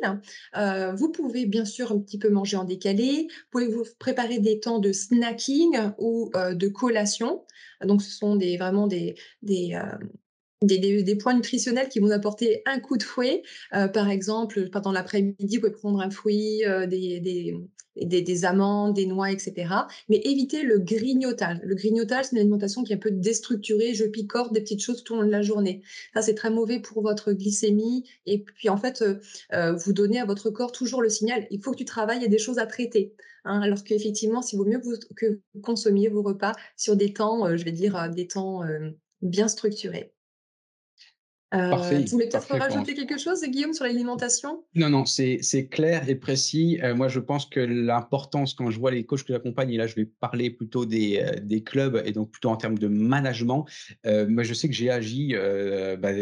vous 0.55 1.13
pouvez 1.13 1.47
bien 1.47 1.65
sûr 1.65 1.93
un 1.93 1.99
petit 1.99 2.19
peu 2.19 2.29
manger 2.29 2.57
en 2.57 2.65
décalé. 2.65 3.29
Vous 3.29 3.51
pouvez 3.51 3.69
vous 3.69 3.85
préparer 3.99 4.39
des 4.39 4.61
temps 4.61 4.79
de 4.79 4.93
snacking 4.93 5.77
ou 5.99 6.31
de 6.35 6.69
collation? 6.69 7.45
Donc, 7.85 8.03
ce 8.03 8.11
sont 8.11 8.37
des, 8.37 8.57
vraiment 8.57 8.87
des, 8.87 9.17
des, 9.43 9.77
des, 10.63 11.17
points 11.17 11.35
nutritionnels 11.35 11.89
qui 11.89 12.01
vont 12.01 12.11
apporter 12.11 12.63
un 12.67 12.79
coup 12.79 12.97
de 12.97 13.03
fouet. 13.03 13.43
Euh, 13.75 13.89
par 13.89 14.09
exemple, 14.09 14.69
pendant 14.71 14.93
l'après-midi, 14.93 15.57
vous 15.57 15.63
pouvez 15.63 15.73
prendre 15.73 16.01
un 16.01 16.11
fruit, 16.11 16.65
euh, 16.65 16.87
des, 16.87 17.21
des, 17.97 18.45
amandes, 18.45 18.95
des 18.95 19.07
noix, 19.07 19.31
etc. 19.31 19.75
Mais 20.09 20.21
évitez 20.25 20.63
le 20.63 20.79
grignotage. 20.79 21.59
Le 21.63 21.75
grignotage, 21.75 22.27
c'est 22.27 22.33
une 22.33 22.39
alimentation 22.39 22.83
qui 22.85 22.93
est 22.93 22.97
un 22.97 22.99
peu 22.99 23.11
déstructurée. 23.11 23.95
Je 23.95 24.05
picore 24.05 24.51
des 24.51 24.61
petites 24.61 24.83
choses 24.83 25.05
tout 25.05 25.15
au 25.15 25.17
long 25.21 25.27
de 25.27 25.31
la 25.31 25.43
journée. 25.43 25.83
Ça, 26.15 26.23
c'est 26.23 26.35
très 26.35 26.51
mauvais 26.51 26.81
pour 26.81 27.03
votre 27.03 27.33
glycémie. 27.33 28.05
Et 28.27 28.43
puis, 28.43 28.69
en 28.69 28.77
fait, 28.77 29.03
euh, 29.53 29.73
vous 29.73 29.93
donnez 29.93 30.21
à 30.21 30.25
votre 30.25 30.51
corps 30.51 30.73
toujours 30.73 31.03
le 31.03 31.11
signal, 31.11 31.47
il 31.51 31.61
faut 31.61 31.73
que 31.73 31.77
tu 31.77 31.85
travailles, 31.85 32.19
il 32.19 32.23
y 32.23 32.27
a 32.27 32.29
des 32.29 32.39
choses 32.39 32.59
à 32.59 32.67
traiter. 32.67 33.15
Hein. 33.45 33.61
alors 33.61 33.83
qu'effectivement, 33.83 34.41
s'il 34.41 34.57
vaut 34.57 34.65
mieux 34.65 34.79
vous, 34.79 34.95
que 35.17 35.41
vous 35.53 35.61
consommiez 35.61 36.09
vos 36.09 36.23
repas 36.23 36.53
sur 36.77 36.95
des 36.95 37.13
temps, 37.13 37.57
je 37.57 37.65
vais 37.65 37.73
dire, 37.73 38.09
des 38.15 38.29
temps 38.29 38.63
bien 39.23 39.49
structurés. 39.49 40.13
Parfait, 41.53 42.03
tu 42.05 42.13
voulais 42.13 42.29
peut-être 42.29 42.57
rajouter 42.57 42.95
quelque 42.95 43.19
chose, 43.19 43.43
Guillaume, 43.43 43.75
sur 43.75 43.85
l'alimentation? 43.85 44.65
Non, 44.75 44.89
non, 44.89 45.05
c'est 45.05 45.69
clair 45.71 46.09
et 46.09 46.15
précis. 46.15 46.81
Euh, 46.83 46.95
moi, 46.95 47.09
je 47.09 47.21
pense 47.21 47.45
que 47.45 47.61
l'importance, 47.61 48.55
quand 48.55 48.71
je 48.71 48.81
vois 48.81 48.91
les 48.91 49.05
coachs 49.05 49.23
que 49.23 49.35
j'accompagne, 49.35 49.71
et 49.73 49.77
là, 49.77 49.87
je 49.87 49.95
vais 49.95 50.07
parler 50.07 50.49
plutôt 50.51 50.87
des, 50.87 51.21
euh, 51.23 51.41
des, 51.43 51.63
clubs 51.63 52.03
et 52.07 52.13
donc 52.13 52.31
plutôt 52.31 52.49
en 52.49 52.57
termes 52.57 52.79
de 52.79 52.89
management. 52.89 53.67
Euh, 54.07 54.27
moi, 54.27 54.45
je 54.45 54.55
sais 54.55 54.69
que 54.69 54.75
j'ai 54.75 54.91
agi 54.91 55.35
bah, 55.99 56.13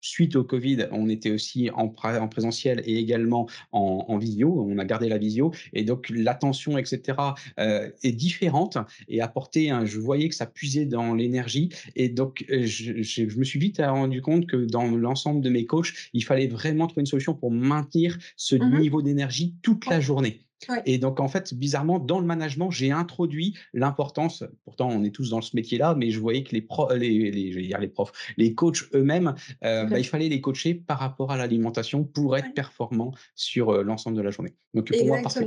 suite 0.00 0.36
au 0.36 0.44
Covid, 0.44 0.86
on 0.92 1.08
était 1.08 1.30
aussi 1.30 1.70
en, 1.70 1.92
en 2.02 2.28
présentiel 2.28 2.82
et 2.84 2.98
également 2.98 3.48
en, 3.72 4.18
visio. 4.18 4.66
On 4.68 4.78
a 4.78 4.84
gardé 4.84 5.08
la 5.08 5.18
visio 5.18 5.52
et 5.72 5.84
donc 5.84 6.08
l'attention, 6.10 6.78
etc., 6.78 7.18
est 7.56 8.12
différente 8.12 8.78
et 9.08 9.20
apporté. 9.20 9.70
je 9.84 9.98
voyais 9.98 10.28
que 10.28 10.34
ça 10.34 10.46
puisait 10.46 10.86
dans 10.86 11.14
l'énergie 11.14 11.68
et 11.94 12.08
donc 12.08 12.44
je, 12.48 13.02
je, 13.02 13.38
me 13.38 13.44
suis 13.44 13.58
vite 13.58 13.80
rendu 13.84 14.22
compte 14.22 14.46
que 14.46 14.56
dans 14.56 14.84
l'ensemble 14.84 15.40
de 15.40 15.50
mes 15.50 15.66
coachs, 15.66 15.92
il 16.12 16.24
fallait 16.24 16.48
vraiment 16.48 16.86
trouver 16.86 17.02
une 17.02 17.06
solution 17.06 17.34
pour 17.34 17.50
maintenir 17.50 18.18
ce 18.36 18.56
mmh 18.56 18.78
niveau 18.78 19.02
d'énergie 19.02 19.54
toute 19.62 19.86
la 19.86 20.00
journée. 20.00 20.47
Et 20.84 20.98
donc, 20.98 21.20
en 21.20 21.28
fait, 21.28 21.54
bizarrement, 21.54 21.98
dans 21.98 22.20
le 22.20 22.26
management, 22.26 22.70
j'ai 22.70 22.90
introduit 22.90 23.56
l'importance, 23.72 24.44
pourtant 24.64 24.88
on 24.88 25.04
est 25.04 25.10
tous 25.10 25.30
dans 25.30 25.40
ce 25.40 25.54
métier-là, 25.54 25.94
mais 25.96 26.10
je 26.10 26.20
voyais 26.20 26.42
que 26.42 26.52
les, 26.52 26.62
profs, 26.62 26.92
les, 26.94 27.30
les, 27.30 27.62
dire 27.62 27.78
les 27.78 27.88
profs, 27.88 28.12
les 28.36 28.54
coachs 28.54 28.84
eux-mêmes, 28.94 29.34
euh, 29.64 29.84
bah, 29.84 29.98
il 29.98 30.04
fallait 30.04 30.28
les 30.28 30.40
coacher 30.40 30.74
par 30.74 30.98
rapport 30.98 31.30
à 31.30 31.36
l'alimentation 31.36 32.04
pour 32.04 32.36
être 32.36 32.52
performants 32.54 33.12
sur 33.34 33.70
euh, 33.70 33.82
l'ensemble 33.82 34.16
de 34.16 34.22
la 34.22 34.30
journée. 34.30 34.54
Donc, 34.74 34.90
pour 34.96 35.06
moi, 35.06 35.20
parfait. 35.22 35.46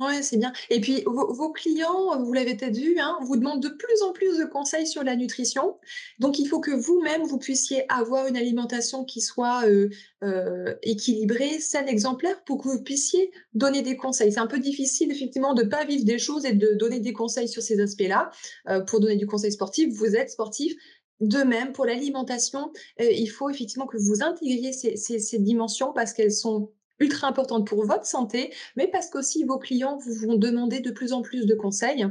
Ouais, 0.00 0.22
c'est 0.22 0.38
bien. 0.38 0.52
Et 0.70 0.80
puis, 0.80 1.04
vos, 1.06 1.52
clients, 1.52 2.20
vous 2.20 2.32
l'avez 2.32 2.56
peut-être 2.56 2.76
vu, 2.76 2.98
hein, 2.98 3.16
vous 3.22 3.36
demandent 3.36 3.62
de 3.62 3.68
plus 3.68 4.02
en 4.02 4.12
plus 4.12 4.38
de 4.38 4.44
conseils 4.44 4.88
sur 4.88 5.04
la 5.04 5.14
nutrition. 5.14 5.78
Donc, 6.18 6.40
il 6.40 6.48
faut 6.48 6.58
que 6.58 6.72
vous-même, 6.72 7.22
vous 7.22 7.38
puissiez 7.38 7.84
avoir 7.88 8.26
une 8.26 8.36
alimentation 8.36 9.04
qui 9.04 9.20
soit 9.20 9.62
équilibrée, 10.82 11.60
saine, 11.60 11.86
exemplaire, 11.88 12.42
pour 12.42 12.60
que 12.60 12.68
vous 12.68 12.82
puissiez 12.82 13.30
donner 13.52 13.82
des 13.82 13.96
conseils. 13.96 14.32
C'est 14.32 14.40
un 14.40 14.48
peu 14.48 14.58
difficile, 14.58 15.12
effectivement, 15.12 15.54
de 15.54 15.62
ne 15.62 15.68
pas 15.68 15.84
vivre 15.84 16.04
des 16.04 16.18
choses 16.18 16.44
et 16.44 16.54
de 16.54 16.74
donner 16.74 16.98
des 16.98 17.12
conseils 17.12 17.48
sur 17.48 17.62
ces 17.62 17.80
aspects-là. 17.80 18.32
pour 18.88 18.98
donner 18.98 19.16
du 19.16 19.28
conseil 19.28 19.52
sportif, 19.52 19.94
vous 19.94 20.16
êtes 20.16 20.30
sportif. 20.30 20.74
De 21.20 21.44
même, 21.44 21.72
pour 21.72 21.86
l'alimentation, 21.86 22.72
il 22.98 23.28
faut 23.28 23.48
effectivement 23.48 23.86
que 23.86 23.96
vous 23.96 24.24
intégriez 24.24 24.72
ces 24.72 25.38
dimensions 25.38 25.92
parce 25.92 26.12
qu'elles 26.12 26.32
sont 26.32 26.72
ultra 27.00 27.28
importante 27.28 27.66
pour 27.66 27.84
votre 27.84 28.06
santé, 28.06 28.52
mais 28.76 28.88
parce 28.88 29.10
qu'aussi 29.10 29.44
vos 29.44 29.58
clients 29.58 29.98
vous 29.98 30.14
vont 30.14 30.36
demander 30.36 30.80
de 30.80 30.90
plus 30.90 31.12
en 31.12 31.22
plus 31.22 31.46
de 31.46 31.54
conseils. 31.54 32.06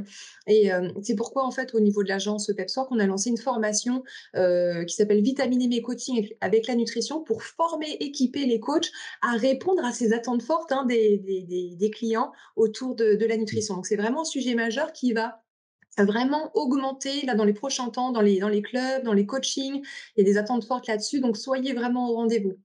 Et 0.46 0.72
euh, 0.72 0.88
c'est 1.02 1.14
pourquoi, 1.14 1.44
en 1.44 1.50
fait, 1.50 1.74
au 1.74 1.80
niveau 1.80 2.02
de 2.02 2.08
l'agence 2.08 2.50
Pepsor, 2.56 2.88
on 2.90 2.98
a 2.98 3.06
lancé 3.06 3.30
une 3.30 3.38
formation 3.38 4.02
euh, 4.36 4.84
qui 4.84 4.94
s'appelle 4.94 5.22
Vitaminer 5.22 5.68
mes 5.68 5.82
coaching 5.82 6.28
avec 6.40 6.66
la 6.66 6.74
nutrition 6.74 7.22
pour 7.22 7.42
former, 7.42 7.96
équiper 8.00 8.46
les 8.46 8.60
coachs 8.60 8.90
à 9.22 9.32
répondre 9.36 9.84
à 9.84 9.92
ces 9.92 10.12
attentes 10.12 10.42
fortes 10.42 10.72
hein, 10.72 10.84
des, 10.86 11.18
des, 11.18 11.90
clients 11.90 12.32
autour 12.56 12.94
de, 12.94 13.14
de 13.14 13.26
la 13.26 13.36
nutrition. 13.36 13.76
Donc, 13.76 13.86
c'est 13.86 13.96
vraiment 13.96 14.22
un 14.22 14.24
sujet 14.24 14.54
majeur 14.54 14.92
qui 14.92 15.12
va 15.12 15.44
vraiment 15.98 16.50
augmenter 16.54 17.24
là 17.24 17.34
dans 17.34 17.44
les 17.44 17.52
prochains 17.52 17.88
temps 17.90 18.10
dans 18.10 18.20
les, 18.20 18.40
dans 18.40 18.48
les 18.48 18.62
clubs, 18.62 19.04
dans 19.04 19.12
les 19.12 19.26
coachings. 19.26 19.82
Il 20.16 20.26
y 20.26 20.28
a 20.28 20.32
des 20.32 20.38
attentes 20.38 20.64
fortes 20.64 20.88
là-dessus, 20.88 21.20
donc 21.20 21.36
soyez 21.36 21.72
vraiment 21.72 22.10
au 22.10 22.14
rendez-vous. 22.16 22.58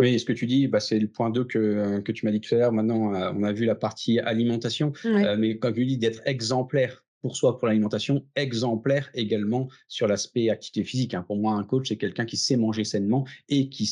Oui, 0.00 0.20
ce 0.20 0.26
que 0.26 0.32
tu 0.32 0.46
dis, 0.46 0.66
bah, 0.66 0.80
c'est 0.80 0.98
le 0.98 1.08
point 1.08 1.30
2 1.30 1.44
que, 1.44 1.58
euh, 1.58 2.00
que 2.02 2.12
tu 2.12 2.26
m'as 2.26 2.32
dit 2.32 2.40
tout 2.40 2.54
à 2.54 2.58
l'heure. 2.58 2.72
Maintenant, 2.72 3.14
euh, 3.14 3.32
on 3.34 3.42
a 3.42 3.52
vu 3.52 3.64
la 3.64 3.74
partie 3.74 4.18
alimentation, 4.18 4.92
euh, 5.06 5.36
mais 5.38 5.58
comme 5.58 5.74
tu 5.74 5.86
dis, 5.86 5.96
d'être 5.96 6.20
exemplaire 6.26 7.02
pour 7.22 7.34
soi, 7.34 7.58
pour 7.58 7.66
l'alimentation, 7.66 8.26
exemplaire 8.36 9.08
également 9.14 9.68
sur 9.88 10.06
l'aspect 10.06 10.50
activité 10.50 10.84
physique. 10.84 11.14
Hein. 11.14 11.24
Pour 11.26 11.36
moi, 11.36 11.54
un 11.54 11.64
coach, 11.64 11.88
c'est 11.88 11.96
quelqu'un 11.96 12.26
qui 12.26 12.36
sait 12.36 12.56
manger 12.56 12.84
sainement 12.84 13.24
et 13.48 13.70
qui, 13.70 13.90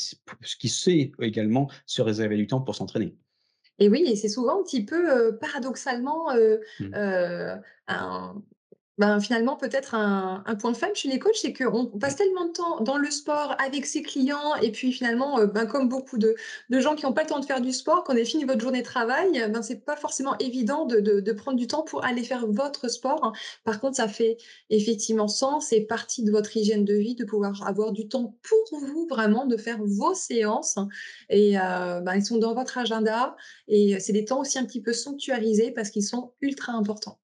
qui 0.61 0.69
sait 0.69 1.13
également 1.21 1.71
se 1.87 2.03
réserver 2.03 2.37
du 2.37 2.47
temps 2.47 2.61
pour 2.61 2.75
s'entraîner. 2.75 3.17
Et 3.79 3.89
oui, 3.89 4.05
et 4.07 4.15
c'est 4.15 4.29
souvent 4.29 4.61
un 4.61 4.63
petit 4.63 4.85
peu 4.85 5.37
paradoxalement 5.39 6.33
mmh. 6.79 6.95
un, 7.89 8.43
ben, 8.99 9.19
finalement, 9.19 9.57
peut-être 9.57 9.95
un, 9.97 10.45
un, 10.47 10.55
point 10.55 10.73
faible 10.73 10.95
chez 10.95 11.09
les 11.09 11.19
coachs, 11.19 11.35
c'est 11.35 11.53
qu'on 11.53 11.87
passe 11.87 12.15
tellement 12.15 12.47
de 12.47 12.53
temps 12.53 12.81
dans 12.81 12.97
le 12.97 13.11
sport 13.11 13.57
avec 13.59 13.87
ses 13.87 14.03
clients, 14.03 14.55
et 14.63 14.71
puis 14.71 14.93
finalement, 14.93 15.41
euh, 15.41 15.47
ben, 15.47 15.67
comme 15.67 15.89
beaucoup 15.89 16.17
de, 16.17 16.37
gens 16.71 16.95
qui 16.95 17.05
n'ont 17.05 17.13
pas 17.13 17.23
le 17.23 17.29
temps 17.29 17.41
de 17.41 17.45
faire 17.45 17.61
du 17.61 17.73
sport, 17.73 18.05
quand 18.05 18.15
on 18.15 18.17
a 18.17 18.25
fini 18.25 18.45
votre 18.45 18.61
journée 18.61 18.83
de 18.83 18.87
travail, 18.87 19.51
ben, 19.51 19.63
c'est 19.63 19.85
pas 19.85 19.97
forcément 19.97 20.37
évident 20.39 20.85
de, 20.87 21.33
prendre 21.33 21.59
du 21.59 21.67
temps 21.67 21.83
pour 21.83 22.05
aller 22.05 22.23
faire 22.23 22.47
votre 22.47 22.89
sport. 22.89 23.33
Par 23.65 23.81
contre, 23.81 23.97
ça 23.97 24.07
fait 24.07 24.37
effectivement 24.71 25.27
sens, 25.27 25.67
c'est 25.69 25.81
partie 25.81 26.23
de 26.23 26.31
votre 26.31 26.57
hygiène 26.57 26.85
de 26.85 26.95
vie 26.95 27.17
de 27.17 27.25
pouvoir 27.25 27.67
avoir 27.67 27.91
du 27.93 28.07
temps 28.09 28.37
pour 28.43 28.79
vous, 28.79 29.09
vraiment, 29.09 29.47
de 29.47 29.57
faire 29.57 29.79
vos 29.83 30.15
séances. 30.15 30.79
Et 31.31 31.59
euh, 31.59 32.01
ben, 32.01 32.15
ils 32.15 32.25
sont 32.25 32.39
dans 32.39 32.55
votre 32.55 32.79
agenda, 32.79 33.35
et 33.67 33.99
c'est 33.99 34.13
des 34.13 34.25
temps 34.25 34.41
aussi 34.41 34.59
un 34.59 34.65
petit 34.65 34.81
peu 34.81 34.93
sanctuarisés 34.93 35.73
parce 35.73 35.91
qu'ils 35.91 36.05
sont 36.05 36.33
ultra 36.41 36.73
importants. 36.73 37.19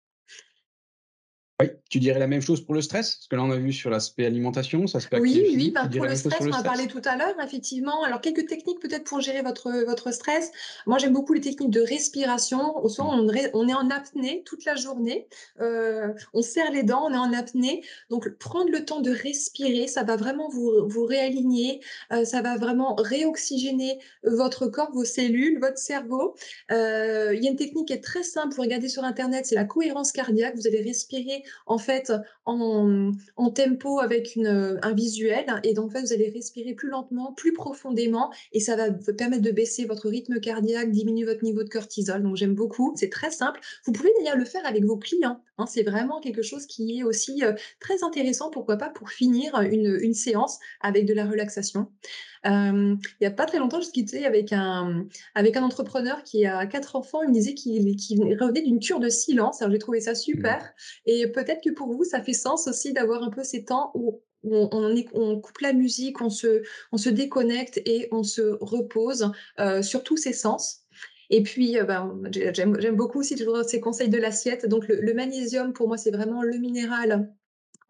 Oui, 1.60 1.70
tu 1.88 1.98
dirais 1.98 2.18
la 2.18 2.26
même 2.26 2.40
chose 2.40 2.60
pour 2.64 2.74
le 2.74 2.80
stress? 2.80 3.16
Parce 3.16 3.28
que 3.28 3.36
là, 3.36 3.42
on 3.42 3.50
a 3.50 3.56
vu 3.56 3.72
sur 3.72 3.90
l'aspect 3.90 4.24
alimentation, 4.24 4.86
ça 4.86 4.98
aspect 4.98 5.20
Oui, 5.20 5.42
oui, 5.54 5.70
ben, 5.70 5.88
pour 5.88 6.06
le 6.06 6.16
stress, 6.16 6.40
on 6.40 6.52
a 6.52 6.62
parlé 6.62 6.86
tout 6.86 7.02
à 7.04 7.16
l'heure, 7.16 7.34
effectivement. 7.44 8.02
Alors, 8.04 8.20
quelques 8.20 8.46
techniques 8.46 8.80
peut-être 8.80 9.04
pour 9.04 9.20
gérer 9.20 9.42
votre, 9.42 9.70
votre 9.84 10.12
stress. 10.12 10.50
Moi, 10.86 10.98
j'aime 10.98 11.12
beaucoup 11.12 11.32
les 11.32 11.40
techniques 11.40 11.70
de 11.70 11.80
respiration. 11.80 12.76
Au 12.78 12.88
son, 12.88 13.04
on, 13.04 13.28
on 13.54 13.68
est 13.68 13.74
en 13.74 13.90
apnée 13.90 14.42
toute 14.46 14.64
la 14.64 14.76
journée. 14.76 15.28
Euh, 15.60 16.08
on 16.32 16.42
serre 16.42 16.70
les 16.70 16.82
dents, 16.82 17.06
on 17.08 17.12
est 17.12 17.18
en 17.18 17.32
apnée. 17.32 17.82
Donc, 18.08 18.28
prendre 18.38 18.70
le 18.70 18.84
temps 18.84 19.00
de 19.00 19.10
respirer, 19.10 19.86
ça 19.86 20.02
va 20.02 20.16
vraiment 20.16 20.48
vous, 20.48 20.86
vous 20.86 21.04
réaligner. 21.04 21.80
Euh, 22.12 22.24
ça 22.24 22.42
va 22.42 22.56
vraiment 22.56 22.94
réoxygéner 22.94 23.98
votre 24.24 24.66
corps, 24.66 24.92
vos 24.92 25.04
cellules, 25.04 25.58
votre 25.60 25.78
cerveau. 25.78 26.34
Euh, 26.70 27.34
il 27.34 27.44
y 27.44 27.48
a 27.48 27.50
une 27.50 27.56
technique 27.56 27.88
qui 27.88 27.92
est 27.92 28.04
très 28.04 28.22
simple. 28.22 28.54
Vous 28.54 28.62
regardez 28.62 28.88
sur 28.88 29.04
Internet, 29.04 29.46
c'est 29.46 29.54
la 29.54 29.64
cohérence 29.64 30.12
cardiaque. 30.12 30.56
Vous 30.56 30.66
allez 30.66 30.82
respirer 30.82 31.42
en 31.66 31.78
fait 31.78 32.12
en, 32.44 33.12
tempo 33.54 34.00
avec 34.00 34.36
une, 34.36 34.78
un 34.82 34.92
visuel 34.92 35.46
et 35.64 35.74
donc 35.74 35.86
en 35.86 35.90
fait 35.90 36.02
vous 36.02 36.12
allez 36.12 36.30
respirer 36.30 36.74
plus 36.74 36.88
lentement, 36.88 37.32
plus 37.32 37.52
profondément 37.52 38.32
et 38.52 38.60
ça 38.60 38.76
va 38.76 38.90
vous 38.90 39.14
permettre 39.14 39.42
de 39.42 39.50
baisser 39.50 39.84
votre 39.84 40.08
rythme 40.08 40.40
cardiaque, 40.40 40.90
diminuer 40.90 41.24
votre 41.24 41.44
niveau 41.44 41.62
de 41.62 41.68
cortisol. 41.68 42.22
Donc 42.22 42.36
j'aime 42.36 42.54
beaucoup, 42.54 42.92
c'est 42.96 43.10
très 43.10 43.30
simple. 43.30 43.60
Vous 43.86 43.92
pouvez 43.92 44.10
d'ailleurs 44.18 44.36
le 44.36 44.44
faire 44.44 44.64
avec 44.66 44.84
vos 44.84 44.96
clients. 44.96 45.42
Hein. 45.58 45.66
c'est 45.66 45.82
vraiment 45.82 46.20
quelque 46.20 46.42
chose 46.42 46.66
qui 46.66 46.98
est 46.98 47.02
aussi 47.02 47.44
euh, 47.44 47.52
très 47.80 48.02
intéressant, 48.02 48.50
pourquoi 48.50 48.76
pas 48.76 48.88
pour 48.88 49.10
finir 49.10 49.60
une, 49.60 49.98
une 50.00 50.14
séance 50.14 50.58
avec 50.80 51.06
de 51.06 51.14
la 51.14 51.26
relaxation. 51.26 51.88
Euh, 52.46 52.96
il 53.02 53.16
n'y 53.20 53.26
a 53.26 53.30
pas 53.30 53.44
très 53.44 53.58
longtemps, 53.58 53.80
je 53.80 53.90
discutais 53.90 54.24
avec 54.24 54.52
un, 54.52 55.06
avec 55.34 55.56
un 55.56 55.62
entrepreneur 55.62 56.22
qui 56.24 56.46
a 56.46 56.66
quatre 56.66 56.96
enfants. 56.96 57.22
Il 57.22 57.28
me 57.28 57.34
disait 57.34 57.54
qu'il 57.54 57.82
revenait 58.40 58.62
d'une 58.62 58.80
cure 58.80 59.00
de 59.00 59.08
silence. 59.08 59.60
Alors, 59.60 59.72
j'ai 59.72 59.78
trouvé 59.78 60.00
ça 60.00 60.14
super. 60.14 60.62
Mmh. 60.62 61.10
Et 61.10 61.26
peut-être 61.44 61.62
que 61.62 61.70
pour 61.70 61.92
vous, 61.92 62.04
ça 62.04 62.22
fait 62.22 62.32
sens 62.32 62.66
aussi 62.66 62.92
d'avoir 62.92 63.22
un 63.22 63.30
peu 63.30 63.44
ces 63.44 63.64
temps 63.64 63.90
où 63.94 64.20
on, 64.42 65.40
coupe 65.40 65.58
la 65.60 65.72
musique, 65.72 66.20
on 66.20 66.30
se, 66.30 66.62
on 66.92 66.96
se 66.96 67.08
déconnecte 67.10 67.80
et 67.84 68.08
on 68.12 68.22
se 68.22 68.56
repose 68.60 69.30
euh, 69.58 69.82
sur 69.82 70.02
tous 70.02 70.16
ses 70.16 70.32
sens. 70.32 70.84
Et 71.30 71.42
puis, 71.42 71.78
euh, 71.78 71.84
ben, 71.84 72.20
j'aime 72.32 72.96
beaucoup 72.96 73.20
aussi 73.20 73.36
ces 73.66 73.80
conseils 73.80 74.08
de 74.08 74.18
l'assiette. 74.18 74.66
Donc, 74.66 74.88
le, 74.88 75.14
magnésium, 75.14 75.72
pour 75.72 75.88
moi, 75.88 75.96
c'est 75.96 76.10
vraiment 76.10 76.42
le 76.42 76.58
minéral 76.58 77.32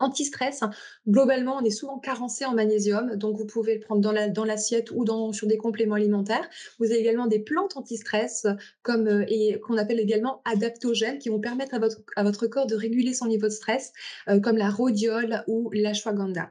anti-stress. 0.00 0.64
Globalement, 1.08 1.58
on 1.58 1.64
est 1.64 1.70
souvent 1.70 1.98
carencé 1.98 2.44
en 2.44 2.54
magnésium, 2.54 3.16
donc 3.16 3.36
vous 3.36 3.46
pouvez 3.46 3.74
le 3.74 3.80
prendre 3.80 4.00
dans 4.00 4.44
l'assiette 4.44 4.90
ou 4.90 5.04
dans, 5.04 5.32
sur 5.32 5.46
des 5.46 5.58
compléments 5.58 5.94
alimentaires. 5.94 6.48
Vous 6.78 6.86
avez 6.86 6.98
également 6.98 7.26
des 7.26 7.38
plantes 7.38 7.76
anti-stress 7.76 8.46
comme 8.82 9.06
euh, 9.06 9.24
et 9.28 9.60
qu'on 9.60 9.76
appelle 9.76 10.00
également 10.00 10.42
adaptogènes 10.44 11.18
qui 11.18 11.28
vont 11.28 11.40
permettre 11.40 11.74
à 11.74 11.78
votre, 11.78 12.02
à 12.16 12.24
votre 12.24 12.46
corps 12.46 12.66
de 12.66 12.74
réguler 12.74 13.14
son 13.14 13.26
niveau 13.26 13.46
de 13.46 13.52
stress, 13.52 13.92
euh, 14.28 14.40
comme 14.40 14.56
la 14.56 14.70
rhodiole 14.70 15.44
ou 15.46 15.70
l'ashwagandha. 15.72 16.50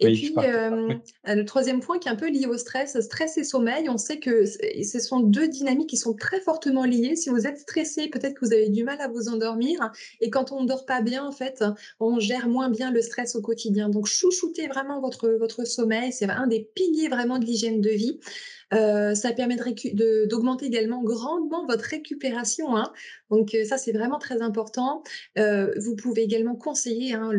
Et 0.00 0.12
puis, 0.12 0.34
euh, 0.38 0.94
le 1.24 1.44
troisième 1.44 1.80
point 1.80 1.98
qui 1.98 2.08
est 2.08 2.10
un 2.10 2.16
peu 2.16 2.28
lié 2.28 2.46
au 2.46 2.56
stress, 2.56 2.98
stress 3.00 3.38
et 3.38 3.44
sommeil, 3.44 3.88
on 3.88 3.98
sait 3.98 4.18
que 4.18 4.44
ce 4.44 4.98
sont 4.98 5.20
deux 5.20 5.48
dynamiques 5.48 5.90
qui 5.90 5.96
sont 5.96 6.14
très 6.14 6.40
fortement 6.40 6.84
liées. 6.84 7.16
Si 7.16 7.30
vous 7.30 7.46
êtes 7.46 7.58
stressé, 7.58 8.08
peut-être 8.08 8.34
que 8.34 8.44
vous 8.44 8.52
avez 8.52 8.68
du 8.68 8.84
mal 8.84 9.00
à 9.00 9.08
vous 9.08 9.28
endormir. 9.28 9.92
Et 10.20 10.30
quand 10.30 10.52
on 10.52 10.62
ne 10.62 10.68
dort 10.68 10.84
pas 10.84 11.00
bien, 11.00 11.24
en 11.24 11.32
fait, 11.32 11.64
on 12.00 12.18
gère 12.18 12.48
moins 12.48 12.70
bien 12.70 12.90
le 12.90 13.02
stress 13.02 13.36
au 13.36 13.40
quotidien. 13.40 13.88
Donc, 13.88 14.06
chouchoutez 14.06 14.66
vraiment 14.66 15.00
votre, 15.00 15.28
votre 15.28 15.64
sommeil. 15.66 16.12
C'est 16.12 16.28
un 16.28 16.46
des 16.46 16.68
piliers 16.74 17.08
vraiment 17.08 17.38
de 17.38 17.44
l'hygiène 17.44 17.80
de 17.80 17.90
vie. 17.90 18.18
Euh, 18.74 19.14
ça 19.14 19.32
permet 19.32 19.56
d'augmenter 20.26 20.66
également 20.66 21.02
grandement 21.02 21.66
votre 21.66 21.84
récupération. 21.84 22.76
Hein. 22.76 22.92
Donc 23.30 23.54
euh, 23.54 23.64
ça, 23.64 23.78
c'est 23.78 23.92
vraiment 23.92 24.18
très 24.18 24.42
important. 24.42 25.02
Euh, 25.38 25.72
vous 25.78 25.96
pouvez 25.96 26.22
également 26.22 26.56
conseiller 26.56 27.14
hein, 27.14 27.30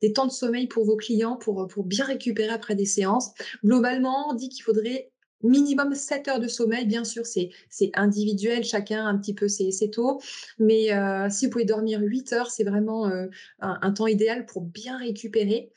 des 0.00 0.12
temps 0.12 0.26
de 0.26 0.32
sommeil 0.32 0.66
pour 0.66 0.84
vos 0.84 0.96
clients 0.96 1.36
pour, 1.36 1.66
pour 1.68 1.84
bien 1.84 2.04
récupérer 2.04 2.52
après 2.52 2.74
des 2.74 2.86
séances. 2.86 3.32
Globalement, 3.64 4.30
on 4.30 4.34
dit 4.34 4.48
qu'il 4.48 4.62
faudrait 4.62 5.10
minimum 5.42 5.94
7 5.94 6.28
heures 6.28 6.40
de 6.40 6.48
sommeil. 6.48 6.86
Bien 6.86 7.04
sûr, 7.04 7.26
c'est 7.26 7.50
individuel, 7.94 8.62
chacun 8.64 9.06
un 9.06 9.18
petit 9.18 9.34
peu 9.34 9.48
ses, 9.48 9.72
ses 9.72 9.90
taux. 9.90 10.20
Mais 10.60 10.90
si 11.30 11.46
vous 11.46 11.50
pouvez 11.50 11.64
dormir 11.64 12.00
8 12.00 12.32
heures, 12.32 12.50
c'est 12.50 12.62
vraiment 12.62 13.10
un, 13.58 13.92
temps 13.92 14.06
idéal 14.06 14.46
pour 14.46 14.62
bien 14.62 14.98
récupérer. 14.98 15.72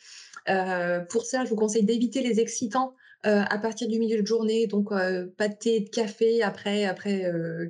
pour 1.09 1.25
ça, 1.25 1.45
je 1.45 1.49
vous 1.49 1.55
conseille 1.55 1.83
d'éviter 1.83 2.21
les 2.21 2.39
excitants 2.39 2.93
euh, 3.25 3.43
à 3.49 3.57
partir 3.57 3.87
du 3.87 3.99
milieu 3.99 4.21
de 4.21 4.27
journée, 4.27 4.67
donc 4.67 4.91
euh, 4.91 5.27
pas 5.37 5.47
de 5.47 5.55
thé, 5.55 5.79
de 5.79 5.89
café 5.89 6.43
après, 6.43 6.85
après 6.85 7.23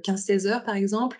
15-16 0.03 0.47
euh, 0.47 0.51
heures 0.51 0.63
par 0.63 0.75
exemple. 0.75 1.17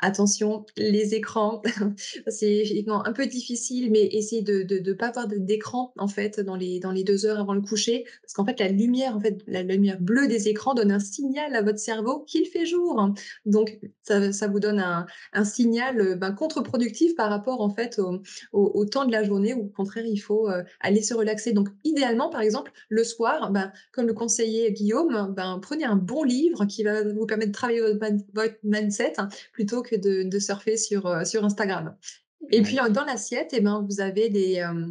Attention, 0.00 0.66
les 0.76 1.14
écrans, 1.14 1.62
c'est 2.28 2.84
un 2.88 3.12
peu 3.12 3.26
difficile, 3.26 3.90
mais 3.90 4.08
essayez 4.12 4.42
de 4.42 4.64
ne 4.80 4.92
pas 4.92 5.08
avoir 5.08 5.28
d'écran 5.28 5.92
en 5.96 6.08
fait 6.08 6.40
dans 6.40 6.56
les, 6.56 6.80
dans 6.80 6.90
les 6.90 7.04
deux 7.04 7.26
heures 7.26 7.38
avant 7.38 7.54
le 7.54 7.60
coucher, 7.60 8.04
parce 8.22 8.34
qu'en 8.34 8.44
fait 8.44 8.58
la 8.60 8.68
lumière, 8.68 9.16
en 9.16 9.20
fait 9.20 9.38
la 9.46 9.62
lumière 9.62 10.00
bleue 10.00 10.26
des 10.26 10.48
écrans 10.48 10.74
donne 10.74 10.90
un 10.90 11.00
signal 11.00 11.54
à 11.54 11.62
votre 11.62 11.78
cerveau 11.78 12.20
qu'il 12.26 12.46
fait 12.46 12.66
jour. 12.66 13.08
Donc 13.46 13.78
ça, 14.02 14.32
ça 14.32 14.48
vous 14.48 14.60
donne 14.60 14.80
un, 14.80 15.06
un 15.32 15.44
signal 15.44 16.00
euh, 16.00 16.14
ben, 16.16 16.32
contre-productif 16.32 17.14
par 17.14 17.30
rapport 17.30 17.60
en 17.60 17.70
fait 17.70 17.98
au, 17.98 18.20
au, 18.52 18.84
temps 18.84 19.06
de 19.06 19.12
la 19.12 19.22
journée 19.22 19.54
où 19.54 19.66
au 19.66 19.68
contraire 19.68 20.06
il 20.06 20.18
faut 20.18 20.48
euh, 20.48 20.62
aller 20.80 21.02
se 21.02 21.14
relaxer. 21.14 21.52
Donc 21.52 21.68
idéalement 21.84 22.30
par 22.30 22.40
exemple 22.40 22.72
le 22.88 23.04
soir, 23.04 23.50
ben, 23.50 23.72
comme 23.92 24.06
le 24.06 24.14
conseillait 24.14 24.72
Guillaume, 24.72 25.32
ben, 25.36 25.58
prenez 25.62 25.84
un 25.84 25.96
bon 25.96 26.24
livre 26.24 26.64
qui 26.66 26.82
va 26.82 27.02
vous 27.02 27.26
permettre 27.26 27.52
de 27.52 27.56
travailler 27.56 27.80
votre, 27.80 28.54
mindset 28.62 29.14
hein, 29.18 29.28
plutôt 29.52 29.82
que 29.82 29.93
de, 29.98 30.38
surfer 30.38 30.76
sur, 30.76 31.06
euh, 31.06 31.24
sur 31.24 31.44
Instagram. 31.44 31.96
Et 32.50 32.62
puis, 32.62 32.78
dans 32.90 33.04
l'assiette, 33.04 33.50
eh 33.52 33.60
ben, 33.60 33.86
vous 33.88 34.00
avez 34.00 34.28
des, 34.28 34.60
euh, 34.60 34.86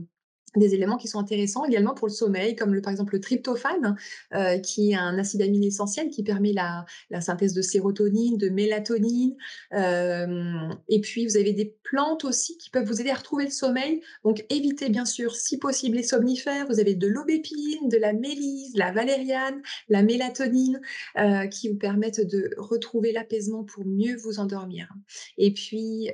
des 0.59 0.73
éléments 0.73 0.97
qui 0.97 1.07
sont 1.07 1.19
intéressants 1.19 1.65
également 1.65 1.93
pour 1.93 2.07
le 2.07 2.13
sommeil, 2.13 2.55
comme 2.55 2.73
le, 2.73 2.81
par 2.81 2.91
exemple 2.91 3.13
le 3.13 3.21
tryptophane, 3.21 3.95
euh, 4.33 4.59
qui 4.59 4.91
est 4.91 4.95
un 4.95 5.17
acide 5.17 5.41
aminé 5.41 5.67
essentiel 5.67 6.09
qui 6.09 6.23
permet 6.23 6.53
la, 6.53 6.85
la 7.09 7.21
synthèse 7.21 7.53
de 7.53 7.61
sérotonine, 7.61 8.37
de 8.37 8.49
mélatonine. 8.49 9.35
Euh, 9.73 10.69
et 10.89 11.01
puis, 11.01 11.25
vous 11.25 11.37
avez 11.37 11.53
des 11.53 11.75
plantes 11.83 12.25
aussi 12.25 12.57
qui 12.57 12.69
peuvent 12.69 12.85
vous 12.85 13.01
aider 13.01 13.09
à 13.09 13.15
retrouver 13.15 13.45
le 13.45 13.51
sommeil. 13.51 14.01
Donc, 14.23 14.45
évitez 14.49 14.89
bien 14.89 15.05
sûr, 15.05 15.35
si 15.35 15.57
possible, 15.57 15.97
les 15.97 16.03
somnifères. 16.03 16.67
Vous 16.67 16.79
avez 16.79 16.95
de 16.95 17.07
l'aubépine, 17.07 17.89
de 17.89 17.97
la 17.97 18.13
mélise, 18.13 18.75
la 18.75 18.91
valériane, 18.91 19.61
la 19.89 20.03
mélatonine, 20.03 20.81
euh, 21.17 21.47
qui 21.47 21.69
vous 21.69 21.77
permettent 21.77 22.21
de 22.21 22.51
retrouver 22.57 23.11
l'apaisement 23.11 23.63
pour 23.63 23.85
mieux 23.85 24.15
vous 24.17 24.39
endormir. 24.39 24.89
Et 25.37 25.53
puis, 25.53 26.09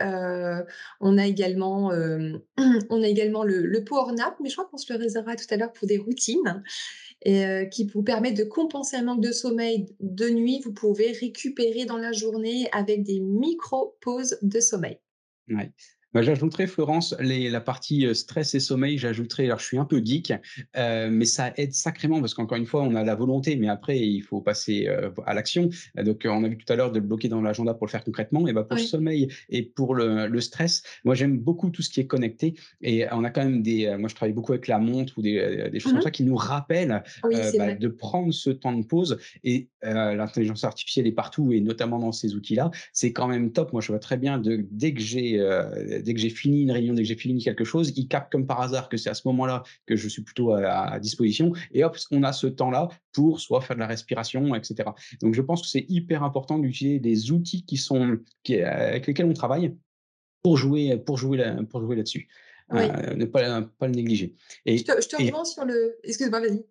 on 1.01 1.17
a 1.17 1.27
également, 1.27 1.91
on 2.89 3.03
a 3.03 3.07
également 3.07 3.43
le, 3.43 3.65
le 3.65 3.83
mais 4.41 4.49
je 4.49 4.55
crois 4.55 4.67
qu'on 4.69 4.77
se 4.77 4.91
le 4.91 4.99
réservera 4.99 5.35
tout 5.35 5.45
à 5.49 5.57
l'heure 5.57 5.73
pour 5.73 5.87
des 5.87 5.97
routines. 5.97 6.63
Euh, 7.27 7.65
qui 7.65 7.83
vous 7.83 8.01
permettent 8.01 8.37
de 8.37 8.45
compenser 8.45 8.95
un 8.95 9.03
manque 9.03 9.21
de 9.21 9.33
sommeil 9.33 9.93
de 9.99 10.29
nuit. 10.29 10.61
Vous 10.63 10.71
pouvez 10.71 11.11
récupérer 11.11 11.83
dans 11.83 11.97
la 11.97 12.13
journée 12.13 12.69
avec 12.71 13.03
des 13.03 13.19
micro-pauses 13.19 14.37
de 14.41 14.59
sommeil. 14.61 14.99
Bah, 16.11 16.23
j'ajouterais, 16.23 16.65
Florence, 16.65 17.15
les, 17.19 17.51
la 17.51 17.61
partie 17.61 18.07
euh, 18.07 18.15
stress 18.15 18.55
et 18.55 18.59
sommeil, 18.59 18.97
j'ajouterais, 18.97 19.45
alors 19.45 19.59
je 19.59 19.65
suis 19.65 19.77
un 19.77 19.85
peu 19.85 20.03
geek, 20.03 20.33
euh, 20.75 21.09
mais 21.11 21.25
ça 21.25 21.53
aide 21.57 21.73
sacrément 21.73 22.19
parce 22.19 22.33
qu'encore 22.33 22.57
une 22.57 22.65
fois, 22.65 22.81
on 22.81 22.95
a 22.95 23.03
la 23.03 23.13
volonté, 23.13 23.55
mais 23.55 23.69
après, 23.69 23.99
il 23.99 24.21
faut 24.21 24.41
passer 24.41 24.87
euh, 24.87 25.11
à 25.27 25.35
l'action. 25.35 25.69
Donc, 26.03 26.23
on 26.25 26.43
a 26.43 26.47
vu 26.47 26.57
tout 26.57 26.71
à 26.73 26.75
l'heure 26.75 26.91
de 26.91 26.99
le 26.99 27.05
bloquer 27.05 27.29
dans 27.29 27.41
l'agenda 27.41 27.75
pour 27.75 27.85
le 27.85 27.91
faire 27.91 28.03
concrètement. 28.03 28.47
Et 28.47 28.53
bah, 28.53 28.63
pour 28.63 28.77
le 28.77 28.83
sommeil 28.83 29.27
et 29.49 29.61
pour 29.61 29.93
le, 29.93 30.25
le 30.25 30.41
stress, 30.41 30.81
moi, 31.05 31.13
j'aime 31.13 31.37
beaucoup 31.37 31.69
tout 31.69 31.83
ce 31.83 31.91
qui 31.91 31.99
est 31.99 32.07
connecté. 32.07 32.55
Et 32.81 33.05
on 33.11 33.23
a 33.23 33.29
quand 33.29 33.43
même 33.43 33.61
des, 33.61 33.95
moi, 33.97 34.09
je 34.09 34.15
travaille 34.15 34.33
beaucoup 34.33 34.53
avec 34.53 34.67
la 34.67 34.79
montre 34.79 35.13
ou 35.17 35.21
des, 35.21 35.69
des 35.71 35.79
choses 35.79 35.91
comme 35.91 35.99
mmh 35.99 36.03
ça 36.03 36.11
qui 36.11 36.23
nous 36.23 36.35
rappellent 36.35 37.03
bah, 37.23 37.75
de 37.75 37.87
prendre 37.87 38.33
ce 38.33 38.49
temps 38.49 38.73
de 38.73 38.85
pause. 38.85 39.19
Et 39.43 39.69
l'intelligence 39.83 40.63
artificielle 40.63 41.05
est 41.05 41.11
partout 41.11 41.51
et 41.51 41.61
notamment 41.61 41.99
dans 41.99 42.11
ces 42.11 42.35
outils-là. 42.35 42.71
C'est 42.93 43.13
quand 43.13 43.27
même 43.27 43.51
top. 43.51 43.73
Moi, 43.73 43.81
je 43.81 43.89
vois 43.89 43.99
très 43.99 44.17
bien 44.17 44.39
de, 44.39 44.65
dès 44.71 44.93
que 44.93 45.01
j'ai 45.01 45.39
dès 46.01 46.13
que 46.13 46.19
j'ai 46.19 46.29
fini 46.29 46.63
une 46.63 46.71
réunion, 46.71 46.93
dès 46.93 47.03
que 47.03 47.07
j'ai 47.07 47.15
fini 47.15 47.43
quelque 47.43 47.63
chose, 47.63 47.93
il 47.95 48.07
capte 48.07 48.31
comme 48.31 48.47
par 48.47 48.61
hasard 48.61 48.89
que 48.89 48.97
c'est 48.97 49.09
à 49.09 49.13
ce 49.13 49.27
moment-là 49.27 49.63
que 49.85 49.95
je 49.95 50.07
suis 50.07 50.21
plutôt 50.21 50.53
à, 50.53 50.99
disposition. 50.99 51.53
Et 51.71 51.83
hop, 51.83 51.97
on 52.11 52.23
a 52.23 52.33
ce 52.33 52.47
temps-là 52.47 52.89
pour 53.11 53.39
soit 53.39 53.61
faire 53.61 53.75
de 53.75 53.81
la 53.81 53.87
respiration, 53.87 54.55
etc. 54.55 54.89
Donc, 55.21 55.33
je 55.33 55.41
pense 55.41 55.61
que 55.61 55.67
c'est 55.67 55.85
hyper 55.89 56.23
important 56.23 56.59
d'utiliser 56.59 56.99
des 56.99 57.31
outils 57.31 57.65
qui 57.65 57.77
sont, 57.77 58.17
avec 58.49 59.07
lesquels 59.07 59.25
on 59.25 59.33
travaille 59.33 59.75
pour 60.41 60.57
jouer, 60.57 60.97
pour 60.97 61.17
jouer, 61.17 61.43
pour 61.69 61.81
jouer 61.81 61.95
là-dessus. 61.95 62.27
Euh, 62.73 63.15
ne 63.15 63.25
pas, 63.25 63.63
pas 63.63 63.87
le 63.87 63.93
négliger. 63.93 64.35
Et, 64.65 64.77
je 64.77 64.83
te, 64.83 64.91
je 65.01 65.07
te 65.07 65.45
sur 65.45 65.65
le. 65.65 65.97
Excuse-moi, 66.03 66.39
vas-y. 66.39 66.63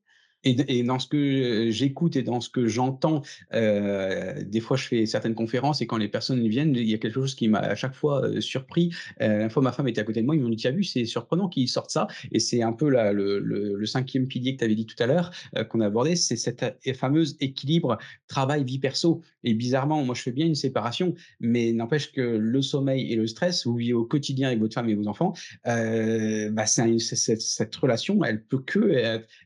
Et, 0.45 0.83
dans 0.85 0.99
ce 0.99 1.09
que 1.09 1.71
j'écoute 1.71 2.17
et 2.17 2.23
dans 2.23 2.41
ce 2.41 2.49
que 2.49 2.67
j'entends, 2.69 3.23
euh, 3.55 4.43
des 4.45 4.61
fois 4.61 4.77
je 4.77 4.87
fais 4.87 5.07
certaines 5.07 5.35
conférences 5.35 5.83
et 5.83 5.87
quand 5.87 5.97
les 5.97 6.09
personnes 6.09 6.47
viennent, 6.47 6.75
il 6.77 6.89
y 6.89 6.95
a 6.95 6.99
quelque 6.99 7.15
chose 7.15 7.35
qui 7.35 7.49
m'a 7.49 7.59
à 7.59 7.75
chaque 7.75 7.95
fois 7.95 8.23
surpris. 8.41 8.95
Euh, 9.21 9.45
une 9.45 9.51
fois 9.51 9.63
ma 9.63 9.73
femme 9.73 9.89
était 9.89 10.01
à 10.01 10.05
côté 10.05 10.21
de 10.21 10.27
moi, 10.27 10.37
ils 10.37 10.43
m'ont 10.43 10.49
dit, 10.49 10.57
tu 10.57 10.71
vu, 10.71 10.85
c'est 10.85 11.05
surprenant 11.07 11.49
qu'ils 11.49 11.69
sortent 11.69 11.91
ça. 11.91 12.07
Et 12.31 12.39
c'est 12.39 12.63
un 12.63 12.73
peu 12.73 12.89
la, 12.89 13.13
le, 13.13 13.85
cinquième 13.87 14.29
pilier 14.29 14.55
que 14.55 14.59
tu 14.59 14.65
avais 14.65 14.75
dit 14.75 14.87
tout 14.87 15.03
à 15.03 15.07
l'heure, 15.07 15.31
qu'on 15.71 15.81
a 15.81 15.87
abordé, 15.87 16.15
c'est 16.15 16.37
cette 16.37 16.79
fameuse 16.95 17.37
équilibre 17.41 17.99
travail-vie 18.29 18.79
perso. 18.79 19.23
Et 19.49 19.55
bizarrement, 19.55 20.05
moi, 20.05 20.15
je 20.15 20.21
fais 20.21 20.31
bien 20.31 20.45
une 20.45 20.55
séparation, 20.55 21.15
mais 21.41 21.73
n'empêche 21.73 22.13
que 22.13 22.21
le 22.21 22.61
sommeil 22.61 23.11
et 23.11 23.17
le 23.17 23.27
stress, 23.27 23.67
vous 23.67 23.77
vivez 23.77 23.95
au 23.95 24.05
quotidien 24.05 24.49
avec 24.49 24.61
votre 24.61 24.75
femme 24.75 24.91
et 24.91 24.95
vos 24.95 25.09
enfants, 25.09 25.33
euh, 25.67 26.51
bah, 26.51 26.67
c'est 26.67 26.99
cette 26.99 27.75
relation, 27.77 28.23
elle 28.25 28.45
peut 28.45 28.59
que 28.59 28.93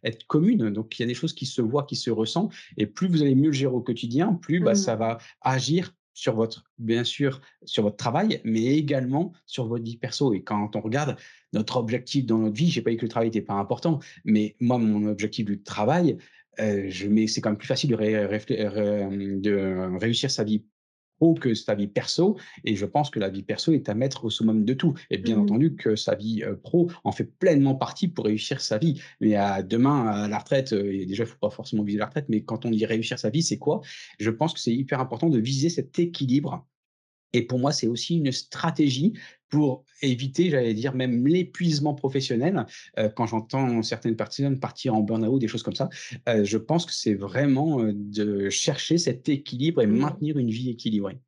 être, 0.02 0.26
commune. 0.26 0.70
Donc, 0.70 0.98
il 0.98 1.02
y 1.02 1.04
a 1.04 1.06
des 1.06 1.14
choses 1.14 1.34
qui 1.34 1.46
se 1.46 1.62
voient, 1.62 1.84
qui 1.84 1.94
se 1.94 2.10
ressentent. 2.10 2.52
Et 2.78 2.86
plus 2.86 3.06
vous 3.06 3.22
allez 3.22 3.36
mieux 3.36 3.50
le 3.50 3.52
gérer 3.52 3.72
au 3.72 3.80
quotidien, 3.80 4.32
plus 4.32 4.58
bah, 4.58 4.74
ça 4.74 4.96
mmh. 4.96 4.98
va 4.98 5.18
agir 5.40 5.94
sur 6.14 6.34
votre, 6.34 6.64
bien 6.78 7.04
sûr, 7.04 7.40
sur 7.64 7.84
votre 7.84 7.96
travail, 7.96 8.40
mais 8.44 8.64
également 8.76 9.32
sur 9.46 9.66
votre 9.68 9.84
vie 9.84 9.98
perso. 9.98 10.34
Et 10.34 10.42
quand 10.42 10.74
on 10.74 10.80
regarde 10.80 11.16
notre 11.52 11.76
objectif 11.76 12.26
dans 12.26 12.38
notre 12.38 12.56
vie, 12.56 12.70
je 12.70 12.80
n'ai 12.80 12.82
pas 12.82 12.90
dit 12.90 12.96
que 12.96 13.02
le 13.02 13.08
travail 13.08 13.28
n'était 13.28 13.40
pas 13.40 13.54
important, 13.54 14.00
mais 14.24 14.56
moi, 14.58 14.78
mon 14.78 15.06
objectif 15.06 15.46
du 15.46 15.62
travail, 15.62 16.18
euh, 16.60 16.90
c'est 17.26 17.40
quand 17.40 17.50
même 17.50 17.58
plus 17.58 17.68
facile 17.68 17.90
de, 17.90 19.40
de 19.40 19.98
réussir 19.98 20.30
sa 20.30 20.44
vie 20.44 20.64
que 21.40 21.54
sa 21.54 21.74
vie 21.74 21.86
perso. 21.86 22.36
Et 22.64 22.74
je 22.74 22.84
pense 22.84 23.10
que 23.10 23.20
la 23.20 23.28
vie 23.28 23.42
perso 23.42 23.72
est 23.72 23.88
à 23.88 23.94
mettre 23.94 24.24
au 24.24 24.30
summum 24.30 24.64
de 24.64 24.74
tout. 24.74 24.94
Et 25.10 25.18
bien 25.18 25.36
mmh 25.36 25.40
entendu 25.42 25.76
que 25.76 25.96
sa 25.96 26.14
vie 26.14 26.42
pro 26.62 26.90
en 27.04 27.12
fait 27.12 27.24
pleinement 27.24 27.74
partie 27.74 28.08
pour 28.08 28.24
réussir 28.24 28.60
sa 28.60 28.78
vie. 28.78 29.00
Mais 29.20 29.36
à 29.36 29.62
demain, 29.62 30.06
à 30.06 30.28
la 30.28 30.38
retraite, 30.38 30.72
et 30.72 31.06
déjà, 31.06 31.22
il 31.22 31.26
ne 31.26 31.30
faut 31.30 31.38
pas 31.38 31.50
forcément 31.50 31.84
viser 31.84 31.98
la 31.98 32.06
retraite, 32.06 32.26
mais 32.28 32.42
quand 32.42 32.66
on 32.66 32.70
dit 32.70 32.84
réussir 32.86 33.18
sa 33.18 33.30
vie, 33.30 33.42
c'est 33.42 33.58
quoi? 33.58 33.80
Je 34.18 34.30
pense 34.30 34.52
que 34.52 34.60
c'est 34.60 34.74
hyper 34.74 35.00
important 35.00 35.28
de 35.28 35.38
viser 35.38 35.68
cet 35.68 35.98
équilibre. 35.98 36.66
Et 37.32 37.42
pour 37.42 37.58
moi, 37.58 37.72
c'est 37.72 37.86
aussi 37.86 38.16
une 38.18 38.32
stratégie 38.32 39.14
pour 39.52 39.84
éviter, 40.00 40.48
j'allais 40.48 40.72
dire, 40.72 40.94
même 40.94 41.26
l'épuisement 41.26 41.94
professionnel. 41.94 42.64
quand 43.14 43.26
j'entends 43.26 43.82
certaines 43.82 44.16
personnes 44.16 44.58
partir 44.58 44.94
en 44.94 45.00
burn-out, 45.00 45.38
des 45.38 45.46
choses 45.46 45.62
comme 45.62 45.74
ça, 45.74 45.90
je 46.26 46.56
pense 46.56 46.86
que 46.86 46.92
c'est 46.94 47.14
vraiment 47.14 47.84
de 47.84 48.48
chercher 48.48 48.96
cet 48.96 49.28
équilibre 49.28 49.82
et 49.82 49.86
mmh. 49.86 49.98
maintenir 49.98 50.38
une 50.38 50.50
vie 50.50 50.70
équilibrée. 50.70 51.18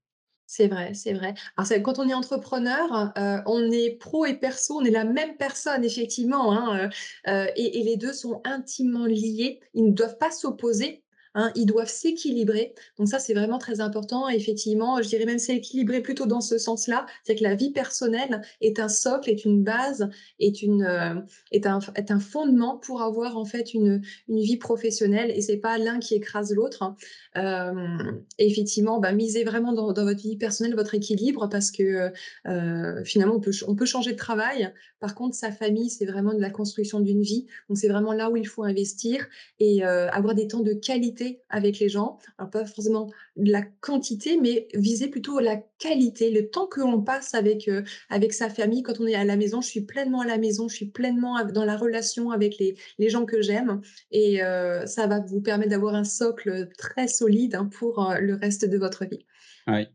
C'est 0.46 0.68
vrai, 0.68 0.94
c'est 0.94 1.12
vrai. 1.12 1.34
Alors, 1.58 1.82
quand 1.82 1.98
on 1.98 2.08
est 2.08 2.14
entrepreneur, 2.14 3.12
on 3.46 3.70
est 3.70 3.98
pro 3.98 4.24
et 4.24 4.34
perso, 4.34 4.78
on 4.80 4.84
est 4.84 4.90
la 4.90 5.04
même 5.04 5.36
personne, 5.36 5.84
effectivement, 5.84 6.52
hein, 6.52 6.88
et, 7.26 7.80
et, 7.80 7.84
les 7.84 7.98
deux 7.98 8.14
sont 8.14 8.40
intimement 8.44 9.04
liés. 9.04 9.60
Ils 9.74 9.86
ne 9.86 9.92
doivent 9.92 10.16
pas 10.16 10.30
s'opposer. 10.30 11.03
Hein, 11.36 11.50
ils 11.56 11.66
doivent 11.66 11.88
s'équilibrer. 11.88 12.74
Donc 12.96 13.08
ça, 13.08 13.18
c'est 13.18 13.34
vraiment 13.34 13.58
très 13.58 13.80
important. 13.80 14.28
effectivement, 14.28 15.02
je 15.02 15.08
dirais 15.08 15.24
même 15.24 15.40
s'équilibrer 15.40 16.00
plutôt 16.00 16.26
dans 16.26 16.40
ce 16.40 16.58
sens-là. 16.58 17.06
C'est 17.24 17.34
que 17.34 17.42
la 17.42 17.56
vie 17.56 17.70
personnelle 17.70 18.42
est 18.60 18.78
un 18.78 18.88
socle, 18.88 19.28
est 19.28 19.44
une 19.44 19.64
base, 19.64 20.08
est, 20.38 20.62
une, 20.62 20.84
euh, 20.84 21.14
est, 21.50 21.66
un, 21.66 21.80
est 21.96 22.12
un 22.12 22.20
fondement 22.20 22.76
pour 22.76 23.02
avoir 23.02 23.36
en 23.36 23.44
fait 23.44 23.74
une, 23.74 24.02
une 24.28 24.40
vie 24.40 24.58
professionnelle. 24.58 25.32
Et 25.34 25.40
c'est 25.40 25.56
pas 25.56 25.76
l'un 25.76 25.98
qui 25.98 26.14
écrase 26.14 26.52
l'autre. 26.54 26.82
Hein. 26.82 26.96
Euh, 27.36 28.12
effectivement, 28.38 29.00
bah, 29.00 29.12
misez 29.12 29.42
vraiment 29.42 29.72
dans, 29.72 29.92
votre 29.92 30.20
vie 30.20 30.36
personnelle 30.36 30.76
votre 30.76 30.94
équilibre 30.94 31.48
parce 31.48 31.72
que 31.72 32.12
euh, 32.46 33.04
finalement, 33.04 33.34
on 33.34 33.40
peut, 33.40 33.52
on 33.66 33.74
peut 33.74 33.86
changer 33.86 34.12
de 34.12 34.16
travail. 34.16 34.72
Par 35.00 35.16
contre, 35.16 35.34
sa 35.34 35.50
famille, 35.50 35.90
c'est 35.90 36.06
vraiment 36.06 36.32
de 36.32 36.40
la 36.40 36.50
construction 36.50 37.00
d'une 37.00 37.22
vie. 37.22 37.46
Donc 37.68 37.76
c'est 37.76 37.88
vraiment 37.88 38.12
là 38.12 38.30
où 38.30 38.36
il 38.36 38.46
faut 38.46 38.62
investir 38.62 39.26
et 39.58 39.82
avoir 39.84 40.34
des 40.34 40.46
temps 40.46 40.60
de 40.60 40.72
qualité 40.72 41.23
avec 41.48 41.78
les 41.78 41.88
gens. 41.88 42.18
Pas 42.52 42.64
forcément 42.64 43.10
la 43.36 43.62
quantité, 43.62 44.38
mais 44.40 44.68
viser 44.74 45.08
plutôt 45.08 45.40
la 45.40 45.56
qualité, 45.78 46.30
le 46.30 46.48
temps 46.48 46.66
que 46.66 46.80
l'on 46.80 47.02
passe 47.02 47.34
avec, 47.34 47.68
euh, 47.68 47.82
avec 48.08 48.32
sa 48.32 48.48
famille. 48.48 48.82
Quand 48.82 49.00
on 49.00 49.06
est 49.06 49.14
à 49.14 49.24
la 49.24 49.36
maison, 49.36 49.60
je 49.60 49.68
suis 49.68 49.82
pleinement 49.82 50.20
à 50.20 50.26
la 50.26 50.38
maison, 50.38 50.68
je 50.68 50.76
suis 50.76 50.90
pleinement 50.90 51.44
dans 51.44 51.64
la 51.64 51.76
relation 51.76 52.30
avec 52.30 52.58
les, 52.58 52.76
les 52.98 53.08
gens 53.08 53.24
que 53.24 53.42
j'aime. 53.42 53.80
Et 54.10 54.42
euh, 54.42 54.86
ça 54.86 55.06
va 55.06 55.20
vous 55.20 55.40
permettre 55.40 55.70
d'avoir 55.70 55.94
un 55.94 56.04
socle 56.04 56.68
très 56.78 57.08
solide 57.08 57.54
hein, 57.54 57.68
pour 57.78 58.10
euh, 58.10 58.18
le 58.18 58.34
reste 58.34 58.64
de 58.64 58.78
votre 58.78 59.04
vie. 59.04 59.24
Oui. 59.66 59.86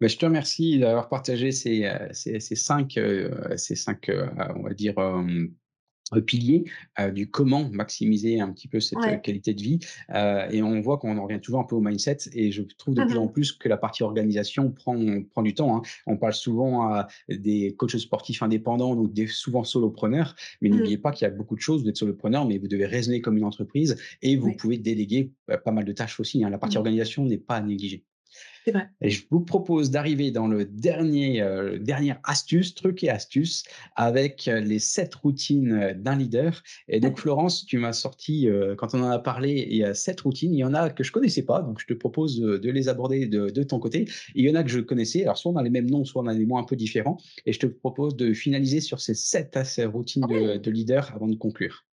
Bah, 0.00 0.06
je 0.06 0.16
te 0.16 0.24
remercie 0.24 0.78
d'avoir 0.78 1.08
partagé 1.08 1.50
ces, 1.50 1.90
ces, 2.12 2.38
ces 2.38 2.54
cinq, 2.54 3.00
ces 3.56 3.74
cinq 3.74 4.08
on 4.54 4.62
va 4.62 4.72
dire, 4.72 4.94
pilier 6.26 6.64
du 7.12 7.30
comment 7.30 7.68
maximiser 7.70 8.40
un 8.40 8.52
petit 8.52 8.68
peu 8.68 8.80
cette 8.80 9.22
qualité 9.22 9.54
de 9.54 9.62
vie. 9.62 9.78
et 10.50 10.62
on 10.62 10.80
voit 10.80 10.98
qu'on 10.98 11.16
en 11.16 11.24
revient 11.24 11.40
toujours 11.40 11.60
un 11.60 11.64
peu 11.64 11.76
au 11.76 11.80
mindset. 11.80 12.18
Et 12.32 12.50
je 12.52 12.62
trouve 12.62 12.94
de 12.94 13.04
plus 13.04 13.16
en 13.16 13.26
mmh 13.26 13.28
plus 13.32 13.52
que 13.52 13.68
la 13.68 13.76
partie 13.76 14.02
organisation 14.02 14.70
prend, 14.70 14.98
prend 15.30 15.42
du 15.42 15.54
temps. 15.54 15.76
Hein. 15.76 15.82
On 16.06 16.16
parle 16.16 16.32
souvent 16.32 16.82
à 16.82 17.08
des 17.28 17.74
coachs 17.76 17.98
sportifs 17.98 18.42
indépendants, 18.42 18.94
donc 18.94 19.12
des, 19.12 19.26
souvent 19.26 19.64
solopreneurs. 19.64 20.34
Mais 20.60 20.68
mmh. 20.68 20.72
n'oubliez 20.72 20.98
pas 20.98 21.12
qu'il 21.12 21.26
y 21.26 21.30
a 21.30 21.34
beaucoup 21.34 21.54
de 21.54 21.60
choses. 21.60 21.82
Vous 21.82 21.88
êtes 21.88 21.96
solopreneur, 21.96 22.46
mais 22.46 22.58
vous 22.58 22.68
devez 22.68 22.86
raisonner 22.86 23.20
comme 23.20 23.36
une 23.36 23.44
entreprise 23.44 23.96
et 24.22 24.36
vous 24.36 24.54
pouvez 24.54 24.78
déléguer 24.78 25.32
pas 25.64 25.72
mal 25.72 25.84
de 25.84 25.92
tâches 25.92 26.20
aussi. 26.20 26.44
Hein. 26.44 26.50
La 26.50 26.58
partie 26.58 26.76
mmh. 26.76 26.80
organisation 26.80 27.24
n'est 27.24 27.38
pas 27.38 27.56
à 27.56 27.60
négliger. 28.66 28.86
Et 29.00 29.10
je 29.10 29.24
vous 29.30 29.40
propose 29.40 29.90
d'arriver 29.90 30.30
dans 30.30 30.46
le 30.46 30.64
dernier, 30.64 31.40
euh, 31.42 31.78
dernière 31.78 32.20
astuce, 32.24 32.74
truc 32.74 33.04
et 33.04 33.10
astuce, 33.10 33.64
avec 33.96 34.48
euh, 34.48 34.60
les 34.60 34.78
sept 34.78 35.14
routines 35.14 35.72
euh, 35.72 35.94
d'un 35.94 36.16
leader. 36.16 36.62
Et 36.88 37.00
donc, 37.00 37.18
Florence, 37.18 37.64
tu 37.66 37.78
m'as 37.78 37.92
sorti, 37.92 38.48
quand 38.76 38.94
on 38.94 39.02
en 39.02 39.10
a 39.10 39.18
parlé, 39.18 39.66
il 39.70 39.76
y 39.76 39.84
a 39.84 39.94
sept 39.94 40.20
routines. 40.20 40.54
Il 40.54 40.58
y 40.58 40.64
en 40.64 40.74
a 40.74 40.90
que 40.90 41.04
je 41.04 41.12
connaissais 41.12 41.42
pas, 41.42 41.62
donc 41.62 41.80
je 41.80 41.86
te 41.86 41.94
propose 41.94 42.38
de, 42.40 42.70
les 42.70 42.88
aborder 42.88 43.26
de, 43.26 43.48
de, 43.48 43.62
ton 43.62 43.78
côté. 43.78 44.08
il 44.34 44.44
y 44.44 44.50
en 44.50 44.54
a 44.54 44.62
que 44.62 44.70
je 44.70 44.80
connaissais. 44.80 45.22
Alors, 45.22 45.38
soit 45.38 45.52
on 45.52 45.56
a 45.56 45.62
les 45.62 45.70
mêmes 45.70 45.90
noms, 45.90 46.04
soit 46.04 46.22
on 46.22 46.26
a 46.26 46.34
des 46.34 46.46
mots 46.46 46.58
un 46.58 46.64
peu 46.64 46.76
différents. 46.76 47.18
Et 47.46 47.52
je 47.52 47.58
te 47.58 47.66
propose 47.66 48.16
de 48.16 48.32
finaliser 48.32 48.80
sur 48.80 49.00
ces 49.00 49.14
sept 49.14 49.58
routines 49.86 50.26
de, 50.28 50.56
de 50.56 50.70
leader 50.70 51.12
avant 51.14 51.28
de 51.28 51.36
conclure. 51.36 51.87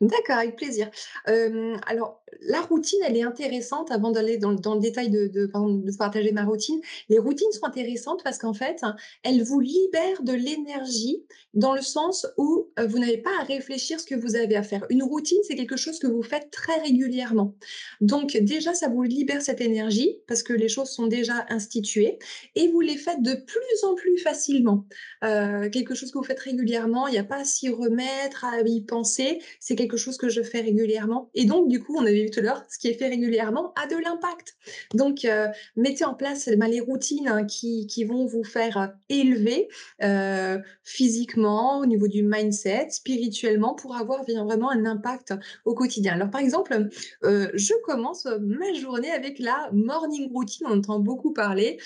D'accord, 0.00 0.36
avec 0.38 0.56
plaisir. 0.56 0.90
alors, 1.26 2.22
la 2.42 2.60
routine, 2.62 3.00
elle 3.06 3.16
est 3.16 3.22
intéressante 3.22 3.90
avant 3.90 4.10
d'aller 4.10 4.38
dans, 4.38 4.52
le 4.52 4.80
détail 4.80 5.10
de, 5.10 5.50
partager 5.98 6.32
ma 6.32 6.44
routine. 6.44 6.80
Les 7.08 7.18
routines 7.18 7.50
sont 7.52 7.64
intéressantes 7.64 8.22
parce 8.24 8.38
qu'en 8.38 8.54
fait, 8.54 8.80
elles 9.22 9.42
vous 9.42 9.60
libèrent 9.60 10.22
de 10.22 10.32
l'énergie 10.32 11.24
dans 11.52 11.74
le 11.74 11.82
sens 11.82 12.26
où 12.36 12.70
vous 12.78 12.98
n'avez 12.98 13.18
pas 13.18 13.30
à 13.40 13.44
réfléchir 13.44 14.00
ce 14.00 14.06
que 14.06 14.14
vous 14.14 14.36
avez 14.36 14.56
à 14.56 14.62
faire. 14.62 14.86
Une 14.90 15.02
routine, 15.02 15.38
c'est 15.46 15.56
quelque 15.56 15.76
chose 15.76 15.98
que 15.98 16.06
vous 16.06 16.22
faites 16.22 16.50
très 16.50 16.80
régulièrement. 16.80 17.54
Donc, 18.00 18.36
déjà, 18.36 18.74
ça 18.74 18.88
vous 18.88 19.02
libère 19.02 19.42
cette 19.42 19.60
énergie 19.60 20.18
parce 20.26 20.42
que 20.42 20.52
les 20.52 20.68
choses 20.68 20.90
sont 20.90 21.08
déjà 21.08 21.46
instituées 21.48 22.18
et 22.54 22.68
vous 22.68 22.80
les 22.80 22.96
faites 22.96 23.22
de 23.22 23.34
plus 23.34 23.84
en 23.84 23.94
plus 23.94 24.18
facilement. 24.18 24.86
quelque 25.20 25.94
chose 25.94 26.10
que 26.10 26.18
vous 26.18 26.24
faites 26.24 26.40
régulièrement, 26.40 27.08
il 27.08 27.12
n'y 27.12 27.18
a 27.18 27.24
pas 27.24 27.40
à 27.40 27.44
s'y 27.44 27.68
remettre, 27.68 28.44
à 28.44 28.60
y 28.60 28.80
penser. 28.82 29.40
C'est 29.58 29.76
quelque 29.76 29.89
chose 29.96 30.16
que 30.16 30.28
je 30.28 30.42
fais 30.42 30.60
régulièrement. 30.60 31.30
Et 31.34 31.44
donc, 31.44 31.68
du 31.68 31.82
coup, 31.82 31.96
on 31.96 32.02
avait 32.02 32.24
vu 32.24 32.30
tout 32.30 32.40
à 32.40 32.42
l'heure, 32.42 32.62
ce 32.68 32.78
qui 32.78 32.88
est 32.88 32.94
fait 32.94 33.08
régulièrement 33.08 33.72
a 33.74 33.86
de 33.86 33.96
l'impact. 33.96 34.56
Donc, 34.94 35.24
euh, 35.24 35.48
mettez 35.76 36.04
en 36.04 36.14
place 36.14 36.48
bah, 36.56 36.68
les 36.68 36.80
routines 36.80 37.28
hein, 37.28 37.44
qui, 37.44 37.86
qui, 37.86 38.04
vont 38.04 38.26
vous 38.26 38.44
faire 38.44 38.76
euh, 38.76 38.86
élever 39.08 39.68
euh, 40.02 40.58
physiquement, 40.82 41.78
au 41.78 41.86
niveau 41.86 42.08
du 42.08 42.22
mindset, 42.22 42.88
spirituellement, 42.90 43.74
pour 43.74 43.96
avoir 43.96 44.24
vraiment 44.24 44.70
un 44.70 44.84
impact 44.84 45.34
au 45.64 45.74
quotidien. 45.74 46.14
Alors, 46.14 46.30
par 46.30 46.40
exemple, 46.40 46.88
je 47.22 47.82
commence 47.84 48.26
ma 48.40 48.72
journée 48.74 49.10
avec 49.10 49.38
la 49.38 49.70
morning 49.72 50.30
routine. 50.32 50.66
On 50.68 50.78
entend 50.78 50.98
beaucoup 50.98 51.32
parler. 51.32 51.78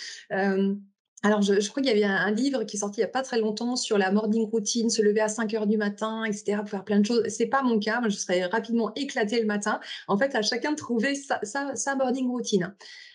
Alors, 1.24 1.40
je, 1.40 1.54
crois 1.70 1.82
qu'il 1.82 1.90
y 1.90 1.94
avait 1.94 2.04
un, 2.04 2.30
livre 2.30 2.64
qui 2.64 2.76
est 2.76 2.80
sorti 2.80 3.00
il 3.00 3.02
n'y 3.02 3.06
a 3.06 3.10
pas 3.10 3.22
très 3.22 3.40
longtemps 3.40 3.76
sur 3.76 3.96
la 3.96 4.12
morning 4.12 4.46
routine, 4.46 4.90
se 4.90 5.00
lever 5.00 5.22
à 5.22 5.28
5 5.28 5.54
heures 5.54 5.66
du 5.66 5.78
matin, 5.78 6.22
etc., 6.24 6.58
pour 6.58 6.68
faire 6.68 6.84
plein 6.84 7.00
de 7.00 7.06
choses. 7.06 7.26
C'est 7.28 7.46
pas 7.46 7.62
mon 7.62 7.78
cas, 7.78 8.00
moi, 8.00 8.10
je 8.10 8.16
serais 8.16 8.44
rapidement 8.44 8.92
éclatée 8.94 9.40
le 9.40 9.46
matin. 9.46 9.80
En 10.06 10.18
fait, 10.18 10.34
à 10.34 10.42
chacun 10.42 10.72
de 10.72 10.76
trouver 10.76 11.14
sa, 11.14 11.40
sa 11.74 11.96
morning 11.96 12.28
routine. 12.28 12.74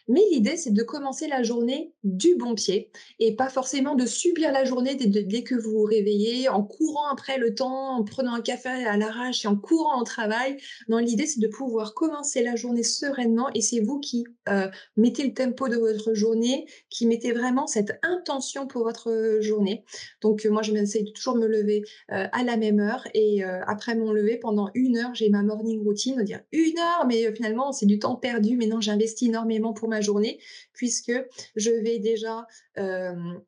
Mais 0.09 0.21
l'idée, 0.31 0.57
c'est 0.57 0.73
de 0.73 0.81
commencer 0.81 1.27
la 1.27 1.43
journée 1.43 1.93
du 2.03 2.35
bon 2.35 2.55
pied 2.55 2.91
et 3.19 3.35
pas 3.35 3.47
forcément 3.47 3.93
de 3.93 4.07
subir 4.07 4.51
la 4.51 4.65
journée 4.65 4.95
dès, 4.95 5.43
que 5.43 5.53
vous 5.53 5.71
vous 5.71 5.83
réveillez, 5.83 6.49
en 6.49 6.63
courant 6.63 7.07
après 7.11 7.37
le 7.37 7.53
temps, 7.53 7.95
en 7.95 8.03
prenant 8.03 8.33
un 8.33 8.41
café 8.41 8.69
à 8.69 8.97
l'arrache 8.97 9.45
et 9.45 9.47
en 9.47 9.55
courant 9.55 10.01
au 10.01 10.03
travail. 10.03 10.57
Non, 10.87 10.97
l'idée, 10.97 11.27
c'est 11.27 11.39
de 11.39 11.47
pouvoir 11.47 11.93
commencer 11.93 12.41
la 12.41 12.55
journée 12.55 12.81
sereinement 12.81 13.49
et 13.53 13.61
c'est 13.61 13.81
vous 13.81 13.99
qui 13.99 14.25
euh, 14.49 14.67
mettez 14.97 15.23
le 15.23 15.33
tempo 15.33 15.67
de 15.67 15.77
votre 15.77 16.15
journée, 16.15 16.65
qui 16.89 17.05
mettez 17.05 17.31
vraiment 17.31 17.67
cette 17.67 17.99
intention 18.01 18.65
pour 18.65 18.85
votre 18.85 19.37
journée. 19.41 19.85
Donc, 20.21 20.43
euh, 20.43 20.49
moi, 20.49 20.63
je 20.63 20.71
m'essaye 20.71 21.03
de 21.03 21.11
toujours 21.11 21.35
me 21.35 21.45
lever 21.45 21.83
euh, 22.11 22.25
à 22.31 22.43
la 22.43 22.57
même 22.57 22.79
heure 22.79 23.07
et 23.13 23.43
après 23.43 23.95
mon 23.95 24.11
lever, 24.11 24.37
pendant 24.37 24.71
une 24.73 24.97
heure, 24.97 25.13
j'ai 25.13 25.29
ma 25.29 25.43
morning 25.43 25.83
routine, 25.83 26.23
dire 26.23 26.41
une 26.51 26.79
heure, 26.79 27.05
mais 27.07 27.31
finalement, 27.35 27.71
c'est 27.71 27.85
du 27.85 27.99
temps 27.99 28.15
perdu. 28.15 28.57
Mais 28.57 28.65
non, 28.65 28.81
j'investis 28.81 29.27
énormément 29.29 29.73
pour 29.73 29.87
ma 29.87 29.98
journée, 30.01 30.39
puisque 30.73 31.13
je 31.55 31.71
vais 31.71 31.99
déjà 31.99 32.47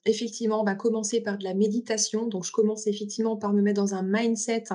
effectivement 0.05 0.63
bah, 0.63 0.75
commencer 0.75 1.21
par 1.21 1.37
de 1.37 1.43
la 1.43 1.53
méditation. 1.53 2.27
Donc, 2.27 2.45
je 2.45 2.51
commence 2.51 2.87
effectivement 2.87 3.37
par 3.37 3.53
me 3.53 3.61
mettre 3.61 3.81
dans 3.81 3.95
un 3.95 4.03
mindset 4.03 4.65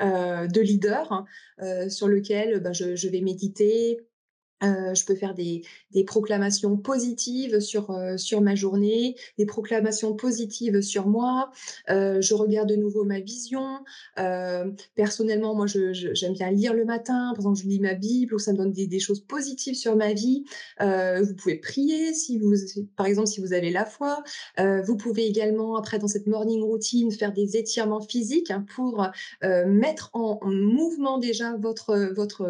de 0.00 0.60
leader 0.60 1.12
hein, 1.12 1.88
sur 1.88 2.08
lequel 2.08 2.60
bah, 2.60 2.72
je, 2.72 3.08
vais 3.08 3.20
méditer, 3.20 4.00
Euh, 4.62 4.94
je 4.94 5.04
peux 5.04 5.14
faire 5.14 5.34
des, 5.34 5.62
proclamations 6.06 6.76
positives 6.76 7.60
sur, 7.60 7.90
euh, 7.90 8.16
sur 8.16 8.40
ma 8.40 8.54
journée, 8.54 9.16
des 9.38 9.46
proclamations 9.46 10.14
positives 10.14 10.80
sur 10.80 11.06
moi. 11.06 11.50
Euh, 11.90 12.20
je 12.20 12.34
regarde 12.34 12.68
de 12.68 12.76
nouveau 12.76 13.04
ma 13.04 13.20
vision. 13.20 13.78
personnellement, 14.94 15.54
moi, 15.54 15.66
j'aime 15.66 16.32
bien 16.32 16.50
lire 16.50 16.74
le 16.74 16.84
matin. 16.84 17.32
Par 17.34 17.40
exemple, 17.40 17.58
je 17.58 17.68
lis 17.68 17.80
ma 17.80 17.94
Bible 17.94 18.34
ou 18.34 18.38
ça 18.38 18.52
me 18.52 18.58
donne 18.58 18.72
des, 18.72 18.98
choses 18.98 19.20
positives 19.20 19.74
sur 19.74 19.96
ma 19.96 20.12
vie. 20.12 20.44
vous 20.80 21.34
pouvez 21.36 21.56
prier 21.56 22.14
si 22.14 22.38
vous, 22.38 22.54
par 22.96 23.06
exemple, 23.06 23.28
si 23.28 23.40
vous 23.40 23.52
avez 23.52 23.70
la 23.70 23.84
foi. 23.84 24.22
vous 24.58 24.96
pouvez 24.96 25.26
également, 25.26 25.76
après, 25.76 25.98
dans 25.98 26.08
cette 26.08 26.26
morning 26.26 26.62
routine, 26.62 27.10
faire 27.12 27.32
des 27.32 27.56
étirements 27.56 28.00
physiques 28.00 28.50
hein, 28.50 28.64
pour 28.74 29.06
mettre 29.42 30.10
en, 30.12 30.38
en, 30.40 30.50
mouvement 30.50 31.18
déjà 31.18 31.56
votre, 31.56 32.12
votre, 32.14 32.48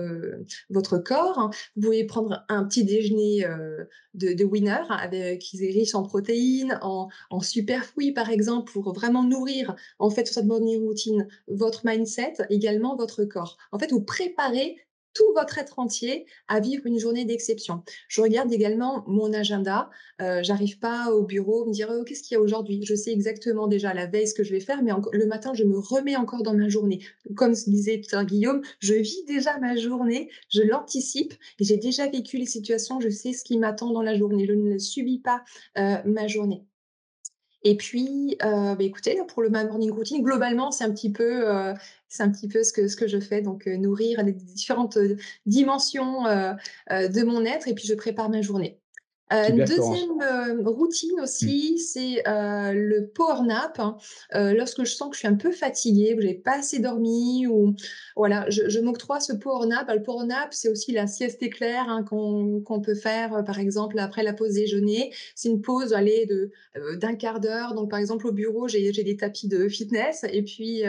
votre 0.70 0.98
corps. 0.98 1.50
Vous 1.76 1.82
pouvez 1.82 1.93
prendre 2.02 2.44
un 2.48 2.64
petit 2.64 2.84
déjeuner 2.84 3.46
euh, 3.46 3.84
de, 4.14 4.44
winner 4.44 4.82
avec, 4.88 5.40
qui 5.40 5.64
est 5.64 5.70
riche 5.70 5.94
en 5.94 6.02
protéines, 6.02 6.78
en, 6.82 7.08
en 7.30 7.40
superfruits 7.40 8.10
par 8.10 8.30
exemple, 8.30 8.72
pour 8.72 8.92
vraiment 8.92 9.22
nourrir 9.22 9.76
en 10.00 10.10
fait 10.10 10.26
sur 10.26 10.34
cette 10.34 10.46
morning 10.46 10.80
routine 10.80 11.28
votre 11.46 11.86
mindset, 11.86 12.34
également 12.50 12.96
votre 12.96 13.24
corps. 13.24 13.56
En 13.70 13.78
fait, 13.78 13.92
vous 13.92 14.02
préparez 14.02 14.76
tout 15.14 15.32
votre 15.34 15.58
être 15.58 15.78
entier 15.78 16.26
à 16.48 16.60
vivre 16.60 16.86
une 16.86 16.98
journée 16.98 17.24
d'exception. 17.24 17.82
Je 18.08 18.20
regarde 18.20 18.52
également 18.52 19.04
mon 19.06 19.32
agenda. 19.32 19.90
Euh, 20.20 20.42
J'arrive 20.42 20.78
pas 20.78 21.10
au 21.10 21.22
bureau 21.24 21.64
me 21.66 21.72
dire 21.72 21.88
oh, 21.90 22.04
qu'est-ce 22.04 22.22
qu'il 22.22 22.34
y 22.34 22.38
a 22.38 22.40
aujourd'hui? 22.40 22.84
Je 22.84 22.94
sais 22.94 23.12
exactement 23.12 23.66
déjà 23.66 23.94
la 23.94 24.06
veille 24.06 24.28
ce 24.28 24.34
que 24.34 24.44
je 24.44 24.52
vais 24.52 24.60
faire, 24.60 24.82
mais 24.82 24.92
le 25.12 25.26
matin 25.26 25.54
je 25.54 25.64
me 25.64 25.78
remets 25.78 26.16
encore 26.16 26.42
dans 26.42 26.54
ma 26.54 26.68
journée. 26.68 27.00
Comme 27.34 27.54
disait 27.70 28.00
tout 28.00 28.16
Guillaume, 28.24 28.62
je 28.78 28.94
vis 28.94 29.24
déjà 29.26 29.58
ma 29.58 29.76
journée, 29.76 30.30
je 30.50 30.62
l'anticipe 30.62 31.34
j'ai 31.60 31.76
déjà 31.76 32.08
vécu 32.08 32.38
les 32.38 32.46
situations. 32.46 33.00
Je 33.00 33.08
sais 33.08 33.32
ce 33.32 33.44
qui 33.44 33.58
m'attend 33.58 33.92
dans 33.92 34.02
la 34.02 34.16
journée. 34.16 34.46
Je 34.46 34.52
ne 34.52 34.78
subis 34.78 35.18
pas 35.18 35.42
euh, 35.78 35.96
ma 36.04 36.26
journée. 36.26 36.64
Et 37.64 37.76
puis, 37.76 38.36
euh, 38.44 38.74
bah, 38.74 38.84
écoutez, 38.84 39.18
pour 39.28 39.42
le 39.42 39.48
morning 39.48 39.90
routine, 39.90 40.22
globalement, 40.22 40.70
c'est 40.70 40.84
un 40.84 40.92
petit 40.92 41.10
peu, 41.10 41.48
euh, 41.50 41.74
c'est 42.08 42.22
un 42.22 42.30
petit 42.30 42.46
peu 42.48 42.62
ce 42.62 42.72
que, 42.72 42.88
ce 42.88 42.96
que 42.96 43.08
je 43.08 43.18
fais. 43.18 43.40
Donc, 43.40 43.66
euh, 43.66 43.76
nourrir 43.76 44.22
les 44.22 44.32
différentes 44.32 44.98
dimensions 45.46 46.24
de 46.24 47.22
mon 47.24 47.44
être 47.44 47.68
et 47.68 47.74
puis 47.74 47.86
je 47.86 47.94
prépare 47.94 48.28
ma 48.30 48.42
journée. 48.42 48.80
Euh, 49.32 49.48
une 49.48 49.64
deuxième 49.64 50.20
euh, 50.20 50.62
routine 50.68 51.18
aussi, 51.22 51.74
mmh. 51.74 51.78
c'est 51.78 52.28
euh, 52.28 52.72
le 52.72 53.06
power 53.06 53.42
nap. 53.46 53.78
Hein. 53.78 53.96
lorsque 54.32 54.84
je 54.84 54.90
sens 54.90 55.08
que 55.08 55.14
je 55.14 55.20
suis 55.20 55.28
un 55.28 55.34
peu 55.34 55.50
fatiguée, 55.50 56.14
que 56.14 56.20
j'ai 56.20 56.34
pas 56.34 56.58
assez 56.58 56.78
dormi, 56.78 57.46
ou 57.46 57.74
voilà, 58.16 58.48
je, 58.50 58.68
je 58.68 58.80
m'octroie 58.80 59.20
ce 59.20 59.32
power 59.32 59.66
nap. 59.66 59.90
le 59.90 60.02
power 60.02 60.26
nap, 60.26 60.48
c'est 60.52 60.68
aussi 60.68 60.92
la 60.92 61.06
sieste 61.06 61.42
éclair 61.42 61.88
hein, 61.88 62.04
qu'on 62.04 62.80
peut 62.82 62.94
faire, 62.94 63.42
par 63.44 63.58
exemple 63.58 63.98
après 63.98 64.22
la 64.22 64.34
pause 64.34 64.54
déjeuner. 64.54 65.12
C'est 65.34 65.48
une 65.48 65.62
pause, 65.62 65.94
allez, 65.94 66.26
de 66.26 66.50
d'un 66.98 67.14
quart 67.14 67.40
d'heure. 67.40 67.74
Donc 67.74 67.90
par 67.90 68.00
exemple 68.00 68.26
au 68.26 68.32
bureau, 68.32 68.68
j'ai 68.68 68.92
des 68.92 69.16
tapis 69.16 69.48
de 69.48 69.68
fitness, 69.68 70.24
et 70.30 70.42
puis 70.42 70.82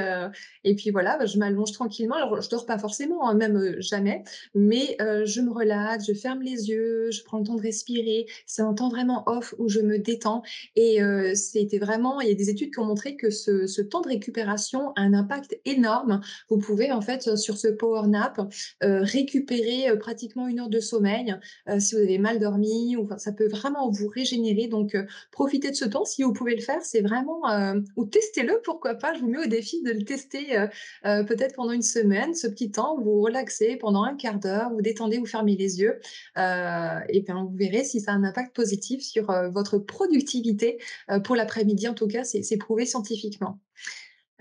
et 0.63 0.75
puis 0.75 0.89
voilà, 0.89 1.17
bah, 1.17 1.25
je 1.25 1.37
m'allonge 1.37 1.71
tranquillement. 1.71 2.15
Alors 2.15 2.41
je 2.41 2.49
dors 2.49 2.65
pas 2.65 2.77
forcément, 2.77 3.29
hein, 3.29 3.35
même 3.35 3.75
jamais, 3.79 4.23
mais 4.53 4.97
je 4.99 5.41
me 5.41 5.51
relaxe, 5.51 6.05
je 6.07 6.13
ferme 6.13 6.41
les 6.41 6.69
yeux, 6.69 7.11
je 7.11 7.23
prends 7.23 7.37
le 7.37 7.45
temps 7.45 7.55
de 7.55 7.61
respirer 7.61 8.24
c'est 8.45 8.61
un 8.61 8.73
temps 8.73 8.89
vraiment 8.89 9.23
off 9.27 9.55
où 9.57 9.69
je 9.69 9.79
me 9.79 9.99
détends. 9.99 10.43
Et 10.75 11.01
euh, 11.01 11.33
c'était 11.35 11.77
vraiment, 11.77 12.21
il 12.21 12.29
y 12.29 12.31
a 12.31 12.35
des 12.35 12.49
études 12.49 12.73
qui 12.73 12.79
ont 12.79 12.85
montré 12.85 13.15
que 13.15 13.29
ce, 13.29 13.81
temps 13.81 14.01
de 14.01 14.07
récupération 14.07 14.91
a 14.95 15.01
un 15.01 15.13
impact 15.13 15.59
énorme. 15.65 16.21
Vous 16.49 16.57
pouvez 16.57 16.91
en 16.91 17.01
fait 17.01 17.35
sur 17.37 17.57
ce 17.57 17.67
power 17.67 18.07
nap 18.07 18.39
euh, 18.83 19.01
récupérer 19.01 19.89
euh, 19.89 19.95
pratiquement 19.95 20.47
une 20.47 20.59
heure 20.59 20.69
de 20.69 20.79
sommeil 20.79 21.35
si 21.79 21.95
vous 21.95 22.01
avez 22.01 22.17
mal 22.17 22.39
dormi. 22.39 22.95
Ou, 22.97 23.07
ça 23.17 23.31
peut 23.31 23.47
vraiment 23.47 23.89
vous 23.89 24.07
régénérer. 24.07 24.67
Donc 24.67 24.97
profitez 25.31 25.71
de 25.71 25.75
ce 25.75 25.85
temps 25.85 26.05
si 26.05 26.23
vous 26.23 26.33
pouvez 26.33 26.55
le 26.55 26.61
faire. 26.61 26.81
C'est 26.81 27.01
vraiment 27.01 27.41
ou 27.95 28.05
testez-le 28.05 28.59
pourquoi 28.63 28.95
pas. 28.95 29.13
Je 29.13 29.19
vous 29.19 29.27
mets 29.27 29.43
au 29.43 29.47
défi 29.47 29.81
de 29.83 29.91
le 29.91 30.03
tester 30.03 30.65
peut-être 31.03 31.55
pendant 31.55 31.71
une 31.71 31.81
semaine. 31.81 32.33
Ce 32.33 32.47
petit 32.47 32.71
temps, 32.71 32.99
vous 32.99 33.21
relaxez 33.21 33.77
pendant 33.77 34.03
un 34.03 34.15
quart 34.15 34.39
d'heure, 34.39 34.71
vous 34.71 34.81
détendez, 34.81 35.17
vous 35.17 35.25
fermez 35.25 35.55
les 35.55 35.79
yeux 35.79 35.99
et 36.37 37.21
bien 37.21 37.43
vous 37.43 37.55
verrez 37.55 37.83
si 37.83 38.01
ça 38.01 38.14
un 38.15 38.23
impact 38.23 38.55
positif 38.55 39.01
sur 39.01 39.29
euh, 39.29 39.49
votre 39.49 39.77
productivité 39.77 40.79
euh, 41.09 41.19
pour 41.19 41.35
l'après-midi. 41.35 41.87
En 41.87 41.93
tout 41.93 42.07
cas, 42.07 42.23
c'est 42.23 42.57
prouvé 42.57 42.85
scientifiquement. 42.85 43.59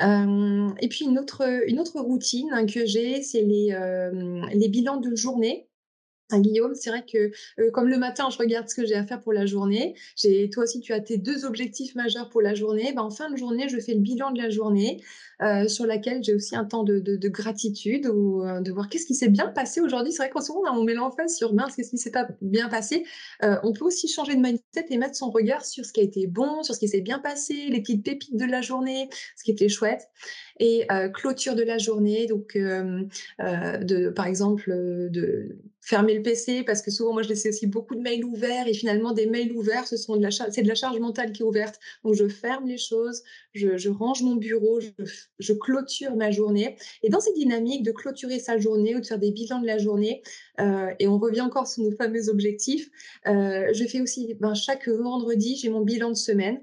Euh, 0.01 0.69
et 0.81 0.89
puis 0.89 1.05
une 1.05 1.19
autre, 1.19 1.43
une 1.67 1.79
autre 1.79 2.01
routine 2.01 2.67
que 2.73 2.85
j'ai, 2.85 3.23
c'est 3.23 3.43
les, 3.43 3.77
les 4.53 4.69
bilans 4.69 4.97
de 4.97 5.15
journée. 5.15 5.69
Guillaume, 6.41 6.75
c'est 6.75 6.91
vrai 6.91 7.05
que 7.11 7.31
comme 7.71 7.89
le 7.89 7.99
matin, 7.99 8.29
je 8.31 8.39
regarde 8.39 8.69
ce 8.69 8.75
que 8.75 8.87
j'ai 8.87 8.95
à 8.95 9.05
faire 9.05 9.21
pour 9.21 9.33
la 9.33 9.47
journée. 9.47 9.95
J'ai, 10.17 10.49
toi 10.51 10.65
aussi, 10.65 10.81
tu 10.81 10.93
as 10.93 11.01
tes 11.01 11.19
deux 11.19 11.45
objectifs 11.45 11.95
majeurs 11.95 12.29
pour 12.29 12.43
la 12.43 12.55
journée. 12.55 12.93
Ben, 12.95 13.03
en 13.03 13.11
fin 13.11 13.31
de 13.31 13.37
journée, 13.37 13.69
je 13.69 13.79
fais 13.79 13.95
le 13.95 14.01
bilan 14.01 14.31
de 14.31 14.41
la 14.41 14.51
journée. 14.51 15.01
Euh, 15.43 15.67
sur 15.67 15.85
laquelle 15.85 16.23
j'ai 16.23 16.33
aussi 16.33 16.55
un 16.55 16.65
temps 16.65 16.85
de, 16.85 17.29
gratitude 17.29 18.07
ou 18.07 18.43
euh, 18.45 18.61
de 18.61 18.71
voir 18.71 18.89
qu'est-ce 18.89 19.07
qui 19.07 19.15
s'est 19.15 19.29
bien 19.29 19.49
passé 19.49 19.81
aujourd'hui. 19.81 20.13
C'est 20.13 20.23
vrai 20.23 20.31
qu'en 20.31 20.41
ce 20.41 20.53
moment, 20.53 20.71
on 20.79 20.85
met 20.85 20.95
l'emphase 20.95 21.37
sur 21.37 21.55
mince, 21.55 21.75
qu'est-ce 21.75 21.91
qui 21.91 21.99
s'est 21.99 22.13
pas 22.13 22.29
bien 22.41 22.69
passé. 22.69 23.05
Euh, 23.43 23.57
on 23.65 23.73
peut 23.73 23.85
aussi 23.85 24.07
changer 24.07 24.37
de 24.37 24.41
mindset 24.41 24.87
et 24.91 24.97
mettre 24.97 25.17
son 25.17 25.31
regard 25.31 25.65
sur 25.65 25.85
ce 25.85 25.93
qui 25.93 26.01
a 26.01 26.05
été 26.05 26.27
bon, 26.27 26.63
sur 26.63 26.75
ce 26.75 26.81
qui 26.81 26.89
s'est 26.89 27.01
bien 27.01 27.19
passé, 27.19 27.55
les 27.69 27.81
petites 27.81 28.05
pépites 28.05 28.37
de 28.37 28.45
la 28.45 28.61
journée, 28.61 29.09
ce 29.37 29.43
qui 29.43 29.51
était 29.51 29.69
chouette. 29.69 30.09
Et 30.61 30.87
clôture 31.15 31.57
de 31.57 31.65
la 31.65 31.79
journée, 31.79 32.27
donc 32.27 32.57
de, 32.57 34.09
par 34.11 34.27
exemple, 34.27 34.71
de 35.11 35.59
fermer 35.85 36.15
le 36.15 36.23
PC 36.23 36.63
parce 36.65 36.83
que 36.83 36.91
souvent 36.91 37.13
moi 37.13 37.23
je 37.23 37.29
laisse 37.29 37.47
aussi 37.47 37.67
beaucoup 37.67 37.95
de 37.95 38.01
mails 38.01 38.25
ouverts 38.25 38.67
et 38.67 38.75
finalement 38.75 39.13
des 39.13 39.27
mails 39.27 39.53
ouverts 39.53 39.87
ce 39.87 39.97
sont 39.97 40.17
de 40.17 40.23
la 40.23 40.31
c'est 40.31 40.63
de 40.63 40.69
la 40.69 40.75
charge 40.75 40.99
mentale 40.99 41.33
qui 41.33 41.43
est 41.43 41.45
ouverte 41.45 41.79
donc 42.05 42.15
je 42.15 42.27
ferme 42.27 42.67
les 42.67 42.79
choses 42.79 43.23
je, 43.55 43.89
range 43.89 44.23
mon 44.23 44.37
bureau 44.37 44.81
je, 44.81 44.89
je 45.39 45.53
clôture 45.53 46.17
ma 46.17 46.31
journée. 46.31 46.77
Et 47.03 47.09
dans 47.09 47.21
cette 47.21 47.35
dynamique 47.35 47.83
de 47.83 47.93
clôturer 47.93 48.39
sa 48.39 48.59
journée 48.59 48.97
ou 48.97 49.01
de 49.01 49.07
faire 49.07 49.19
des 49.19 49.31
bilans 49.31 49.61
de 49.61 49.67
la 49.67 49.79
journée, 49.79 50.23
euh, 50.61 50.91
et 50.99 51.09
on 51.09 51.19
revient 51.19 51.43
encore 51.43 51.67
sur 51.67 51.83
nos 51.83 51.93
fameux 51.93 52.29
objectifs, 52.29 52.91
euh, 53.27 53.69
je 53.73 53.85
fais 53.85 54.01
aussi, 54.01 54.35
ben, 54.35 54.55
chaque 54.55 54.89
vendredi, 54.89 55.57
j'ai 55.57 55.69
mon 55.69 55.83
bilan 55.83 56.11
de 56.11 56.17
semaine 56.17 56.61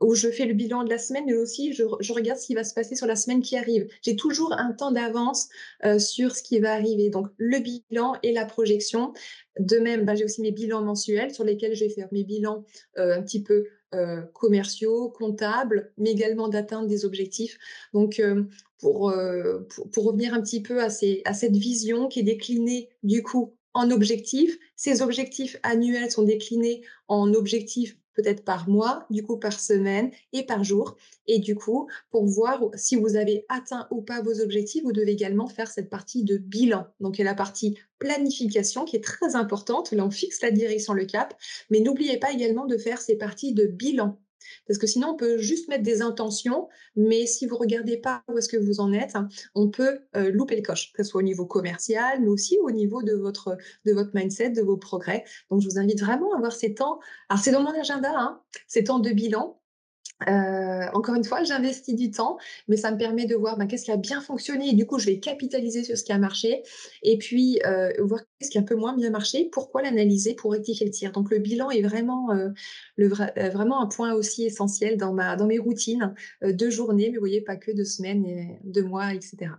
où 0.00 0.14
je 0.14 0.28
fais 0.30 0.46
le 0.46 0.54
bilan 0.54 0.84
de 0.84 0.90
la 0.90 0.98
semaine, 0.98 1.24
mais 1.26 1.36
aussi 1.36 1.72
je, 1.72 1.84
regarde 2.12 2.38
ce 2.38 2.46
qui 2.46 2.54
va 2.54 2.64
se 2.64 2.74
passer 2.74 2.96
sur 2.96 3.06
la 3.06 3.16
semaine 3.16 3.42
qui 3.42 3.56
arrive. 3.56 3.88
J'ai 4.02 4.16
toujours 4.16 4.52
un 4.52 4.72
temps 4.72 4.92
d'avance 4.92 5.48
euh, 5.84 5.98
sur 5.98 6.34
ce 6.34 6.42
qui 6.42 6.58
va 6.58 6.72
arriver. 6.72 7.10
Donc 7.10 7.28
le 7.36 7.58
bilan 7.58 8.14
et 8.22 8.32
la 8.32 8.44
projection. 8.44 9.12
De 9.58 9.78
même, 9.78 10.04
ben, 10.04 10.14
j'ai 10.14 10.24
aussi 10.24 10.40
mes 10.40 10.52
bilans 10.52 10.82
mensuels 10.82 11.34
sur 11.34 11.44
lesquels 11.44 11.74
je 11.74 11.84
vais 11.84 11.90
faire 11.90 12.08
mes 12.12 12.24
bilans 12.24 12.64
un 12.96 13.20
petit 13.22 13.42
peu 13.42 13.66
euh, 13.92 14.22
commerciaux, 14.34 15.08
comptables, 15.08 15.92
mais 15.98 16.12
également 16.12 16.46
d'atteindre 16.46 16.86
des 16.86 17.04
objectifs. 17.04 17.58
Donc, 17.92 18.20
euh, 18.20 18.44
euh, 18.84 19.66
pour, 19.68 19.90
pour, 19.90 20.04
revenir 20.04 20.32
un 20.32 20.40
petit 20.40 20.62
peu 20.62 20.80
à, 20.80 20.86
à 21.24 21.34
cette 21.34 21.56
vision 21.56 22.06
qui 22.06 22.20
est 22.20 22.22
déclinée 22.22 22.88
du 23.02 23.24
coup 23.24 23.56
en 23.74 23.90
objectifs, 23.90 24.56
ces 24.76 25.02
objectifs 25.02 25.56
annuels 25.64 26.08
sont 26.08 26.22
déclinés 26.22 26.82
en 27.08 27.34
objectifs 27.34 27.96
peut-être 28.14 28.44
par 28.44 28.68
mois, 28.68 29.06
du 29.10 29.22
coup 29.22 29.36
par 29.36 29.58
semaine 29.58 30.10
et 30.32 30.44
par 30.44 30.64
jour. 30.64 30.96
Et 31.26 31.38
du 31.38 31.54
coup, 31.54 31.88
pour 32.10 32.26
voir 32.26 32.60
si 32.74 32.96
vous 32.96 33.16
avez 33.16 33.44
atteint 33.48 33.86
ou 33.90 34.02
pas 34.02 34.22
vos 34.22 34.40
objectifs, 34.40 34.82
vous 34.82 34.92
devez 34.92 35.12
également 35.12 35.46
faire 35.46 35.70
cette 35.70 35.90
partie 35.90 36.24
de 36.24 36.36
bilan. 36.36 36.86
Donc, 37.00 37.18
il 37.18 37.22
y 37.22 37.22
a 37.22 37.30
la 37.30 37.34
partie 37.34 37.78
planification 37.98 38.84
qui 38.84 38.96
est 38.96 39.04
très 39.04 39.36
importante. 39.36 39.92
Là, 39.92 40.04
on 40.04 40.10
fixe 40.10 40.42
la 40.42 40.50
direction, 40.50 40.92
le 40.92 41.04
cap. 41.04 41.34
Mais 41.70 41.80
n'oubliez 41.80 42.18
pas 42.18 42.32
également 42.32 42.66
de 42.66 42.76
faire 42.76 43.00
ces 43.00 43.16
parties 43.16 43.54
de 43.54 43.66
bilan. 43.66 44.18
Parce 44.66 44.78
que 44.78 44.86
sinon, 44.86 45.10
on 45.10 45.16
peut 45.16 45.38
juste 45.38 45.68
mettre 45.68 45.82
des 45.82 46.02
intentions, 46.02 46.68
mais 46.96 47.26
si 47.26 47.46
vous 47.46 47.56
regardez 47.56 47.96
pas 47.96 48.22
où 48.28 48.38
est-ce 48.38 48.48
que 48.48 48.56
vous 48.56 48.80
en 48.80 48.92
êtes, 48.92 49.14
on 49.54 49.68
peut 49.68 50.00
euh, 50.16 50.30
louper 50.30 50.56
le 50.56 50.62
coche, 50.62 50.92
que 50.92 51.02
ce 51.02 51.10
soit 51.10 51.20
au 51.20 51.24
niveau 51.24 51.46
commercial, 51.46 52.20
mais 52.20 52.28
aussi 52.28 52.58
au 52.62 52.70
niveau 52.70 53.02
de 53.02 53.12
votre, 53.12 53.56
de 53.84 53.92
votre 53.92 54.10
mindset, 54.14 54.50
de 54.50 54.62
vos 54.62 54.76
progrès. 54.76 55.24
Donc, 55.50 55.60
je 55.60 55.68
vous 55.68 55.78
invite 55.78 56.00
vraiment 56.00 56.32
à 56.34 56.36
avoir 56.36 56.52
ces 56.52 56.74
temps. 56.74 57.00
Alors, 57.28 57.42
c'est 57.42 57.52
dans 57.52 57.62
mon 57.62 57.78
agenda, 57.78 58.12
hein, 58.14 58.40
ces 58.66 58.84
temps 58.84 58.98
de 58.98 59.10
bilan. 59.10 59.59
Euh, 60.28 60.86
encore 60.92 61.14
une 61.14 61.24
fois, 61.24 61.42
j'investis 61.44 61.94
du 61.94 62.10
temps, 62.10 62.38
mais 62.68 62.76
ça 62.76 62.92
me 62.92 62.98
permet 62.98 63.26
de 63.26 63.34
voir 63.34 63.56
ben, 63.56 63.66
qu'est-ce 63.66 63.84
qui 63.84 63.90
a 63.90 63.96
bien 63.96 64.20
fonctionné 64.20 64.70
et 64.70 64.72
du 64.74 64.86
coup, 64.86 64.98
je 64.98 65.06
vais 65.06 65.18
capitaliser 65.18 65.82
sur 65.84 65.96
ce 65.96 66.04
qui 66.04 66.12
a 66.12 66.18
marché 66.18 66.62
et 67.02 67.16
puis 67.18 67.60
euh, 67.66 67.90
voir 68.00 68.20
qu'est-ce 68.38 68.50
qui 68.50 68.58
a 68.58 68.60
un 68.60 68.64
peu 68.64 68.76
moins 68.76 68.94
bien 68.94 69.10
marché, 69.10 69.48
pourquoi 69.50 69.82
l'analyser 69.82 70.34
pour 70.34 70.52
rectifier 70.52 70.86
le 70.86 70.92
tir. 70.92 71.12
Donc, 71.12 71.30
le 71.30 71.38
bilan 71.38 71.70
est 71.70 71.82
vraiment, 71.82 72.30
euh, 72.32 72.50
vraiment 72.98 73.80
un 73.80 73.86
point 73.86 74.12
aussi 74.12 74.44
essentiel 74.44 74.96
dans 74.96 75.14
mes 75.46 75.58
routines 75.58 76.14
de 76.42 76.70
journée, 76.70 77.08
mais 77.10 77.16
vous 77.16 77.20
voyez, 77.20 77.40
pas 77.40 77.56
que 77.56 77.70
de 77.72 77.84
semaines, 77.84 78.58
de 78.62 78.82
mois, 78.82 79.14
etc. 79.14 79.52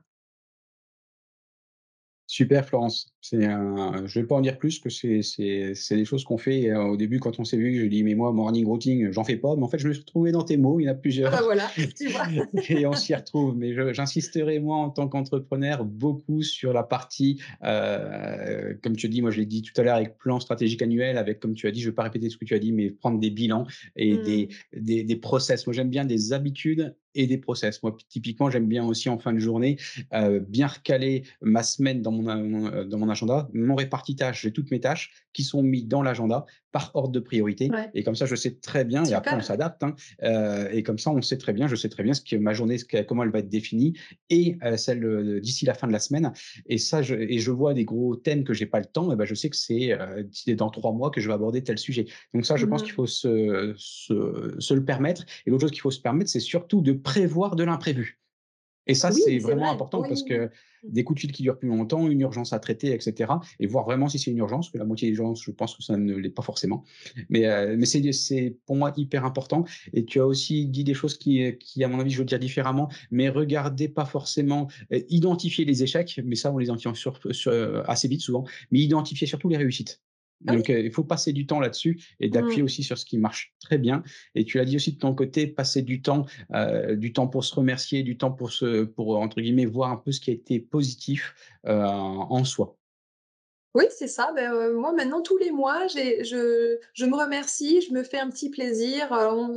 Super 2.33 2.65
Florence, 2.65 3.07
c'est 3.19 3.43
un 3.45 4.05
je 4.07 4.19
vais 4.21 4.25
pas 4.25 4.35
en 4.35 4.41
dire 4.41 4.57
plus 4.57 4.79
que 4.79 4.89
c'est 4.89 5.21
c'est 5.21 5.73
c'est 5.75 5.97
des 5.97 6.05
choses 6.05 6.23
qu'on 6.23 6.37
fait, 6.37 6.69
heu, 6.69 6.77
au 6.79 6.95
début 6.95 7.19
quand 7.19 7.39
on 7.41 7.43
s'est 7.43 7.57
vu, 7.57 7.77
je 7.77 7.85
dis: 7.87 8.03
«Mais 8.03 8.15
moi 8.15 8.31
morning 8.31 8.65
routine, 8.65 9.11
j'en 9.11 9.25
fais 9.25 9.35
pas», 9.35 9.53
mais 9.57 9.63
en 9.63 9.67
fait 9.67 9.79
je 9.79 9.87
me 9.89 9.93
suis 9.93 10.01
retrouvé 10.01 10.31
dans 10.31 10.43
tes 10.43 10.55
mots, 10.55 10.79
il 10.79 10.83
y 10.85 10.89
en 10.89 10.93
a 10.93 10.95
Ah 11.33 11.41
plusieurs 11.41 11.43
voilà, 11.43 11.69
tu 11.97 12.07
vois? 12.09 12.25
et 12.69 12.85
on 12.85 12.95
s'y 12.95 13.13
retrouve. 13.13 13.57
Mais 13.57 13.73
je 13.73 13.91
j'insisterai 13.93 14.59
moi 14.59 14.77
en 14.77 14.89
tant 14.91 15.09
qu'entrepreneur 15.09 15.83
beaucoup 15.83 16.41
sur 16.41 16.71
la 16.71 16.83
partie, 16.83 17.41
heu, 17.65 18.79
comme 18.81 18.95
tu 18.95 19.09
dis, 19.09 19.21
moi 19.21 19.31
je 19.31 19.39
l'ai 19.39 19.45
dit 19.45 19.61
tout 19.61 19.73
à 19.79 19.83
l'heure 19.83 19.95
avec 19.95 20.17
plan 20.17 20.39
stratégique 20.39 20.81
annuel, 20.81 21.17
avec 21.17 21.39
comme 21.39 21.53
tu 21.53 21.67
as 21.67 21.71
dit, 21.71 21.81
je 21.81 21.89
vais 21.89 21.95
pas 21.95 22.03
répéter 22.03 22.29
ce 22.29 22.37
que 22.37 22.45
tu 22.45 22.53
as 22.53 22.59
dit, 22.59 22.71
mais 22.71 22.91
prendre 22.91 23.19
des 23.19 23.29
bilans 23.31 23.65
et 23.95 24.17
des 24.17 24.49
Mmh. 24.73 24.79
des 24.81 25.03
des 25.03 25.15
process. 25.17 25.65
Moi 25.67 25.73
j'aime 25.73 25.89
bien 25.89 26.05
des 26.05 26.33
habitudes 26.33 26.95
et 27.15 27.27
des 27.27 27.37
process. 27.37 27.83
Moi 27.83 27.95
typiquement, 28.09 28.49
j'aime 28.49 28.67
bien 28.67 28.85
aussi 28.85 29.09
en 29.09 29.17
fin 29.17 29.33
de 29.33 29.39
journée, 29.39 29.77
heu, 30.13 30.39
bien 30.39 30.67
recaler 30.67 31.23
ma 31.41 31.63
semaine 31.63 32.01
dans 32.01 32.11
mon 32.11 32.27
a 32.27 32.35
mon, 32.35 32.85
dans 32.85 32.97
mon 32.97 33.09
agenda, 33.09 33.49
mon 33.53 33.75
réparti 33.75 34.15
tâches, 34.15 34.41
j'ai 34.41 34.51
toutes 34.51 34.71
mes 34.71 34.79
tâches 34.79 35.11
qui 35.33 35.43
sont 35.43 35.63
mis 35.63 35.83
dans 35.83 36.01
l'agenda 36.01 36.45
par 36.71 36.91
ordre 36.95 37.11
de 37.11 37.19
priorité. 37.19 37.73
Ouais, 37.73 37.93
et 37.93 38.03
comme 38.03 38.15
ça, 38.15 38.25
je 38.25 38.35
sais 38.35 38.55
très 38.59 38.85
bien 38.85 39.07
et 39.07 39.13
après 39.13 39.35
on 39.35 39.41
s'adapte, 39.41 39.83
hein, 39.83 39.95
heu 40.23 40.69
et 40.73 40.83
comme 40.83 40.97
ça, 40.97 41.11
on 41.11 41.21
sait 41.21 41.37
très 41.37 41.53
bien 41.53 41.67
je 41.67 41.75
sais 41.75 41.89
très 41.89 42.03
bien 42.03 42.13
ce 42.13 42.21
que 42.21 42.35
ma 42.35 42.53
journée, 42.53 42.77
ce 42.77 42.85
que 42.85 43.01
comment 43.03 43.23
elle 43.23 43.31
va 43.31 43.39
être 43.39 43.49
définie 43.49 43.93
et 44.29 44.57
heu, 44.63 44.77
celle, 44.77 45.03
heu, 45.03 45.39
d'ici 45.41 45.65
la 45.65 45.73
fin 45.73 45.87
de 45.87 45.91
la 45.93 45.99
semaine. 45.99 46.31
Et 46.67 46.77
ça 46.77 47.01
je 47.01 47.15
et 47.15 47.39
je 47.39 47.51
vois 47.51 47.73
des 47.73 47.85
gros 47.85 48.15
thèmes 48.15 48.43
que 48.43 48.53
j'ai 48.53 48.65
pas 48.65 48.79
le 48.79 48.85
temps 48.85 49.11
et 49.11 49.15
ben 49.15 49.25
je 49.25 49.35
sais 49.35 49.49
que 49.49 49.55
c'est, 49.55 49.91
dans 50.55 50.69
3 50.69 50.91
mois 50.93 51.11
que 51.11 51.21
je 51.21 51.27
vais 51.27 51.33
aborder 51.33 51.63
tel 51.63 51.77
sujet. 51.77 52.05
Donc 52.33 52.45
ça, 52.45 52.55
je 52.55 52.65
pense 52.65 52.83
qu'il 52.83 52.91
Mmh 52.91 52.93
faut 52.93 53.07
se 53.07 53.73
se 53.77 54.55
se 54.59 54.73
le 54.73 54.85
permettre. 54.85 55.25
Et 55.45 55.49
l'autre 55.49 55.61
chose 55.63 55.71
qu'il 55.71 55.81
faut 55.81 55.91
se 55.91 56.01
permettre, 56.01 56.29
c'est 56.29 56.39
surtout 56.39 56.81
de 56.81 56.93
prévoir 56.93 57.55
de 57.55 57.63
l'imprévu. 57.63 58.20
Et 58.91 58.95
ça, 58.95 59.11
Oui, 59.11 59.21
c'est 59.25 59.37
vraiment 59.39 59.65
vrai. 59.65 59.73
important 59.75 60.01
Oui, 60.01 60.09
parce 60.09 60.23
que 60.23 60.49
des 60.87 61.03
coups 61.03 61.17
de 61.17 61.21
fil 61.21 61.31
qui 61.31 61.43
durent 61.43 61.59
plus 61.59 61.69
longtemps, 61.69 62.07
une 62.07 62.21
urgence 62.21 62.53
à 62.53 62.59
traiter, 62.59 62.93
et 62.93 62.99
cetera 62.99 63.39
et 63.59 63.67
voir 63.67 63.85
vraiment 63.85 64.09
si 64.09 64.17
c'est 64.19 64.31
une 64.31 64.37
urgence, 64.39 64.69
que 64.71 64.77
la 64.77 64.85
moitié 64.85 65.09
des 65.11 65.17
urgences, 65.17 65.43
je 65.43 65.51
pense 65.51 65.75
que 65.75 65.83
ça 65.83 65.95
ne 65.97 66.15
l'est 66.15 66.29
pas 66.29 66.41
forcément. 66.41 66.83
Mais 67.29 67.43
mais 67.77 67.85
c'est 67.85 68.57
pour 68.65 68.75
moi 68.75 68.91
hyper 68.97 69.23
important 69.25 69.63
et 69.93 70.05
tu 70.05 70.19
as 70.19 70.25
aussi 70.25 70.65
dit 70.67 70.83
des 70.83 70.93
choses 70.93 71.17
qui, 71.17 71.43
à 71.83 71.87
mon 71.87 71.99
avis, 71.99 72.11
je 72.11 72.17
veux 72.19 72.25
dire 72.25 72.39
différemment, 72.39 72.89
mais 73.11 73.29
regardez 73.29 73.89
pas 73.89 74.05
forcément, 74.05 74.67
heu, 74.91 75.03
identifier 75.09 75.65
les 75.65 75.83
échecs, 75.83 76.19
mais 76.25 76.35
ça, 76.35 76.51
on 76.51 76.57
les 76.57 76.65
identifie 76.65 76.95
sur 76.99 77.19
sur, 77.31 77.51
heu, 77.51 77.83
assez 77.89 78.07
vite 78.07 78.21
souvent, 78.21 78.43
mais 78.71 78.79
identifier 78.79 79.27
surtout 79.27 79.49
les 79.49 79.57
réussites. 79.57 80.01
Ah 80.47 80.55
oui? 80.57 80.63
Donc 80.63 80.69
il 80.69 80.91
faut 80.91 81.03
passer 81.03 81.33
du 81.33 81.45
temps 81.47 81.59
là-dessus 81.59 82.01
et 82.19 82.29
d'appuyer 82.29 82.63
Mmh. 82.63 82.65
aussi 82.65 82.83
sur 82.83 82.97
ce 82.97 83.05
qui 83.05 83.17
marche 83.17 83.53
très 83.59 83.77
bien 83.77 84.03
et 84.35 84.45
tu 84.45 84.57
l'as 84.57 84.65
dit 84.65 84.75
aussi 84.75 84.93
de 84.93 84.97
ton 84.99 85.13
côté, 85.15 85.47
passer 85.47 85.81
du 85.81 86.01
temps 86.01 86.25
du 86.95 87.13
temps 87.13 87.27
pour 87.27 87.43
se 87.43 87.55
remercier, 87.55 88.03
du 88.03 88.17
temps 88.17 88.31
pour 88.31 88.51
se 88.51 88.83
pour, 88.83 89.17
entre 89.19 89.41
guillemets, 89.41 89.65
«voir 89.65 89.91
un 89.91 89.97
peu 89.97 90.11
ce 90.11 90.19
qui 90.19 90.31
a 90.31 90.33
été 90.33 90.59
positif», 90.59 91.33
en 91.65 92.43
soi. 92.45 92.77
Oui, 93.73 93.85
c'est 93.89 94.07
ça. 94.09 94.33
Ben, 94.35 94.73
moi 94.73 94.91
maintenant 94.91 95.21
tous 95.21 95.37
les 95.37 95.51
mois, 95.51 95.87
je 95.87 96.77
je 96.93 97.05
me 97.05 97.15
remercie, 97.15 97.79
je 97.81 97.93
me 97.93 98.03
fais 98.03 98.19
un 98.19 98.29
petit 98.29 98.49
plaisir, 98.49 99.07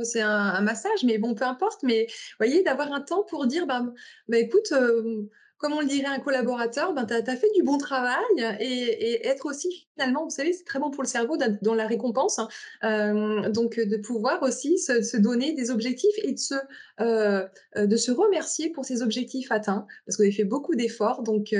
c'est 0.03 0.21
un 0.21 0.29
un 0.55 0.61
massage, 0.61 1.03
mais 1.03 1.17
bon, 1.17 1.35
peu 1.35 1.43
importe, 1.43 1.83
mais 1.83 2.05
vous 2.07 2.13
voyez, 2.39 2.63
d'avoir 2.63 2.93
un 2.93 3.01
temps 3.01 3.23
pour 3.23 3.45
dire: 3.45 3.67
«Bah, 3.67 3.83
bah, 4.29 4.37
écoute, 4.37 4.71
hem», 4.71 5.27
comme 5.57 5.73
on 5.73 5.79
le 5.81 5.87
dirait 5.87 6.07
un 6.07 6.19
collaborateur, 6.19 6.93
ben, 6.93 7.05
tu 7.05 7.13
as 7.13 7.35
fait 7.35 7.49
du 7.55 7.63
bon 7.63 7.77
travail 7.77 8.23
et 8.59 9.25
être 9.27 9.45
aussi 9.45 9.87
finalement, 9.95 10.23
vous 10.25 10.29
savez, 10.29 10.53
c'est 10.53 10.65
très 10.65 10.79
bon 10.79 10.91
pour 10.91 11.03
le 11.03 11.07
cerveau 11.07 11.37
dans 11.61 11.73
la 11.75 11.87
récompense, 11.87 12.39
hein, 12.39 12.47
hem, 12.83 13.49
donc 13.51 13.77
heu, 13.79 13.85
de 13.85 13.97
pouvoir 13.97 14.43
aussi 14.43 14.77
se 14.77 15.17
donner 15.17 15.53
des 15.53 15.71
objectifs 15.71 16.15
et 16.23 16.33
de 16.33 16.37
se, 16.39 16.55
heu 17.01 17.45
heu, 17.77 17.87
de 17.87 17.95
se 17.97 18.11
remercier 18.11 18.69
pour 18.71 18.85
ces 18.85 19.01
objectifs 19.01 19.51
atteints. 19.51 19.85
Parce 20.05 20.17
vous 20.17 20.23
avez 20.23 20.31
fait 20.31 20.43
beaucoup 20.43 20.75
d'efforts 20.75 21.23
donc 21.23 21.53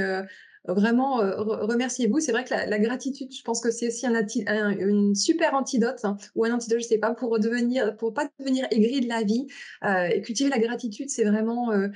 Vraiment, 0.67 1.17
re 1.17 1.67
remerciez-vous. 1.67 2.19
C'est 2.19 2.31
vrai 2.31 2.43
que 2.43 2.53
la 2.53 2.79
gratitude, 2.79 3.31
je 3.31 3.43
pense 3.43 3.61
que 3.61 3.71
c'est 3.71 3.87
aussi 3.87 4.07
un 4.07 4.69
une 4.71 5.13
super 5.13 5.53
antidote 5.53 5.99
hein, 6.03 6.17
ou 6.35 6.45
un 6.45 6.53
antidote, 6.53 6.79
je 6.79 6.87
sais 6.87 6.97
pas, 6.97 7.13
pour 7.13 7.39
devenir 7.39 7.95
pour 7.97 8.13
pas 8.13 8.27
devenir 8.39 8.65
aigri 8.71 9.01
de 9.01 9.07
la 9.07 9.23
vie. 9.23 9.47
Heu 9.83 10.09
et 10.11 10.21
cultiver 10.21 10.49
la 10.49 10.59
gratitude, 10.59 11.09
c'est 11.09 11.23
vraiment, 11.23 11.71
heu, 11.71 11.91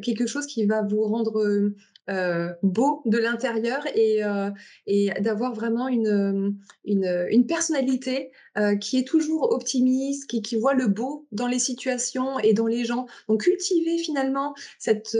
quelque 0.00 0.26
chose 0.26 0.46
qui 0.46 0.66
va 0.66 0.82
vous 0.82 1.02
rendre, 1.02 1.72
beau 2.62 3.02
de 3.06 3.16
l'intérieur 3.16 3.86
et 3.96 4.20
d'avoir 5.20 5.54
vraiment 5.54 5.88
une, 5.88 6.58
une, 6.84 7.46
personnalité, 7.46 8.30
qui 8.80 8.98
est 8.98 9.08
toujours 9.08 9.52
optimiste, 9.52 10.26
qui 10.26 10.56
voit 10.56 10.74
le 10.74 10.88
beau 10.88 11.26
dans 11.32 11.46
les 11.46 11.58
situations 11.58 12.38
et 12.40 12.52
dans 12.52 12.66
les 12.66 12.84
gens. 12.84 13.06
Donc 13.28 13.44
cultiver 13.44 13.96
finalement 13.98 14.54
cette, 14.78 15.16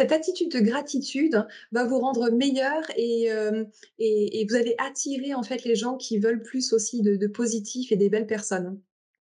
cette 0.00 0.12
attitude 0.12 0.50
de 0.52 0.60
gratitude, 0.60 1.46
va 1.72 1.84
vous 1.86 1.98
rendre 1.98 2.30
meilleur 2.30 2.82
et, 2.96 3.24
hem, 3.26 3.68
et 3.98 4.40
et 4.40 4.46
vous 4.46 4.54
allez 4.56 4.74
attirer 4.78 5.34
en 5.34 5.42
fait 5.42 5.64
les 5.64 5.74
gens 5.76 5.96
qui 5.96 6.18
veulent 6.18 6.42
plus 6.42 6.72
aussi 6.72 7.02
de 7.02 7.16
de 7.16 7.26
positif 7.26 7.92
et 7.92 7.96
des 7.96 8.08
belles 8.10 8.26
personnes. 8.26 8.80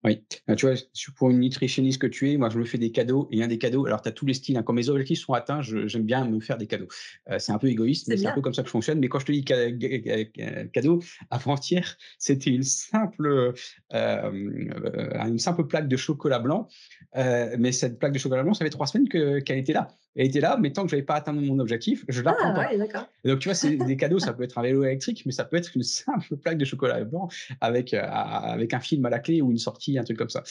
Oui, 0.03 0.24
bah, 0.47 0.55
tu 0.55 0.66
vois, 0.66 0.76
pour 1.16 1.30
une 1.30 1.39
nutritionniste 1.39 2.01
que 2.01 2.07
tu 2.07 2.32
es, 2.32 2.38
moi, 2.38 2.49
je 2.49 2.57
me 2.57 2.66
fais 2.66 2.80
des 2.80 2.91
cadeaux 2.91 3.28
et 3.32 3.43
un 3.43 3.47
des 3.47 3.59
cadeaux 3.59 3.86
alors 3.86 4.01
tu 4.01 4.09
as 4.09 4.12
tous 4.12 4.26
les 4.26 4.34
styles, 4.34 4.57
hein, 4.57 4.64
quand 4.64 4.74
mes 4.74 4.89
objectifs 4.89 5.20
sont 5.20 5.34
atteints, 5.34 5.62
j'aime 5.62 6.03
bien 6.05 6.26
me 6.26 6.39
faire 6.39 6.57
des 6.57 6.66
cadeaux. 6.66 6.88
Heu, 7.30 7.38
c'est 7.38 7.51
un 7.51 7.59
peu 7.59 7.68
égoïste, 7.68 8.07
mais 8.07 8.18
C'est 8.18 8.28
un 8.28 8.32
peu 8.32 8.41
comme 8.41 8.55
ça 8.55 8.64
que 8.64 8.68
je 8.68 8.72
fonctionne. 8.72 8.99
Mais 8.99 9.09
quand 9.09 9.20
je 9.20 9.26
te 9.28 9.32
dis 9.32 9.45
ca 9.47 10.66
cadeau, 10.74 11.01
avant-hier, 11.30 11.97
c'était 12.18 12.49
une 12.49 12.64
simple, 12.64 13.28
heu, 13.28 13.53
une 13.93 15.38
simple 15.38 15.68
plaque 15.68 15.88
de 15.88 15.97
chocolat 15.97 16.39
blanc, 16.39 16.68
mais 17.16 17.72
cette 17.72 17.99
plaque 17.99 18.14
de 18.14 18.18
chocolat 18.20 18.41
blanc, 18.41 18.55
ça 18.55 18.66
fait 18.66 18.72
3 18.72 18.88
semaines 18.88 19.07
que 19.07 19.39
qu'elle 19.39 19.59
était 19.59 19.74
là. 19.74 19.88
Elle 20.16 20.28
était 20.28 20.41
là, 20.41 20.57
mais 20.59 20.72
tant 20.74 20.84
que 20.84 20.89
j'avais 20.89 21.03
pas 21.03 21.16
atteint 21.16 21.32
mon 21.32 21.57
objectif, 21.59 22.03
je 22.09 22.22
la 22.22 22.34
prends 22.34 22.49
Ah 22.49 22.53
pas. 22.53 22.70
ouais, 22.72 22.78
d'accord. 22.78 23.07
Et 23.24 23.30
donc 23.30 23.39
tu 23.39 23.47
vois, 23.47 23.55
c'est 23.55 23.78
des 23.78 23.95
cadeaux, 23.97 24.20
ça 24.20 24.34
peut 24.34 24.43
être 24.43 24.57
un 24.57 24.62
vélo 24.62 24.84
électrique, 24.84 25.24
mais 25.26 25.32
ça 25.32 25.45
peut 25.45 25.55
être 25.57 25.72
une 25.76 25.84
simple 25.84 26.36
plaque 26.38 26.57
de 26.57 26.66
chocolat 26.66 27.03
blanc 27.03 27.30
avec, 27.62 27.93
heu, 27.93 27.99
avec 28.01 28.74
un 28.74 28.80
film 28.80 29.05
à 29.05 29.09
la 29.09 29.20
clé 29.20 29.41
ou 29.41 29.51
une 29.51 29.57
sortie, 29.57 29.97
un 29.97 30.03
truc 30.03 30.18
comme 30.18 30.30
ça. 30.30 30.43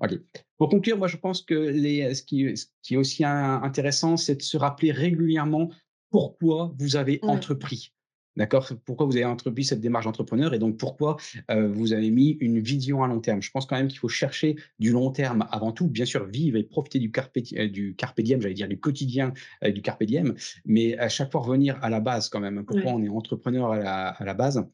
OK. 0.00 0.14
Pour 0.56 0.68
conclure, 0.68 0.98
moi, 0.98 1.08
je 1.08 1.16
pense 1.16 1.42
que 1.42 1.54
les 1.54 2.14
ce 2.14 2.22
qui 2.22 2.56
ce 2.56 2.66
qui 2.82 2.94
est 2.94 2.96
aussi 2.96 3.24
in 3.24 3.60
intéressant, 3.62 4.16
c'est 4.16 4.36
de 4.36 4.42
se 4.42 4.56
rappeler 4.56 4.92
régulièrement 4.92 5.70
pourquoi 6.10 6.72
vous 6.78 6.96
avez 6.96 7.18
Ouais, 7.22 7.28
entrepris. 7.30 7.92
D'accord? 8.38 8.72
Pourquoi 8.86 9.06
vous 9.06 9.16
avez 9.16 9.24
entrepris 9.26 9.64
cette 9.64 9.80
démarche 9.80 10.06
d'entrepreneur 10.06 10.54
et 10.54 10.58
donc 10.58 10.78
pourquoi, 10.78 11.16
heu, 11.50 11.66
vous 11.66 11.92
avez 11.92 12.10
mis 12.10 12.30
une 12.40 12.60
vision 12.60 13.02
à 13.02 13.08
long 13.08 13.20
terme? 13.20 13.42
Je 13.42 13.50
pense 13.50 13.66
quand 13.66 13.76
même 13.76 13.88
qu'il 13.88 13.98
faut 13.98 14.08
chercher 14.08 14.56
du 14.78 14.92
long 14.92 15.10
terme 15.10 15.46
avant 15.50 15.72
tout. 15.72 15.88
Bien 15.88 16.04
sûr, 16.06 16.24
vivre 16.26 16.56
et 16.56 16.62
profiter 16.64 16.98
du 17.00 17.10
carpe 17.10 17.38
du 17.38 17.94
carpe 17.96 18.20
diem, 18.20 18.40
j'allais 18.40 18.54
dire 18.54 18.68
du 18.68 18.80
quotidien, 18.80 19.32
heu, 19.64 19.72
du 19.72 19.82
carpe 19.82 20.04
diem, 20.04 20.34
mais 20.64 20.96
à 20.98 21.08
chaque 21.08 21.32
fois 21.32 21.42
revenir 21.42 21.78
à 21.82 21.90
la 21.90 22.00
base 22.00 22.28
quand 22.30 22.40
même. 22.40 22.64
Pourquoi 22.64 22.92
ouais. 22.92 22.94
on 22.94 23.02
est 23.02 23.08
entrepreneur 23.08 23.72
à 23.72 23.78
la 23.78 24.08
à 24.08 24.24
la 24.24 24.34
base? 24.34 24.64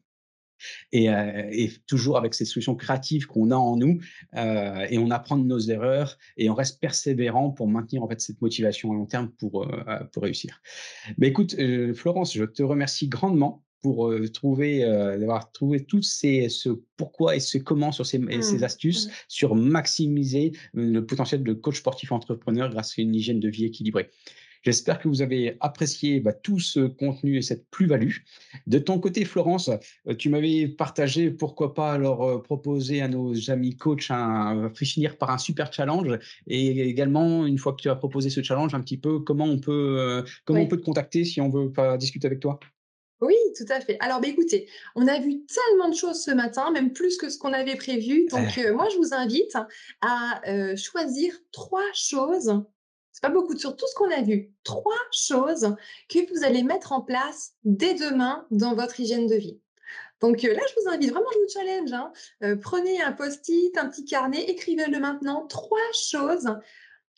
Et, 0.91 1.09
euh, 1.09 1.47
et 1.51 1.71
toujours 1.87 2.17
avec 2.17 2.33
ces 2.33 2.45
solutions 2.45 2.75
créatives 2.75 3.27
qu'on 3.27 3.51
a 3.51 3.55
en 3.55 3.77
nous 3.77 3.99
euh, 4.35 4.85
et 4.89 4.97
on 4.97 5.11
apprend 5.11 5.37
de 5.37 5.45
nos 5.45 5.59
erreurs 5.59 6.17
et 6.37 6.49
on 6.49 6.53
reste 6.53 6.79
persévérant 6.79 7.51
pour 7.51 7.67
maintenir 7.67 8.03
en 8.03 8.07
fait 8.07 8.21
cette 8.21 8.41
motivation 8.41 8.91
à 8.91 8.95
long 8.95 9.05
terme 9.05 9.29
pour, 9.37 9.63
euh, 9.63 9.99
pour 10.11 10.23
réussir. 10.23 10.61
Mais 11.17 11.27
écoute, 11.27 11.55
Florence, 11.95 12.33
je 12.33 12.43
te 12.43 12.63
remercie 12.63 13.07
grandement 13.07 13.63
pour 13.81 14.11
trouver, 14.33 14.79
d'avoir 14.79 15.51
trouvé 15.51 15.85
tous 15.85 16.01
ces, 16.01 16.49
ce 16.49 16.69
pourquoi 16.97 17.35
et 17.35 17.39
ce 17.39 17.59
comment 17.59 17.91
sur 17.91 18.03
ces 18.03 18.17
Mmh. 18.17 18.63
astuces 18.63 19.07
Mmh. 19.07 19.11
sur 19.27 19.55
maximiser 19.55 20.53
le 20.73 21.05
potentiel 21.05 21.43
de 21.43 21.53
coach 21.53 21.77
sportif 21.77 22.11
entrepreneur 22.11 22.69
grâce 22.69 22.97
à 22.97 23.01
une 23.01 23.13
hygiène 23.13 23.39
de 23.39 23.49
vie 23.49 23.65
équilibrée. 23.65 24.09
J'espère 24.65 24.97
que 24.97 25.07
vous 25.07 25.21
avez 25.21 25.57
apprécié 25.59 26.19
bah, 26.19 26.33
tout 26.33 26.59
ce 26.59 26.87
contenu 26.87 27.37
et 27.37 27.43
cette 27.43 27.69
plus-value. 27.69 28.15
De 28.65 28.79
ton 28.79 28.99
côté, 28.99 29.23
Florence, 29.23 29.69
euh, 30.07 30.15
tu 30.15 30.29
m'avais 30.29 30.67
partagé, 30.67 31.29
pourquoi 31.29 31.75
pas 31.75 31.93
alors 31.93 32.23
euh, 32.23 32.41
proposer 32.41 33.01
à 33.01 33.07
nos 33.07 33.51
amis 33.51 33.77
coachs 33.77 34.09
un, 34.09 34.71
finir 34.73 35.19
par 35.19 35.29
un 35.29 35.37
super 35.37 35.71
challenge 35.71 36.17
et 36.47 36.89
également, 36.89 37.45
une 37.45 37.59
fois 37.59 37.73
que 37.73 37.81
tu 37.81 37.89
as 37.89 37.95
proposé 37.95 38.31
ce 38.31 38.41
challenge, 38.41 38.73
un 38.73 38.81
petit 38.81 38.97
peu 38.97 39.19
comment 39.19 39.45
on 39.45 39.59
peut, 39.59 39.97
euh, 39.99 40.23
comment 40.45 40.61
on 40.61 40.67
peut 40.67 40.77
te 40.77 40.85
contacter 40.85 41.25
si 41.25 41.39
on 41.41 41.49
veut 41.49 41.71
pas 41.71 41.97
discuter 41.97 42.25
avec 42.25 42.39
toi? 42.39 42.59
Oui, 43.21 43.35
tout 43.55 43.71
à 43.71 43.79
fait. 43.79 43.97
Alors, 43.99 44.19
bah, 44.19 44.27
écoutez, 44.27 44.67
on 44.95 45.07
a 45.07 45.19
vu 45.19 45.45
tellement 45.45 45.89
de 45.89 45.95
choses 45.95 46.23
ce 46.23 46.31
matin, 46.31 46.71
même 46.71 46.91
plus 46.91 47.17
que 47.17 47.29
ce 47.29 47.37
qu'on 47.37 47.53
avait 47.53 47.75
prévu. 47.75 48.25
Donc, 48.31 48.57
Eh, 48.57 48.65
heu, 48.65 48.73
moi, 48.73 48.87
je 48.91 48.97
vous 48.97 49.13
invite 49.13 49.55
à, 50.01 50.41
choisir 50.75 51.33
3 51.51 51.81
choses, 51.93 52.51
c'est 53.15 53.21
pas 53.21 53.29
beaucoup, 53.29 53.57
sur 53.57 53.77
tout 53.77 53.87
ce 53.87 53.95
qu'on 53.95 54.11
a 54.11 54.21
vu, 54.21 54.51
3 54.65 54.97
choses 55.13 55.73
que 56.09 56.19
vous 56.33 56.43
allez 56.43 56.63
mettre 56.63 56.91
en 56.91 56.99
place 56.99 57.53
dès 57.63 57.93
demain 57.93 58.45
dans 58.51 58.75
votre 58.75 58.99
hygiène 58.99 59.25
de 59.25 59.35
vie. 59.35 59.57
Donc, 60.19 60.43
heu, 60.43 60.53
là, 60.53 60.61
je 60.67 60.81
vous 60.81 60.89
invite 60.89 61.11
vraiment, 61.11 61.29
je 61.33 61.39
vous 61.39 61.47
challenge, 61.47 61.93
hein, 61.93 62.11
heu, 62.43 62.59
prenez 62.59 63.01
un 63.01 63.13
post-it, 63.13 63.77
un 63.77 63.87
petit 63.87 64.03
carnet, 64.03 64.43
écrivez-le 64.49 64.99
maintenant, 64.99 65.47
3 65.47 65.79
choses 65.93 66.49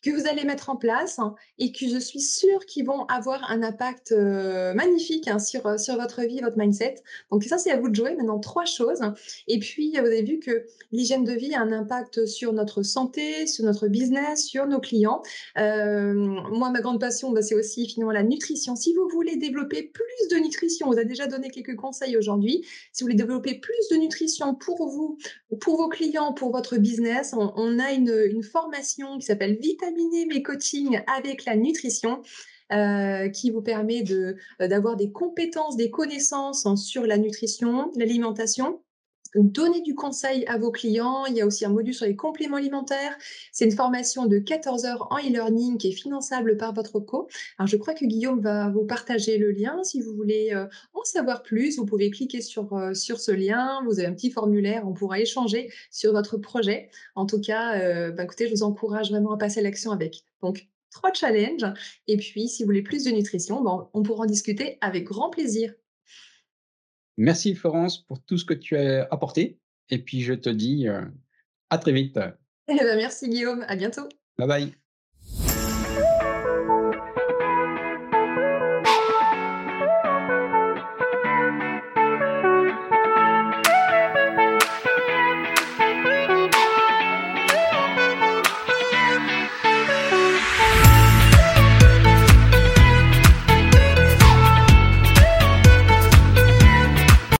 que 0.02 0.10
vous 0.10 0.28
allez 0.28 0.44
mettre 0.44 0.70
en 0.70 0.76
place 0.76 1.18
hein, 1.18 1.34
et 1.58 1.72
que 1.72 1.88
je 1.88 1.98
suis 1.98 2.20
sûre 2.20 2.64
qu'ils 2.66 2.86
vont 2.86 3.04
avoir 3.06 3.50
un 3.50 3.62
impact 3.62 4.12
euh, 4.12 4.72
magnifique 4.74 5.26
hein, 5.26 5.38
sur, 5.38 5.66
euh, 5.66 5.76
sur 5.76 5.96
votre 5.96 6.22
vie, 6.22 6.40
votre 6.40 6.56
mindset. 6.56 6.96
Donc 7.30 7.44
ça, 7.44 7.58
c'est 7.58 7.70
à 7.70 7.78
vous 7.78 7.88
de 7.88 7.94
jouer. 7.94 8.14
Maintenant, 8.14 8.38
trois 8.38 8.64
choses. 8.64 9.00
Et 9.48 9.58
puis, 9.58 9.92
vous 9.92 10.06
avez 10.06 10.22
vu 10.22 10.38
que 10.38 10.64
l'hygiène 10.92 11.24
de 11.24 11.32
vie 11.32 11.54
a 11.54 11.60
un 11.60 11.72
impact 11.72 12.26
sur 12.26 12.52
notre 12.52 12.82
santé, 12.82 13.46
sur 13.46 13.64
notre 13.64 13.88
business, 13.88 14.46
sur 14.46 14.66
nos 14.66 14.80
clients. 14.80 15.22
Euh, 15.58 16.14
moi, 16.14 16.70
ma 16.70 16.80
grande 16.80 17.00
passion, 17.00 17.32
bah, 17.32 17.42
c'est 17.42 17.56
aussi 17.56 17.88
finalement 17.88 18.12
la 18.12 18.22
nutrition. 18.22 18.76
Si 18.76 18.94
vous 18.94 19.08
voulez 19.08 19.36
développer 19.36 19.82
plus 19.82 20.28
de 20.30 20.36
nutrition, 20.36 20.86
on 20.88 20.92
vous 20.92 20.98
a 20.98 21.04
déjà 21.04 21.26
donné 21.26 21.50
quelques 21.50 21.76
conseils 21.76 22.16
aujourd'hui. 22.16 22.64
Si 22.92 23.02
vous 23.02 23.06
voulez 23.06 23.16
développer 23.16 23.58
plus 23.58 23.88
de 23.90 23.96
nutrition 23.96 24.54
pour 24.54 24.88
vous, 24.88 25.18
pour 25.60 25.76
vos 25.76 25.88
clients, 25.88 26.32
pour 26.32 26.52
votre 26.52 26.76
business, 26.76 27.34
on, 27.36 27.78
a 27.78 27.92
une, 27.92 28.14
une 28.30 28.42
formation 28.42 29.18
qui 29.18 29.26
s'appelle 29.26 29.56
Vita 29.60 29.87
mes 29.90 30.42
coachings 30.42 31.00
avec 31.06 31.44
la 31.44 31.56
nutrition. 31.56 32.22
Euh, 32.70 33.30
qui 33.30 33.50
vous 33.50 33.62
permet 33.62 34.04
euh, 34.10 34.34
d'avoir 34.60 34.94
des 34.94 35.10
compétences, 35.10 35.74
des 35.78 35.88
connaissances 35.88 36.66
sur 36.74 37.06
la 37.06 37.16
nutrition, 37.16 37.90
l'alimentation, 37.96 38.82
donner 39.34 39.80
du 39.82 39.94
conseil 39.94 40.44
à 40.46 40.58
vos 40.58 40.70
clients. 40.70 41.26
Il 41.26 41.36
y 41.36 41.40
a 41.40 41.46
aussi 41.46 41.64
un 41.64 41.70
module 41.70 41.94
sur 41.94 42.06
les 42.06 42.16
compléments 42.16 42.56
alimentaires. 42.56 43.16
C'est 43.52 43.64
une 43.64 43.72
formation 43.72 44.26
de 44.26 44.38
14 44.38 44.84
heures 44.84 45.08
en 45.10 45.18
e-learning 45.18 45.78
qui 45.78 45.88
est 45.88 45.92
finançable 45.92 46.56
par 46.56 46.74
votre 46.74 47.00
co. 47.00 47.28
Alors, 47.58 47.68
je 47.68 47.76
crois 47.76 47.94
que 47.94 48.04
Guillaume 48.04 48.40
va 48.40 48.70
vous 48.70 48.84
partager 48.84 49.38
le 49.38 49.50
lien. 49.50 49.82
Si 49.84 50.00
vous 50.00 50.14
voulez 50.14 50.50
euh, 50.52 50.66
en 50.94 51.04
savoir 51.04 51.42
plus, 51.42 51.78
vous 51.78 51.86
pouvez 51.86 52.10
cliquer 52.10 52.40
sur, 52.40 52.70
sur 52.94 53.20
ce 53.20 53.32
lien. 53.32 53.82
Vous 53.84 53.98
avez 53.98 54.08
un 54.08 54.14
petit 54.14 54.30
formulaire. 54.30 54.86
On 54.86 54.92
pourra 54.92 55.20
échanger 55.20 55.70
sur 55.90 56.12
votre 56.12 56.36
projet. 56.38 56.90
En 57.14 57.26
tout 57.26 57.40
cas, 57.40 58.10
bah, 58.10 58.24
écoutez, 58.24 58.46
je 58.46 58.52
vous 58.52 58.62
encourage 58.62 59.10
vraiment 59.10 59.32
à 59.32 59.38
passer 59.38 59.60
à 59.60 59.62
l'action 59.62 59.90
avec. 59.90 60.24
Donc, 60.42 60.68
trois 60.90 61.12
challenges. 61.12 61.66
Et 62.06 62.16
puis, 62.16 62.48
si 62.48 62.62
vous 62.62 62.66
voulez 62.66 62.82
plus 62.82 63.04
de 63.04 63.10
nutrition, 63.10 63.62
bon, 63.62 63.88
on 63.92 64.02
pourra 64.02 64.24
en 64.24 64.26
discuter 64.26 64.78
avec 64.80 65.04
grand 65.04 65.30
plaisir. 65.30 65.72
Merci 67.18 67.56
Florence 67.56 67.98
pour 67.98 68.22
tout 68.22 68.38
ce 68.38 68.44
que 68.44 68.54
tu 68.54 68.76
as 68.76 69.06
apporté. 69.10 69.58
Et 69.90 69.98
puis, 69.98 70.22
je 70.22 70.34
te 70.34 70.48
dis 70.48 70.88
euh, 70.88 71.02
à 71.68 71.78
très 71.78 71.92
vite. 71.92 72.18
Eh 72.68 72.76
ben, 72.76 72.96
merci 72.96 73.28
Guillaume. 73.28 73.64
À 73.68 73.76
bientôt. 73.76 74.08
Bye 74.38 74.48
bye. 74.48 74.87